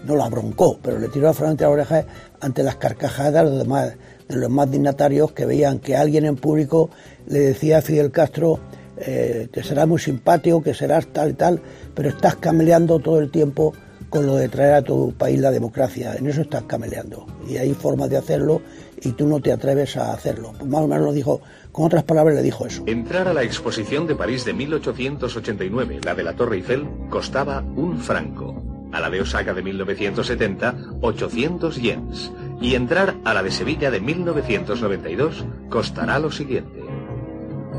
no 0.06 0.16
la 0.16 0.28
broncó, 0.28 0.78
pero 0.82 0.98
le 0.98 1.08
tiró 1.08 1.32
frente 1.34 1.64
a 1.64 1.68
las 1.68 1.74
orejas 1.74 2.06
ante 2.40 2.62
las 2.62 2.76
carcajadas 2.76 3.50
de 3.50 3.96
de 4.28 4.36
los 4.36 4.50
más 4.50 4.70
dignatarios 4.70 5.32
que 5.32 5.46
veían 5.46 5.78
que 5.78 5.96
alguien 5.96 6.24
en 6.24 6.36
público 6.36 6.90
le 7.26 7.40
decía 7.40 7.78
a 7.78 7.82
Fidel 7.82 8.10
Castro 8.10 8.58
eh, 8.98 9.48
que 9.52 9.62
serás 9.62 9.86
muy 9.86 9.98
simpático, 9.98 10.62
que 10.62 10.74
serás 10.74 11.06
tal 11.08 11.30
y 11.30 11.34
tal, 11.34 11.60
pero 11.94 12.08
estás 12.08 12.36
cameleando 12.36 12.98
todo 12.98 13.20
el 13.20 13.30
tiempo 13.30 13.74
con 14.08 14.26
lo 14.26 14.36
de 14.36 14.48
traer 14.48 14.74
a 14.74 14.82
tu 14.82 15.12
país 15.12 15.40
la 15.40 15.50
democracia. 15.50 16.14
En 16.14 16.26
eso 16.26 16.42
estás 16.42 16.64
cameleando. 16.64 17.26
Y 17.48 17.56
hay 17.56 17.74
formas 17.74 18.08
de 18.10 18.16
hacerlo 18.16 18.62
y 19.02 19.12
tú 19.12 19.26
no 19.26 19.40
te 19.40 19.52
atreves 19.52 19.96
a 19.96 20.12
hacerlo. 20.12 20.52
Pues 20.58 20.70
más 20.70 20.82
o 20.82 20.88
menos 20.88 21.04
lo 21.04 21.12
dijo, 21.12 21.40
con 21.72 21.86
otras 21.86 22.04
palabras 22.04 22.34
le 22.36 22.42
dijo 22.42 22.66
eso. 22.66 22.84
Entrar 22.86 23.28
a 23.28 23.34
la 23.34 23.42
exposición 23.42 24.06
de 24.06 24.14
París 24.14 24.44
de 24.44 24.54
1889, 24.54 26.00
la 26.04 26.14
de 26.14 26.24
la 26.24 26.34
Torre 26.34 26.56
Eiffel, 26.56 26.88
costaba 27.10 27.60
un 27.60 27.98
franco. 27.98 28.62
A 28.92 29.00
la 29.00 29.10
de 29.10 29.20
Osaka 29.20 29.52
de 29.52 29.62
1970, 29.62 30.74
800 31.02 31.76
yens. 31.76 32.32
Y 32.62 32.74
entrar 32.74 33.16
a 33.24 33.34
la 33.34 33.42
de 33.42 33.50
Sevilla 33.50 33.90
de 33.90 34.00
1992 34.00 35.44
costará 35.68 36.18
lo 36.18 36.30
siguiente. 36.30 36.85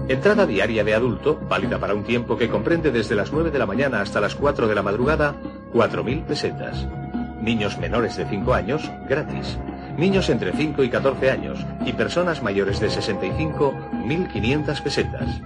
Entrada 0.07 0.45
diaria 0.45 0.83
de 0.83 0.93
adulto, 0.93 1.39
válida 1.49 1.79
para 1.79 1.93
un 1.93 2.03
tiempo 2.03 2.37
que 2.37 2.49
comprende 2.49 2.91
desde 2.91 3.15
las 3.15 3.31
9 3.31 3.51
de 3.51 3.59
la 3.59 3.65
mañana 3.65 4.01
hasta 4.01 4.21
las 4.21 4.35
4 4.35 4.67
de 4.67 4.75
la 4.75 4.83
madrugada, 4.83 5.35
4.000 5.73 6.23
pesetas. 6.23 6.87
Niños 7.41 7.77
menores 7.77 8.15
de 8.15 8.25
5 8.25 8.53
años, 8.53 8.89
gratis. 9.07 9.57
Niños 9.97 10.29
entre 10.29 10.53
5 10.53 10.83
y 10.83 10.89
14 10.89 11.31
años 11.31 11.59
y 11.85 11.93
personas 11.93 12.41
mayores 12.41 12.79
de 12.79 12.89
65, 12.89 13.73
1.500 14.05 14.81
pesetas. 14.81 15.41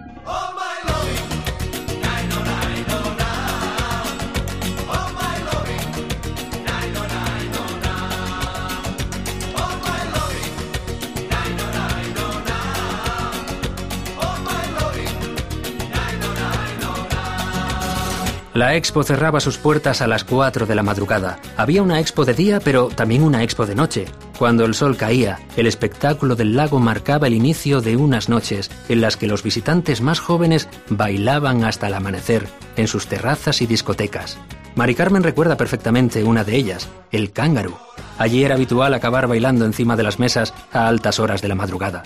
La 18.62 18.76
expo 18.76 19.02
cerraba 19.02 19.40
sus 19.40 19.58
puertas 19.58 20.04
a 20.04 20.08
las 20.08 20.24
4 20.24 20.68
de 20.68 20.76
la 20.76 20.84
madrugada. 20.84 21.40
Había 21.58 21.82
una 21.82 22.00
expo 22.00 22.26
de 22.26 22.36
día, 22.36 22.60
pero 22.60 22.90
también 22.90 23.24
una 23.24 23.42
expo 23.42 23.66
de 23.66 23.74
noche. 23.74 24.06
Cuando 24.38 24.66
el 24.66 24.76
sol 24.76 24.98
caía, 24.98 25.40
el 25.58 25.66
espectáculo 25.66 26.36
del 26.36 26.56
lago 26.56 26.80
marcaba 26.80 27.26
el 27.26 27.34
inicio 27.34 27.82
de 27.82 27.98
unas 27.98 28.30
noches 28.30 28.70
en 28.88 29.02
las 29.02 29.18
que 29.18 29.26
los 29.26 29.42
visitantes 29.42 30.02
más 30.02 30.20
jóvenes 30.20 30.70
bailaban 30.90 31.64
hasta 31.64 31.88
el 31.88 31.96
amanecer 31.96 32.48
en 32.76 32.88
sus 32.88 33.08
terrazas 33.08 33.64
y 33.64 33.66
discotecas. 33.66 34.38
Mari 34.76 34.94
Carmen 34.94 35.24
recuerda 35.24 35.58
perfectamente 35.58 36.24
una 36.24 36.44
de 36.44 36.56
ellas, 36.56 36.88
el 37.12 37.32
cángaro. 37.32 37.80
Allí 38.20 38.44
era 38.44 38.54
habitual 38.54 38.94
acabar 38.94 39.26
bailando 39.26 39.66
encima 39.66 39.96
de 39.96 40.04
las 40.04 40.20
mesas 40.20 40.54
a 40.72 40.88
altas 40.88 41.18
horas 41.18 41.42
de 41.42 41.48
la 41.48 41.56
madrugada. 41.56 42.04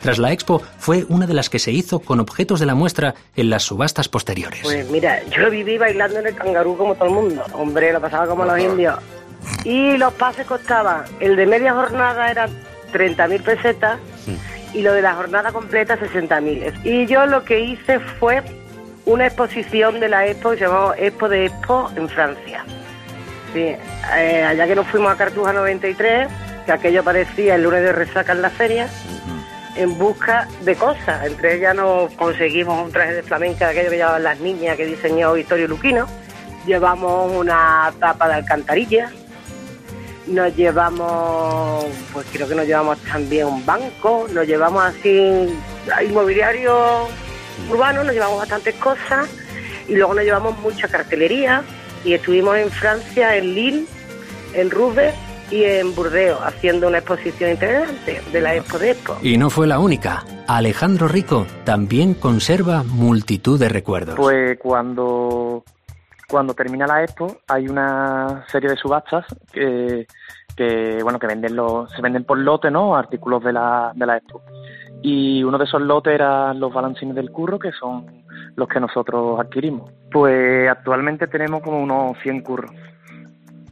Tras 0.00 0.18
la 0.18 0.32
expo, 0.32 0.62
fue 0.78 1.04
una 1.08 1.26
de 1.26 1.34
las 1.34 1.50
que 1.50 1.58
se 1.58 1.72
hizo 1.72 2.00
con 2.00 2.20
objetos 2.20 2.58
de 2.58 2.66
la 2.66 2.74
muestra 2.74 3.14
en 3.36 3.50
las 3.50 3.64
subastas 3.64 4.08
posteriores. 4.08 4.60
Pues 4.62 4.88
mira, 4.90 5.22
yo 5.28 5.50
viví 5.50 5.76
bailando 5.76 6.20
en 6.20 6.28
el 6.28 6.34
cangarú 6.34 6.76
como 6.76 6.94
todo 6.94 7.06
el 7.06 7.14
mundo. 7.14 7.44
Hombre, 7.52 7.92
lo 7.92 8.00
pasaba 8.00 8.26
como 8.26 8.44
los 8.44 8.58
indios. 8.58 8.98
Y 9.64 9.96
los 9.98 10.12
pases 10.14 10.46
costaban, 10.46 11.04
el 11.20 11.36
de 11.36 11.46
media 11.46 11.74
jornada 11.74 12.30
era 12.30 12.48
30.000 12.92 13.42
pesetas 13.42 13.98
y 14.72 14.82
lo 14.82 14.92
de 14.92 15.02
la 15.02 15.14
jornada 15.14 15.52
completa 15.52 15.98
60.000. 15.98 16.84
Y 16.84 17.06
yo 17.06 17.26
lo 17.26 17.44
que 17.44 17.60
hice 17.60 17.98
fue 17.98 18.42
una 19.04 19.26
exposición 19.26 20.00
de 20.00 20.08
la 20.08 20.26
expo 20.26 20.54
llamado 20.54 20.94
Expo 20.94 21.28
de 21.28 21.46
Expo 21.46 21.90
en 21.96 22.08
Francia. 22.08 22.64
Sí, 23.52 23.74
eh, 24.16 24.44
allá 24.44 24.66
que 24.66 24.76
nos 24.76 24.86
fuimos 24.86 25.12
a 25.12 25.16
Cartuja 25.16 25.52
93, 25.52 26.28
que 26.64 26.72
aquello 26.72 27.02
parecía 27.02 27.56
el 27.56 27.64
lunes 27.64 27.82
de 27.82 27.92
resaca 27.92 28.32
en 28.32 28.42
la 28.42 28.50
feria 28.50 28.88
en 29.76 29.96
busca 29.98 30.48
de 30.62 30.74
cosas. 30.76 31.26
Entre 31.26 31.56
ellas 31.56 31.74
nos 31.74 32.12
conseguimos 32.12 32.84
un 32.84 32.92
traje 32.92 33.14
de 33.14 33.22
flamenca, 33.22 33.68
aquello 33.68 33.90
que 33.90 33.96
llevaban 33.96 34.22
las 34.22 34.40
niñas 34.40 34.76
que 34.76 34.86
diseñó 34.86 35.32
Vittorio 35.34 35.68
Luquino. 35.68 36.06
Llevamos 36.66 37.32
una 37.32 37.92
tapa 37.98 38.28
de 38.28 38.34
alcantarilla. 38.34 39.10
Nos 40.26 40.54
llevamos, 40.54 41.86
pues 42.12 42.26
creo 42.32 42.46
que 42.46 42.54
nos 42.54 42.66
llevamos 42.66 42.98
también 42.98 43.46
un 43.46 43.64
banco. 43.64 44.26
Nos 44.32 44.46
llevamos 44.46 44.84
así, 44.84 45.48
inmobiliario 46.06 47.08
urbano, 47.68 48.04
nos 48.04 48.12
llevamos 48.12 48.38
bastantes 48.38 48.74
cosas. 48.76 49.28
Y 49.88 49.94
luego 49.94 50.14
nos 50.14 50.24
llevamos 50.24 50.58
mucha 50.58 50.88
cartelería. 50.88 51.62
Y 52.04 52.14
estuvimos 52.14 52.56
en 52.56 52.70
Francia, 52.70 53.36
en 53.36 53.54
Lille, 53.54 53.84
en 54.54 54.70
Roubaix 54.70 55.14
y 55.50 55.64
en 55.64 55.94
Burdeos 55.94 56.38
haciendo 56.42 56.88
una 56.88 56.98
exposición 56.98 57.50
interesante 57.50 58.20
de 58.32 58.40
la 58.40 58.54
Expo 58.54 58.78
de 58.78 58.92
Expo. 58.92 59.16
Y 59.22 59.36
no 59.36 59.50
fue 59.50 59.66
la 59.66 59.78
única. 59.78 60.24
Alejandro 60.46 61.08
Rico 61.08 61.46
también 61.64 62.14
conserva 62.14 62.82
multitud 62.84 63.58
de 63.58 63.68
recuerdos. 63.68 64.16
Pues 64.16 64.58
cuando, 64.58 65.64
cuando 66.28 66.54
termina 66.54 66.86
la 66.86 67.02
Expo 67.02 67.38
hay 67.48 67.68
una 67.68 68.44
serie 68.48 68.70
de 68.70 68.76
subastas 68.76 69.26
que, 69.52 70.06
que 70.56 71.02
bueno 71.02 71.18
que 71.18 71.26
venden 71.26 71.56
los, 71.56 71.90
se 71.90 72.02
venden 72.02 72.24
por 72.24 72.38
lote, 72.38 72.70
¿no? 72.70 72.96
Artículos 72.96 73.42
de 73.42 73.52
la, 73.52 73.92
de 73.94 74.06
la 74.06 74.16
Expo. 74.16 74.42
Y 75.02 75.42
uno 75.42 75.58
de 75.58 75.64
esos 75.64 75.80
lotes 75.80 76.14
eran 76.14 76.60
los 76.60 76.72
balancines 76.72 77.14
del 77.14 77.30
curro, 77.30 77.58
que 77.58 77.72
son 77.72 78.24
los 78.54 78.68
que 78.68 78.80
nosotros 78.80 79.40
adquirimos. 79.40 79.90
Pues 80.12 80.68
actualmente 80.68 81.26
tenemos 81.26 81.62
como 81.62 81.80
unos 81.80 82.18
100 82.22 82.42
curros. 82.42 82.70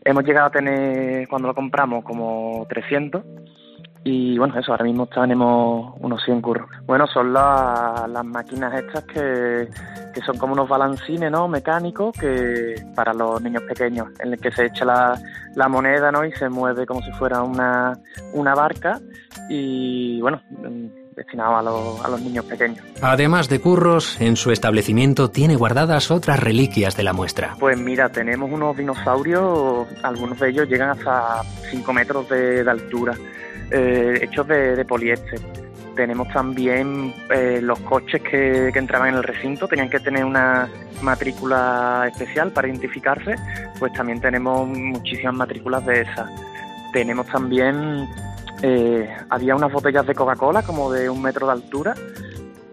Hemos 0.09 0.25
llegado 0.25 0.47
a 0.47 0.51
tener, 0.51 1.29
cuando 1.29 1.49
lo 1.49 1.55
compramos, 1.55 2.03
como 2.03 2.67
300, 2.71 3.23
Y 4.05 4.39
bueno, 4.39 4.59
eso, 4.59 4.73
ahora 4.73 4.85
mismo 4.85 5.05
tenemos 5.05 5.95
unos 6.01 6.25
100 6.25 6.41
curros. 6.41 6.67
Bueno, 6.87 7.07
son 7.07 7.31
las 7.35 8.25
máquinas 8.25 8.73
estas 8.73 9.05
que, 9.05 9.69
que 10.15 10.21
son 10.23 10.39
como 10.39 10.55
unos 10.55 10.67
balancines, 10.67 11.31
¿no? 11.31 11.47
Mecánicos 11.47 12.17
que 12.19 12.77
para 12.95 13.13
los 13.13 13.43
niños 13.43 13.65
pequeños, 13.65 14.09
en 14.21 14.33
el 14.33 14.41
que 14.41 14.51
se 14.51 14.65
echa 14.65 14.87
la, 14.87 15.21
la 15.55 15.69
moneda, 15.69 16.11
¿no? 16.11 16.25
Y 16.25 16.33
se 16.33 16.49
mueve 16.49 16.87
como 16.87 17.03
si 17.03 17.13
fuera 17.13 17.43
una, 17.43 17.93
una 18.33 18.55
barca. 18.55 18.99
Y 19.51 20.23
bueno, 20.23 20.41
destinado 21.19 21.57
a 21.57 21.63
los, 21.63 22.05
a 22.05 22.09
los 22.09 22.21
niños 22.21 22.45
pequeños. 22.47 22.85
Además 23.03 23.49
de 23.49 23.61
curros, 23.61 24.19
en 24.21 24.37
su 24.37 24.51
establecimiento 24.51 25.31
tiene 25.31 25.57
guardadas 25.57 26.11
otras 26.11 26.41
reliquias 26.41 26.97
de 26.97 27.03
la 27.03 27.13
muestra. 27.13 27.57
Pues 27.59 27.79
mira, 27.79 28.09
tenemos 28.09 28.51
unos 28.51 28.77
dinosaurios, 28.77 29.87
algunos 30.03 30.39
de 30.39 30.49
ellos 30.49 30.69
llegan 30.69 30.91
hasta 30.91 31.43
5 31.71 31.93
metros 31.93 32.29
de, 32.29 32.65
altura, 32.69 33.15
eh, 33.71 34.21
hechos 34.23 34.47
de, 34.47 34.85
poliéster. 34.85 35.41
Tenemos 35.95 36.29
también 36.29 37.13
eh, 37.31 37.59
los 37.61 37.79
coches 37.81 38.23
que, 38.23 38.71
que, 38.73 38.79
entraban 38.79 39.09
en 39.09 39.15
el 39.17 39.25
recinto, 39.25 39.67
tenían 39.67 39.91
que 39.91 39.99
tener 39.99 40.25
una 40.25 40.69
matrícula 41.03 42.07
especial 42.09 42.53
para 42.53 42.69
identificarse, 42.69 43.35
pues 43.81 43.93
también 43.93 44.21
tenemos 44.21 44.69
muchísimas 44.69 45.35
matrículas 45.35 45.85
de 45.85 46.03
esas. 46.03 46.31
Tenemos 46.93 47.27
también 47.27 48.09
eh, 48.63 49.09
había 49.31 49.55
unas 49.55 49.73
botellas 49.73 50.07
de 50.07 50.15
Coca-Cola 50.15 50.63
como 50.63 50.91
de 50.91 51.09
un 51.09 51.23
metro 51.23 51.47
de 51.47 51.53
altura, 51.53 51.95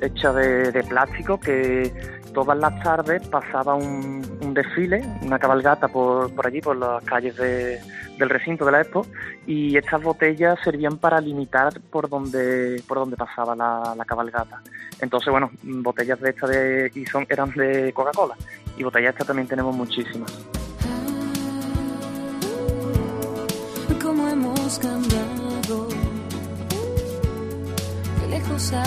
hechas 0.02 0.36
de, 0.36 0.84
plástico, 0.88 1.40
que 1.40 1.94
todas 2.34 2.58
las 2.58 2.82
tardes 2.82 3.28
pasaba 3.28 3.76
un, 3.76 4.22
desfile, 4.54 5.04
una 5.22 5.38
cabalgata 5.38 5.88
por, 5.88 6.34
por, 6.34 6.48
allí, 6.48 6.62
por 6.62 6.76
las 6.76 7.04
calles 7.04 7.36
del 7.38 8.30
recinto 8.30 8.66
de 8.66 8.72
la 8.72 8.82
Expo, 8.82 9.06
y 9.46 9.78
estas 9.78 10.02
botellas 10.02 10.58
servían 10.64 10.98
para 10.98 11.22
limitar 11.22 11.80
por 11.92 12.10
donde, 12.10 12.82
por 12.88 12.98
donde 13.00 13.16
pasaba 13.16 13.56
la, 13.56 14.06
cabalgata. 14.06 14.62
Entonces, 15.02 15.30
bueno, 15.30 15.52
botellas 15.62 16.20
de 16.20 16.30
estas 16.30 16.50
de, 16.50 16.92
y 16.96 17.06
son, 17.06 17.26
eran 17.30 17.52
de 17.52 17.94
Coca-Cola, 17.94 18.36
y 18.78 18.84
botellas 18.84 19.12
estas 19.14 19.28
también 19.28 19.48
tenemos 19.48 19.76
muchísimas. 19.76 20.32
¿Cómo 24.02 24.28
hemos 24.30 24.80
cambiado? 24.80 25.45
Lejos 28.36 28.74
ha 28.74 28.84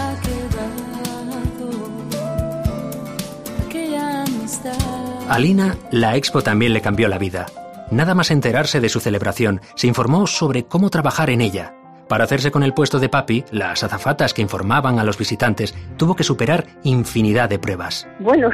A 5.31 5.39
Lina, 5.39 5.77
la 5.91 6.17
expo 6.17 6.43
también 6.43 6.73
le 6.73 6.81
cambió 6.81 7.09
la 7.09 7.19
vida. 7.19 7.47
Nada 7.91 8.15
más 8.15 8.31
enterarse 8.31 8.81
de 8.81 8.89
su 8.89 9.01
celebración, 9.01 9.61
se 9.75 9.87
informó 9.87 10.27
sobre 10.27 10.65
cómo 10.65 10.91
trabajar 10.91 11.31
en 11.31 11.41
ella. 11.41 11.75
Para 12.09 12.25
hacerse 12.25 12.51
con 12.51 12.63
el 12.63 12.75
puesto 12.75 12.99
de 12.99 13.09
papi, 13.09 13.45
las 13.51 13.85
azafatas 13.85 14.33
que 14.35 14.43
informaban 14.43 14.99
a 14.99 15.05
los 15.05 15.19
visitantes 15.19 15.75
tuvo 15.97 16.15
que 16.15 16.25
superar 16.25 16.65
infinidad 16.83 17.49
de 17.49 17.59
pruebas. 17.59 18.09
Bueno, 18.21 18.51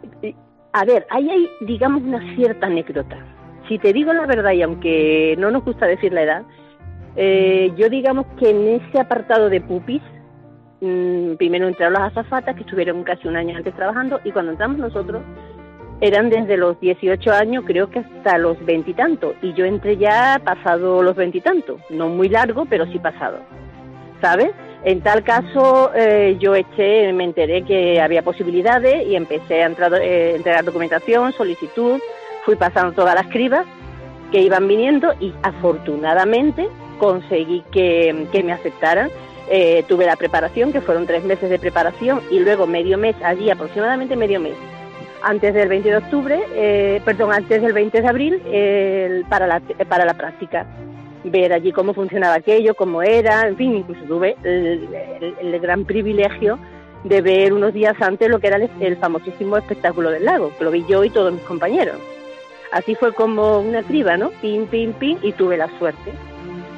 a 0.72 0.84
ver, 0.84 1.06
ahí 1.10 1.30
hay, 1.30 1.48
digamos, 1.66 2.02
una 2.02 2.34
cierta 2.34 2.66
anécdota. 2.66 3.16
Si 3.68 3.78
te 3.78 3.92
digo 3.92 4.12
la 4.12 4.26
verdad, 4.26 4.52
y 4.52 4.62
aunque 4.62 5.36
no 5.38 5.50
nos 5.50 5.64
gusta 5.64 5.86
decir 5.86 6.12
la 6.12 6.22
edad, 6.22 6.42
eh, 7.16 7.72
yo 7.76 7.88
digamos 7.88 8.26
que 8.38 8.50
en 8.50 8.80
ese 8.80 9.00
apartado 9.00 9.48
de 9.48 9.60
pupis, 9.60 10.02
mm, 10.80 11.34
primero 11.34 11.68
entraron 11.68 11.94
las 11.94 12.12
azafatas, 12.12 12.54
que 12.54 12.62
estuvieron 12.62 13.02
casi 13.04 13.28
un 13.28 13.36
año 13.36 13.56
antes 13.56 13.74
trabajando, 13.74 14.20
y 14.24 14.32
cuando 14.32 14.52
entramos 14.52 14.78
nosotros, 14.78 15.22
eran 16.00 16.30
desde 16.30 16.56
los 16.56 16.80
18 16.80 17.30
años, 17.32 17.64
creo 17.66 17.90
que 17.90 18.00
hasta 18.00 18.38
los 18.38 18.64
veintitantos, 18.64 19.34
y, 19.42 19.52
yo 19.52 19.64
entré 19.64 19.96
ya 19.96 20.40
pasado 20.44 21.02
los 21.02 21.16
veintitantos, 21.16 21.80
no 21.90 22.08
muy 22.08 22.28
largo, 22.28 22.64
pero 22.64 22.86
sí 22.86 22.98
pasado, 22.98 23.40
¿sabes? 24.20 24.50
En 24.82 25.02
tal 25.02 25.22
caso, 25.22 25.90
eh, 25.94 26.36
yo 26.40 26.54
eché, 26.54 27.12
me 27.12 27.24
enteré 27.24 27.62
que 27.64 28.00
había 28.00 28.22
posibilidades 28.22 29.06
y 29.06 29.14
empecé 29.14 29.62
a 29.62 29.66
entrar, 29.66 29.92
eh, 30.00 30.36
entregar 30.36 30.64
documentación, 30.64 31.32
solicitud, 31.32 32.00
fui 32.46 32.56
pasando 32.56 32.92
todas 32.92 33.14
las 33.14 33.26
cribas 33.26 33.66
que 34.32 34.40
iban 34.40 34.66
viniendo 34.66 35.12
y 35.20 35.34
afortunadamente 35.42 36.68
conseguí 36.98 37.62
que, 37.70 38.26
me 38.44 38.52
aceptaran. 38.52 39.10
Eh, 39.52 39.84
tuve 39.88 40.06
la 40.06 40.14
preparación, 40.14 40.72
que 40.72 40.80
fueron 40.80 41.06
tres 41.06 41.24
meses 41.24 41.50
de 41.50 41.58
preparación, 41.58 42.20
y 42.30 42.38
luego 42.38 42.68
medio 42.68 42.96
mes, 42.96 43.16
allí 43.20 43.50
aproximadamente 43.50 44.14
medio 44.14 44.38
mes, 44.38 44.54
antes 45.22 45.52
del 45.52 45.68
20 45.68 45.88
de 45.88 45.96
octubre, 45.96 46.40
eh, 46.54 47.02
perdón, 47.04 47.32
antes 47.32 47.60
del 47.60 47.72
20 47.72 48.00
de 48.00 48.08
abril, 48.08 49.24
para, 49.28 49.48
la, 49.48 49.60
para 49.88 50.04
la 50.04 50.14
práctica. 50.14 50.66
Ver 51.24 51.52
allí 51.52 51.72
cómo 51.72 51.94
funcionaba 51.94 52.34
aquello, 52.34 52.76
cómo 52.76 53.02
era, 53.02 53.48
en 53.48 53.56
fin, 53.56 53.74
incluso 53.78 54.02
tuve 54.04 54.36
el, 54.44 55.58
gran 55.60 55.84
privilegio 55.84 56.56
de 57.02 57.20
ver 57.20 57.52
unos 57.52 57.74
días 57.74 58.00
antes 58.00 58.28
lo 58.28 58.38
que 58.38 58.46
era 58.46 58.56
el, 58.56 58.70
el, 58.78 58.96
famosísimo 58.98 59.56
espectáculo 59.56 60.10
del 60.10 60.26
lago, 60.26 60.52
que 60.56 60.64
lo 60.64 60.70
vi 60.70 60.84
yo 60.88 61.02
y 61.02 61.10
todos 61.10 61.32
mis 61.32 61.42
compañeros. 61.42 61.96
Así 62.70 62.94
fue 62.94 63.12
como 63.12 63.58
una 63.58 63.82
criba, 63.82 64.16
¿no? 64.16 64.30
Pim, 64.40 64.66
pim, 64.68 64.92
pim, 64.92 65.18
y 65.22 65.32
tuve 65.32 65.56
la 65.56 65.68
suerte 65.80 66.12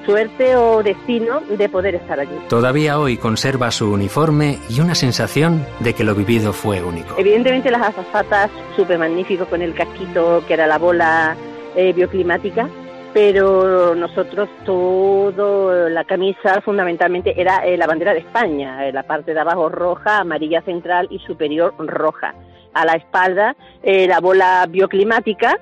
suerte 0.05 0.57
o 0.57 0.83
destino 0.83 1.41
de 1.41 1.69
poder 1.69 1.95
estar 1.95 2.19
allí. 2.19 2.37
Todavía 2.49 2.99
hoy 2.99 3.17
conserva 3.17 3.71
su 3.71 3.93
uniforme 3.93 4.59
y 4.69 4.81
una 4.81 4.95
sensación 4.95 5.65
de 5.81 5.95
que 5.95 6.05
lo 6.05 6.15
vivido 6.15 6.53
fue 6.53 6.83
único. 6.83 7.15
Evidentemente 7.19 7.71
las 7.71 7.89
azafatas, 7.89 8.51
súper 8.77 8.99
magnífico 8.99 9.47
con 9.47 9.63
el 9.63 9.75
casquito 9.75 10.43
que 10.47 10.55
era 10.55 10.67
la 10.67 10.79
bola 10.79 11.37
eh, 11.75 11.93
bioclimática, 11.93 12.69
pero 13.13 13.95
nosotros 13.95 14.49
todo, 14.65 15.89
la 15.89 16.05
camisa 16.05 16.61
fundamentalmente 16.63 17.41
era 17.41 17.65
eh, 17.67 17.77
la 17.77 17.87
bandera 17.87 18.13
de 18.13 18.21
España, 18.21 18.87
eh, 18.87 18.93
la 18.93 19.03
parte 19.03 19.35
de 19.35 19.41
abajo 19.41 19.69
roja, 19.69 20.19
amarilla 20.19 20.63
central 20.63 21.09
y 21.11 21.19
superior 21.21 21.75
roja. 21.79 22.35
A 22.75 22.87
la 22.87 22.95
espalda 22.95 23.55
la 23.83 24.19
bola 24.21 24.65
bioclimática, 24.67 25.59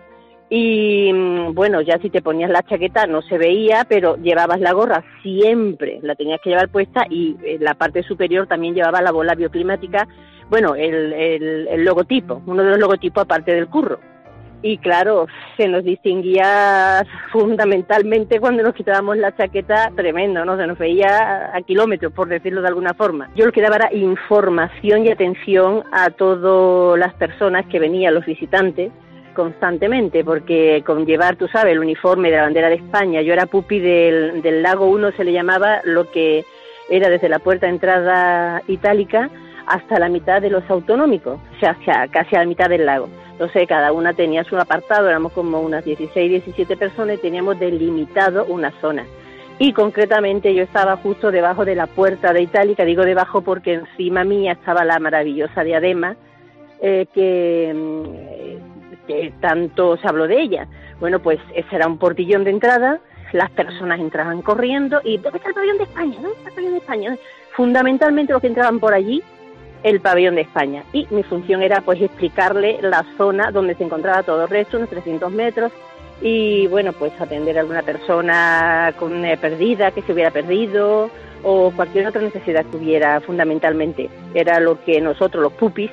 y 0.53 1.13
mm, 1.13 1.55
bueno, 1.55 1.81
ya 1.81 1.99
si 1.99 2.11
te 2.11 2.23
ponías 2.23 2.51
la 2.51 2.65
chaqueta 2.65 3.07
no 3.07 3.23
se 3.23 3.39
veía, 3.39 3.87
pero 3.89 4.17
llevabas 4.17 4.61
la 4.61 4.73
gorra 4.73 5.05
siempre, 5.23 6.01
la 6.03 6.17
tenías 6.17 6.41
que 6.43 6.51
llevar 6.51 6.69
puesta 6.69 7.07
y 7.09 7.37
en 7.45 7.63
la 7.63 7.75
parte 7.75 8.03
superior 8.03 8.49
también 8.49 8.75
llevaba 8.75 9.01
la 9.01 9.13
bola 9.13 9.37
bioclimática, 9.37 10.09
bueno, 10.51 10.75
el, 10.75 11.13
el, 11.13 11.85
logotipo, 11.85 12.43
uno 12.47 12.65
de 12.65 12.71
los 12.71 12.81
logotipos 12.81 13.23
aparte 13.23 13.55
del 13.55 13.69
curro. 13.69 14.01
Y 14.63 14.77
claro, 14.79 15.27
se 15.57 15.69
nos 15.69 15.85
distinguía 15.85 17.07
fundamentalmente 17.33 18.41
cuando 18.41 18.65
nos 18.65 18.75
quitábamos 18.75 19.17
la 19.17 19.35
chaqueta, 19.35 19.93
tremendo, 19.95 20.45
¿no? 20.45 20.57
Se 20.57 20.67
nos 20.67 20.77
veía 20.77 21.57
a 21.57 21.63
kilómetros, 21.63 22.13
por 22.13 22.29
decirlo 22.29 22.61
de 22.61 22.69
alguna 22.69 22.93
forma. 22.93 23.31
Yo 23.37 23.47
lo 23.47 23.53
que 23.53 23.63
daba 23.63 23.77
era 23.77 23.95
información 23.95 25.07
y 25.07 25.11
atención 25.11 25.85
a 25.93 26.11
todas 26.11 26.99
las 26.99 27.15
personas 27.15 27.65
que 27.67 27.79
venían, 27.79 28.13
los 28.13 28.27
visitantes, 28.27 28.91
constantemente, 29.35 30.25
porque 30.25 30.83
con 30.85 31.07
llevar, 31.07 31.37
tú 31.37 31.49
sabes, 31.49 31.73
el 31.73 31.79
uniforme 31.79 32.31
de 32.31 32.37
la 32.37 32.43
bandera 32.43 32.69
de 32.69 32.77
España, 32.77 33.23
yo 33.23 33.33
era 33.33 33.47
pupi 33.47 33.79
del, 33.79 34.43
del 34.43 34.63
lago 34.63 34.87
1, 34.87 35.13
se 35.13 35.25
le 35.25 35.33
llamaba 35.33 35.81
lo 35.85 36.11
que 36.11 36.45
era 36.89 37.09
desde 37.09 37.29
la 37.29 37.39
puerta 37.39 37.67
de 37.67 37.73
entrada 37.73 38.63
itálica 38.67 39.31
hasta 39.67 39.99
la 39.99 40.09
mitad 40.09 40.43
de 40.43 40.51
los 40.51 40.69
autonómicos, 40.69 41.39
o 41.39 41.59
sea, 41.61 42.09
casi 42.09 42.35
a 42.37 42.41
la 42.41 42.47
mitad 42.47 42.69
del 42.69 42.87
lago. 42.87 43.09
Entonces, 43.33 43.67
cada 43.69 43.93
una 43.93 44.13
tenía 44.13 44.45
su 44.45 44.59
apartado, 44.59 45.09
éramos 45.09 45.33
como 45.33 45.61
unas 45.61 45.85
16, 45.85 46.29
17 46.29 46.77
personas 46.77 47.17
y 47.17 47.23
teníamos 47.23 47.59
delimitado 47.59 48.45
una 48.47 48.73
zona. 48.81 49.07
Y 49.59 49.73
concretamente 49.73 50.55
yo 50.55 50.63
estaba 50.63 50.97
justo 50.97 51.31
debajo 51.31 51.65
de 51.65 51.75
la 51.75 51.87
puerta 51.87 52.33
de 52.33 52.43
Itálica, 52.43 52.85
digo 52.85 53.05
debajo 53.05 53.43
porque 53.43 53.75
encima 53.75 54.25
mía 54.25 54.53
estaba 54.53 54.85
la 54.85 54.99
maravillosa 54.99 55.63
diadema, 55.63 56.17
eh, 56.83 57.07
que 57.15 57.73
mm, 57.75 58.70
que 59.11 59.33
tanto 59.41 59.97
se 59.97 60.07
habló 60.07 60.29
de 60.29 60.41
ella. 60.41 60.69
Bueno, 61.01 61.19
pues 61.19 61.41
ese 61.55 61.77
era 61.77 61.89
un 61.89 61.99
portillón 61.99 62.45
de 62.45 62.51
entrada, 62.51 63.01
las 63.33 63.51
personas 63.51 63.99
entraban 63.99 64.43
corriendo 64.43 65.01
y 65.03 65.19
¿dónde 65.19 65.39
está 65.39 65.49
el 65.49 65.55
pabellón 65.55 65.79
de 65.79 65.85
España? 65.85 66.15
¿Dónde 66.15 66.37
está 66.37 66.49
el 66.49 66.55
pabellón 66.55 66.73
de 66.73 66.79
España? 66.79 67.17
Fundamentalmente 67.57 68.33
los 68.33 68.41
que 68.41 68.49
entraban 68.49 68.79
por 68.79 68.95
allí, 68.95 69.23
el 69.83 70.01
pabellón 70.01 70.37
de 70.37 70.43
España. 70.43 70.85
Y 70.93 71.09
mi 71.11 71.25
función 71.25 71.63
era 71.63 71.81
pues 71.81 72.01
explicarle 72.01 72.79
la 72.83 73.05
zona 73.17 73.51
donde 73.51 73.75
se 73.75 73.85
encontraba 73.85 74.23
todo 74.23 74.45
el 74.45 74.49
resto, 74.49 74.77
unos 74.77 74.91
300 74.91 75.33
metros, 75.33 75.73
y 76.23 76.67
bueno, 76.69 76.93
pues 76.93 77.19
atender 77.21 77.57
a 77.57 77.63
alguna 77.63 77.83
persona 77.83 78.93
con 78.99 79.23
perdida, 79.41 79.91
que 79.91 80.03
se 80.03 80.13
hubiera 80.13 80.31
perdido, 80.31 81.11
o 81.43 81.73
cualquier 81.75 82.07
otra 82.07 82.21
necesidad 82.21 82.65
que 82.67 82.77
hubiera 82.77 83.21
fundamentalmente. 83.23 84.11
Era 84.35 84.61
lo 84.61 84.85
que 84.85 85.01
nosotros, 85.01 85.43
los 85.43 85.53
pupis, 85.55 85.91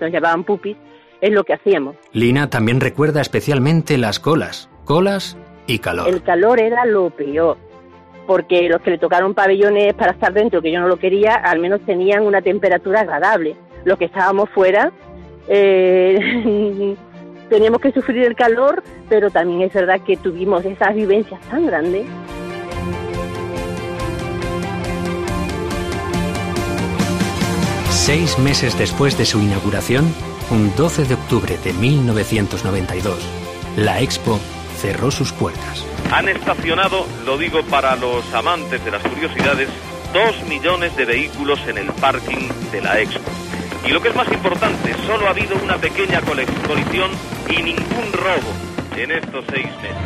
nos 0.00 0.10
llamaban 0.10 0.42
pupis, 0.42 0.76
es 1.22 1.32
lo 1.32 1.44
que 1.44 1.54
hacíamos. 1.54 1.96
Lina 2.12 2.50
también 2.50 2.80
recuerda 2.80 3.22
especialmente 3.22 3.96
las 3.96 4.18
colas, 4.18 4.68
colas 4.84 5.38
y 5.66 5.78
calor. 5.78 6.08
El 6.08 6.22
calor 6.22 6.60
era 6.60 6.84
lo 6.84 7.08
peor, 7.10 7.56
porque 8.26 8.68
los 8.68 8.82
que 8.82 8.90
le 8.90 8.98
tocaron 8.98 9.32
pabellones 9.32 9.94
para 9.94 10.12
estar 10.12 10.34
dentro, 10.34 10.60
que 10.60 10.72
yo 10.72 10.80
no 10.80 10.88
lo 10.88 10.98
quería, 10.98 11.36
al 11.36 11.60
menos 11.60 11.80
tenían 11.86 12.24
una 12.24 12.42
temperatura 12.42 13.00
agradable. 13.00 13.56
Los 13.84 13.98
que 13.98 14.06
estábamos 14.06 14.50
fuera 14.50 14.92
eh, 15.46 16.96
teníamos 17.48 17.80
que 17.80 17.92
sufrir 17.92 18.24
el 18.24 18.34
calor, 18.34 18.82
pero 19.08 19.30
también 19.30 19.62
es 19.62 19.72
verdad 19.72 20.00
que 20.00 20.16
tuvimos 20.16 20.64
esas 20.64 20.92
vivencias 20.92 21.40
tan 21.48 21.66
grandes. 21.66 22.04
Seis 27.90 28.36
meses 28.40 28.76
después 28.76 29.16
de 29.16 29.24
su 29.24 29.38
inauguración, 29.38 30.12
un 30.52 30.70
12 30.76 31.06
de 31.06 31.14
octubre 31.14 31.56
de 31.64 31.72
1992, 31.72 33.18
la 33.78 34.02
Expo 34.02 34.38
cerró 34.76 35.10
sus 35.10 35.32
puertas. 35.32 35.86
Han 36.12 36.28
estacionado, 36.28 37.06
lo 37.24 37.38
digo 37.38 37.62
para 37.70 37.96
los 37.96 38.22
amantes 38.34 38.84
de 38.84 38.90
las 38.90 39.02
curiosidades, 39.02 39.70
dos 40.12 40.46
millones 40.46 40.94
de 40.94 41.06
vehículos 41.06 41.58
en 41.68 41.78
el 41.78 41.86
parking 41.92 42.50
de 42.70 42.82
la 42.82 43.00
Expo. 43.00 43.30
Y 43.86 43.92
lo 43.92 44.02
que 44.02 44.08
es 44.08 44.14
más 44.14 44.30
importante, 44.30 44.94
solo 45.06 45.26
ha 45.26 45.30
habido 45.30 45.56
una 45.56 45.78
pequeña 45.78 46.20
colisión 46.20 47.10
y 47.48 47.62
ningún 47.62 48.12
robo 48.12 48.52
en 48.94 49.10
estos 49.10 49.46
seis 49.50 49.68
meses. 49.80 49.96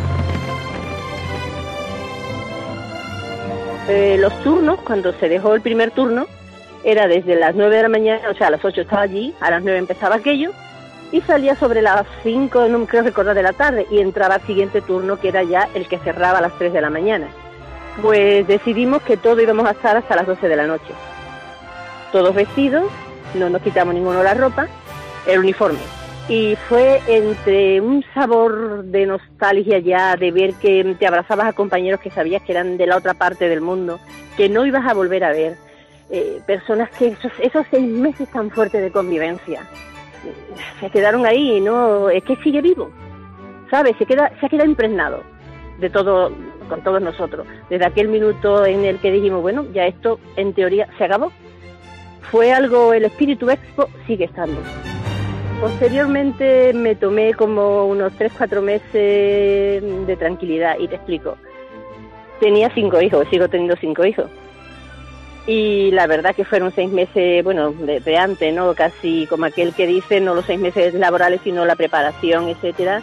Eh, 3.88 4.16
los 4.20 4.42
turnos, 4.44 4.80
cuando 4.82 5.12
se 5.18 5.28
dejó 5.28 5.54
el 5.54 5.60
primer 5.60 5.90
turno, 5.90 6.28
era 6.86 7.08
desde 7.08 7.34
las 7.34 7.56
9 7.56 7.76
de 7.76 7.82
la 7.82 7.88
mañana, 7.88 8.30
o 8.30 8.34
sea, 8.34 8.46
a 8.46 8.50
las 8.50 8.64
8 8.64 8.82
estaba 8.82 9.02
allí, 9.02 9.34
a 9.40 9.50
las 9.50 9.60
9 9.62 9.76
empezaba 9.76 10.14
aquello, 10.14 10.52
y 11.10 11.20
salía 11.22 11.56
sobre 11.56 11.82
las 11.82 12.06
5, 12.22 12.68
no 12.68 12.86
creo 12.86 13.02
recordar, 13.02 13.34
de 13.34 13.42
la 13.42 13.52
tarde, 13.52 13.86
y 13.90 13.98
entraba 13.98 14.36
al 14.36 14.42
siguiente 14.42 14.80
turno, 14.80 15.18
que 15.18 15.28
era 15.28 15.42
ya 15.42 15.68
el 15.74 15.88
que 15.88 15.98
cerraba 15.98 16.38
a 16.38 16.42
las 16.42 16.56
3 16.58 16.72
de 16.72 16.80
la 16.80 16.88
mañana. 16.88 17.26
Pues 18.00 18.46
decidimos 18.46 19.02
que 19.02 19.16
todo 19.16 19.40
íbamos 19.40 19.66
a 19.66 19.72
estar 19.72 19.96
hasta 19.96 20.14
las 20.14 20.28
12 20.28 20.48
de 20.48 20.56
la 20.56 20.68
noche. 20.68 20.92
Todos 22.12 22.32
vestidos, 22.32 22.88
no 23.34 23.50
nos 23.50 23.62
quitamos 23.62 23.92
ninguno 23.92 24.22
la 24.22 24.34
ropa, 24.34 24.68
el 25.26 25.40
uniforme. 25.40 25.80
Y 26.28 26.56
fue 26.68 27.00
entre 27.08 27.80
un 27.80 28.04
sabor 28.14 28.84
de 28.84 29.06
nostalgia 29.06 29.80
ya, 29.80 30.16
de 30.16 30.30
ver 30.30 30.54
que 30.54 30.94
te 30.96 31.06
abrazabas 31.08 31.48
a 31.48 31.52
compañeros 31.52 32.00
que 32.00 32.10
sabías 32.10 32.42
que 32.42 32.52
eran 32.52 32.76
de 32.76 32.86
la 32.86 32.96
otra 32.96 33.14
parte 33.14 33.48
del 33.48 33.60
mundo, 33.60 33.98
que 34.36 34.48
no 34.48 34.66
ibas 34.66 34.86
a 34.86 34.94
volver 34.94 35.24
a 35.24 35.32
ver, 35.32 35.56
eh, 36.10 36.40
personas 36.46 36.90
que 36.90 37.08
esos, 37.08 37.32
esos 37.40 37.66
seis 37.70 37.86
meses 37.86 38.28
tan 38.30 38.50
fuertes 38.50 38.82
de 38.82 38.90
convivencia 38.90 39.66
se 40.80 40.90
quedaron 40.90 41.26
ahí, 41.26 41.60
¿no? 41.60 42.08
Es 42.10 42.22
que 42.24 42.36
sigue 42.36 42.60
vivo, 42.60 42.90
¿sabes? 43.70 43.96
Se, 43.98 44.06
queda, 44.06 44.30
se 44.40 44.46
ha 44.46 44.48
quedado 44.48 44.68
impregnado 44.68 45.22
de 45.78 45.90
todo, 45.90 46.32
con 46.68 46.82
todos 46.82 47.02
nosotros. 47.02 47.46
Desde 47.70 47.86
aquel 47.86 48.08
minuto 48.08 48.64
en 48.64 48.84
el 48.84 48.98
que 48.98 49.10
dijimos, 49.10 49.42
bueno, 49.42 49.64
ya 49.72 49.86
esto 49.86 50.18
en 50.36 50.52
teoría 50.52 50.88
se 50.98 51.04
acabó, 51.04 51.32
fue 52.30 52.52
algo, 52.52 52.92
el 52.92 53.04
espíritu 53.04 53.50
expo 53.50 53.88
sigue 54.06 54.24
estando. 54.24 54.60
Posteriormente 55.60 56.72
me 56.74 56.94
tomé 56.94 57.32
como 57.34 57.86
unos 57.86 58.12
3-4 58.14 58.60
meses 58.60 60.06
de 60.06 60.16
tranquilidad 60.18 60.78
y 60.78 60.88
te 60.88 60.96
explico. 60.96 61.36
Tenía 62.40 62.70
cinco 62.74 63.00
hijos, 63.00 63.26
sigo 63.30 63.48
teniendo 63.48 63.76
cinco 63.80 64.04
hijos. 64.04 64.26
Y 65.46 65.92
la 65.92 66.08
verdad 66.08 66.34
que 66.34 66.44
fueron 66.44 66.72
seis 66.72 66.90
meses, 66.90 67.44
bueno, 67.44 67.70
de, 67.72 68.18
antes, 68.18 68.52
¿no? 68.52 68.74
Casi 68.74 69.26
como 69.26 69.44
aquel 69.44 69.72
que 69.74 69.86
dice, 69.86 70.20
no 70.20 70.34
los 70.34 70.44
seis 70.44 70.58
meses 70.58 70.94
laborales, 70.94 71.40
sino 71.44 71.64
la 71.64 71.76
preparación, 71.76 72.48
etcétera 72.48 73.02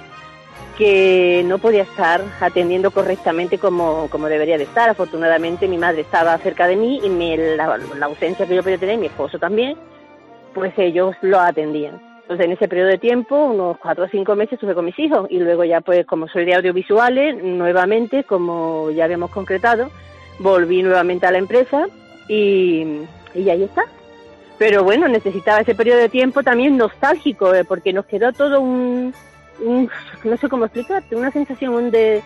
que 0.78 1.44
no 1.46 1.60
podía 1.60 1.84
estar 1.84 2.22
atendiendo 2.42 2.92
correctamente 2.92 3.58
como, 3.58 4.08
como 4.10 4.28
debería 4.28 4.58
de 4.58 4.64
estar. 4.64 4.90
Afortunadamente 4.90 5.68
mi 5.68 5.78
madre 5.78 6.02
estaba 6.02 6.38
cerca 6.40 6.68
de 6.68 6.76
mí 6.76 7.00
y 7.04 7.38
la, 7.56 7.80
ausencia 8.02 8.48
que 8.48 8.56
yo 8.56 8.64
podía 8.64 8.78
tener, 8.78 8.98
mi 8.98 9.08
esposo 9.08 9.38
también, 9.38 9.78
pues 10.54 10.74
ellos 10.78 11.16
lo 11.22 11.40
atendían. 11.40 12.02
Entonces 12.24 12.46
en 12.46 12.54
ese 12.54 12.68
periodo 12.68 12.90
de 12.90 12.98
tiempo, 12.98 13.36
unos 13.36 13.78
cuatro 13.78 14.06
o 14.06 14.08
cinco 14.08 14.36
meses, 14.36 14.54
estuve 14.54 14.74
con 14.74 14.86
mis 14.86 14.98
hijos 14.98 15.28
y 15.30 15.40
luego 15.40 15.64
ya 15.64 15.82
pues 15.82 16.06
como 16.06 16.28
soy 16.28 16.46
de 16.46 16.56
audiovisuales, 16.56 17.44
nuevamente, 17.44 18.24
como 18.24 18.90
ya 18.92 19.06
habíamos 19.06 19.30
concretado, 19.30 19.92
volví 20.40 20.82
nuevamente 20.82 21.28
a 21.28 21.32
la 21.32 21.38
empresa 21.38 21.88
y, 22.28 23.06
y 23.36 23.50
ahí 23.50 23.64
está. 23.64 23.84
Pero 24.58 24.84
bueno, 24.84 25.08
necesitaba 25.08 25.62
ese 25.62 25.76
periodo 25.76 26.00
de 26.00 26.10
tiempo 26.10 26.44
también 26.44 26.78
nostálgico, 26.78 27.54
eh, 27.54 27.66
porque 27.66 27.92
nos 27.92 28.06
quedó 28.06 28.32
todo 28.34 28.62
un, 28.62 29.14
no 30.24 30.38
sé 30.38 30.50
cómo 30.50 30.66
explicarte, 30.66 31.16
una 31.16 31.32
sensación 31.32 31.74
donde 31.74 32.22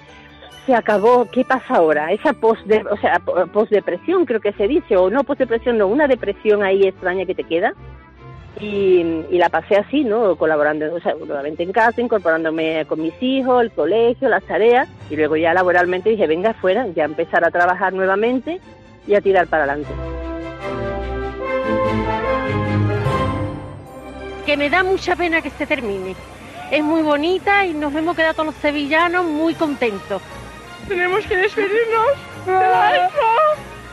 se 0.65 0.75
acabó, 0.75 1.27
¿qué 1.31 1.45
pasa 1.45 1.75
ahora? 1.75 2.11
Esa 2.11 2.33
post, 2.33 2.65
de, 2.65 2.83
o 2.91 2.97
sea, 2.97 3.21
depresión 3.69 4.25
creo 4.25 4.41
que 4.41 4.51
se 4.53 4.67
dice, 4.67 4.97
o 4.97 5.09
no 5.09 5.23
post 5.23 5.39
depresión, 5.39 5.77
no, 5.77 5.87
una 5.87 6.07
depresión 6.07 6.61
ahí 6.63 6.83
extraña 6.83 7.25
que 7.25 7.35
te 7.35 7.43
queda. 7.43 7.73
Y, 8.59 9.03
la 9.31 9.49
pasé 9.49 9.75
así, 9.75 10.03
¿no? 10.03 10.35
Colaborando, 10.35 10.93
o 10.93 10.99
sea, 10.99 11.13
nuevamente 11.13 11.61
en 11.61 11.71
casa, 11.71 12.01
incorporándome 12.01 12.85
con 12.87 12.99
mis 12.99 13.13
hijos, 13.21 13.61
el 13.61 13.71
colegio, 13.71 14.29
las 14.29 14.43
tareas, 14.43 14.89
y 15.11 15.15
luego 15.15 15.35
ya 15.37 15.53
laboralmente 15.53 16.09
dije, 16.09 16.25
venga 16.25 16.49
afuera, 16.49 16.87
ya 16.95 17.05
empezar 17.05 17.45
a 17.45 17.51
trabajar 17.51 17.93
nuevamente 17.93 18.59
y 19.07 19.15
a 19.15 19.21
tirar 19.21 19.47
para 19.47 19.63
adelante. 19.63 19.91
Que 24.45 24.57
me 24.57 24.69
da 24.69 24.83
mucha 24.83 25.15
pena 25.15 25.41
que 25.41 25.49
se 25.49 25.65
termine 25.65 26.15
es 26.71 26.83
muy 26.83 27.01
bonita 27.01 27.65
y 27.65 27.73
nos 27.73 27.93
hemos 27.95 28.15
quedado 28.15 28.33
todos 28.33 28.47
los 28.47 28.55
sevillanos 28.55 29.25
muy 29.25 29.53
contentos. 29.53 30.21
Tenemos 30.87 31.25
que 31.25 31.37
despedirnos 31.37 32.07
de 32.45 32.53
la 32.53 33.09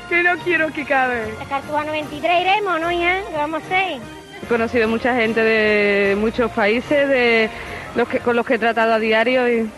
que 0.09 0.23
no 0.23 0.37
quiero 0.39 0.73
que 0.73 0.85
cabe. 0.85 1.33
La 1.39 1.45
Cartuja 1.47 1.85
93 1.85 2.41
iremos, 2.41 2.81
¿no, 2.81 2.91
hija? 2.91 3.21
¿Qué 3.31 3.37
vamos 3.37 3.63
a 3.63 3.67
hacer? 3.67 3.99
He 4.43 4.47
conocido 4.47 4.89
mucha 4.89 5.15
gente 5.15 5.43
de 5.43 6.17
muchos 6.17 6.51
países, 6.51 7.09
de 7.09 7.49
los 7.97 8.07
que, 8.09 8.19
con 8.19 8.37
los 8.37 8.45
que 8.45 8.55
he 8.55 8.59
tratado 8.59 8.93
a 8.93 8.99
diario 8.99 9.49
y 9.49 9.69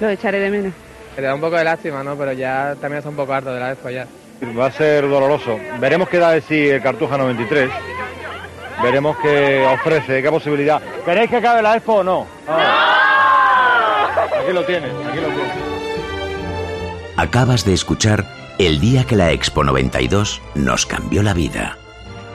los 0.00 0.10
echaré 0.10 0.40
de 0.40 0.50
menos. 0.50 0.72
Me 1.16 1.22
da 1.22 1.34
un 1.34 1.40
poco 1.40 1.56
de 1.56 1.64
lástima, 1.64 2.04
¿no? 2.04 2.16
Pero 2.16 2.32
ya 2.32 2.76
también 2.80 2.98
está 2.98 3.08
un 3.08 3.16
poco 3.16 3.32
harto 3.32 3.52
de 3.52 3.60
la 3.60 3.72
expo 3.72 3.90
ya. 3.90 4.06
Va 4.58 4.66
a 4.66 4.72
ser 4.72 5.08
doloroso. 5.08 5.58
Veremos 5.80 6.08
qué 6.08 6.18
da 6.18 6.30
de 6.30 6.40
sí 6.40 6.68
el 6.68 6.82
Cartuja 6.82 7.18
93 7.18 7.70
veremos 8.82 9.16
qué 9.18 9.66
ofrece, 9.66 10.22
qué 10.22 10.30
posibilidad. 10.30 10.80
¿Queréis 11.04 11.30
que 11.30 11.36
acabe 11.36 11.62
la 11.62 11.76
expo 11.76 11.94
o 11.94 12.04
no? 12.04 12.26
Ah. 12.46 14.14
Aquí 14.40 14.52
lo 14.52 14.64
tienes, 14.64 14.90
aquí 14.90 15.20
lo 15.20 15.28
tienes. 15.28 15.52
Acabas 17.16 17.64
de 17.64 17.74
escuchar 17.74 18.26
El 18.58 18.80
día 18.80 19.04
que 19.04 19.16
la 19.16 19.32
Expo 19.32 19.64
92 19.64 20.40
nos 20.54 20.86
cambió 20.86 21.22
la 21.22 21.34
vida. 21.34 21.76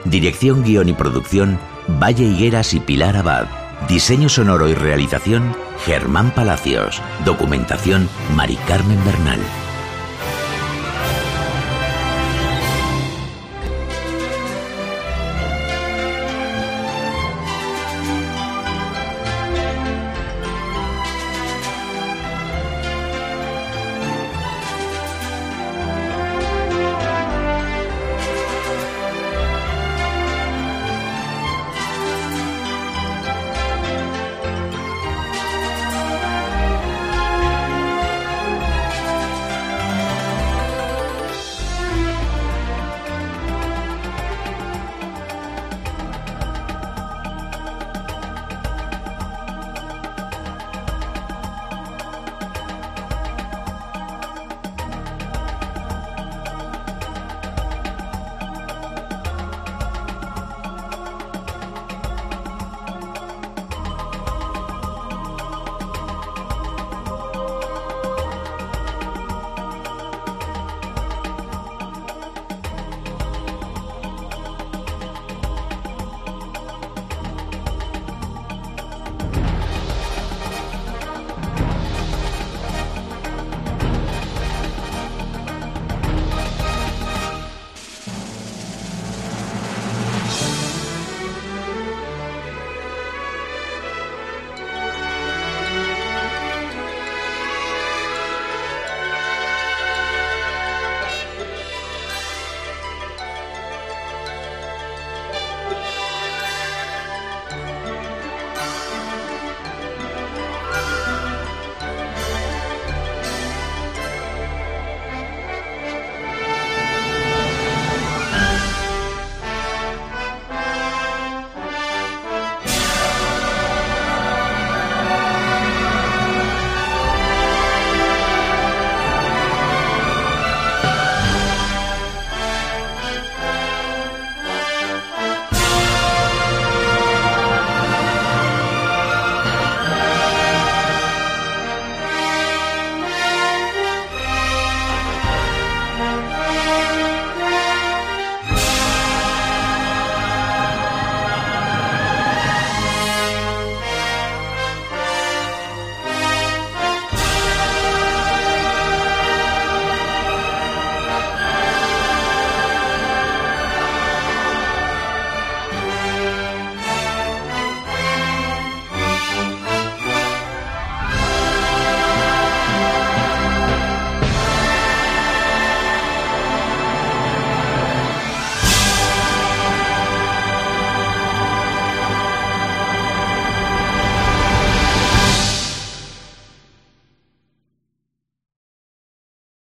Dirección, 0.04 0.62
guion 0.62 0.88
y 0.88 0.92
producción, 0.92 1.58
Valle 1.86 2.24
Higueras 2.24 2.74
y 2.74 2.80
Pilar 2.80 3.16
Abad. 3.16 3.46
Diseño 3.88 4.28
sonoro 4.28 4.68
y 4.68 4.74
realización, 4.74 5.54
Germán 5.84 6.30
Palacios. 6.30 7.02
Documentación, 7.24 8.08
Mari 8.34 8.56
Carmen 8.66 9.02
Bernal. 9.04 9.40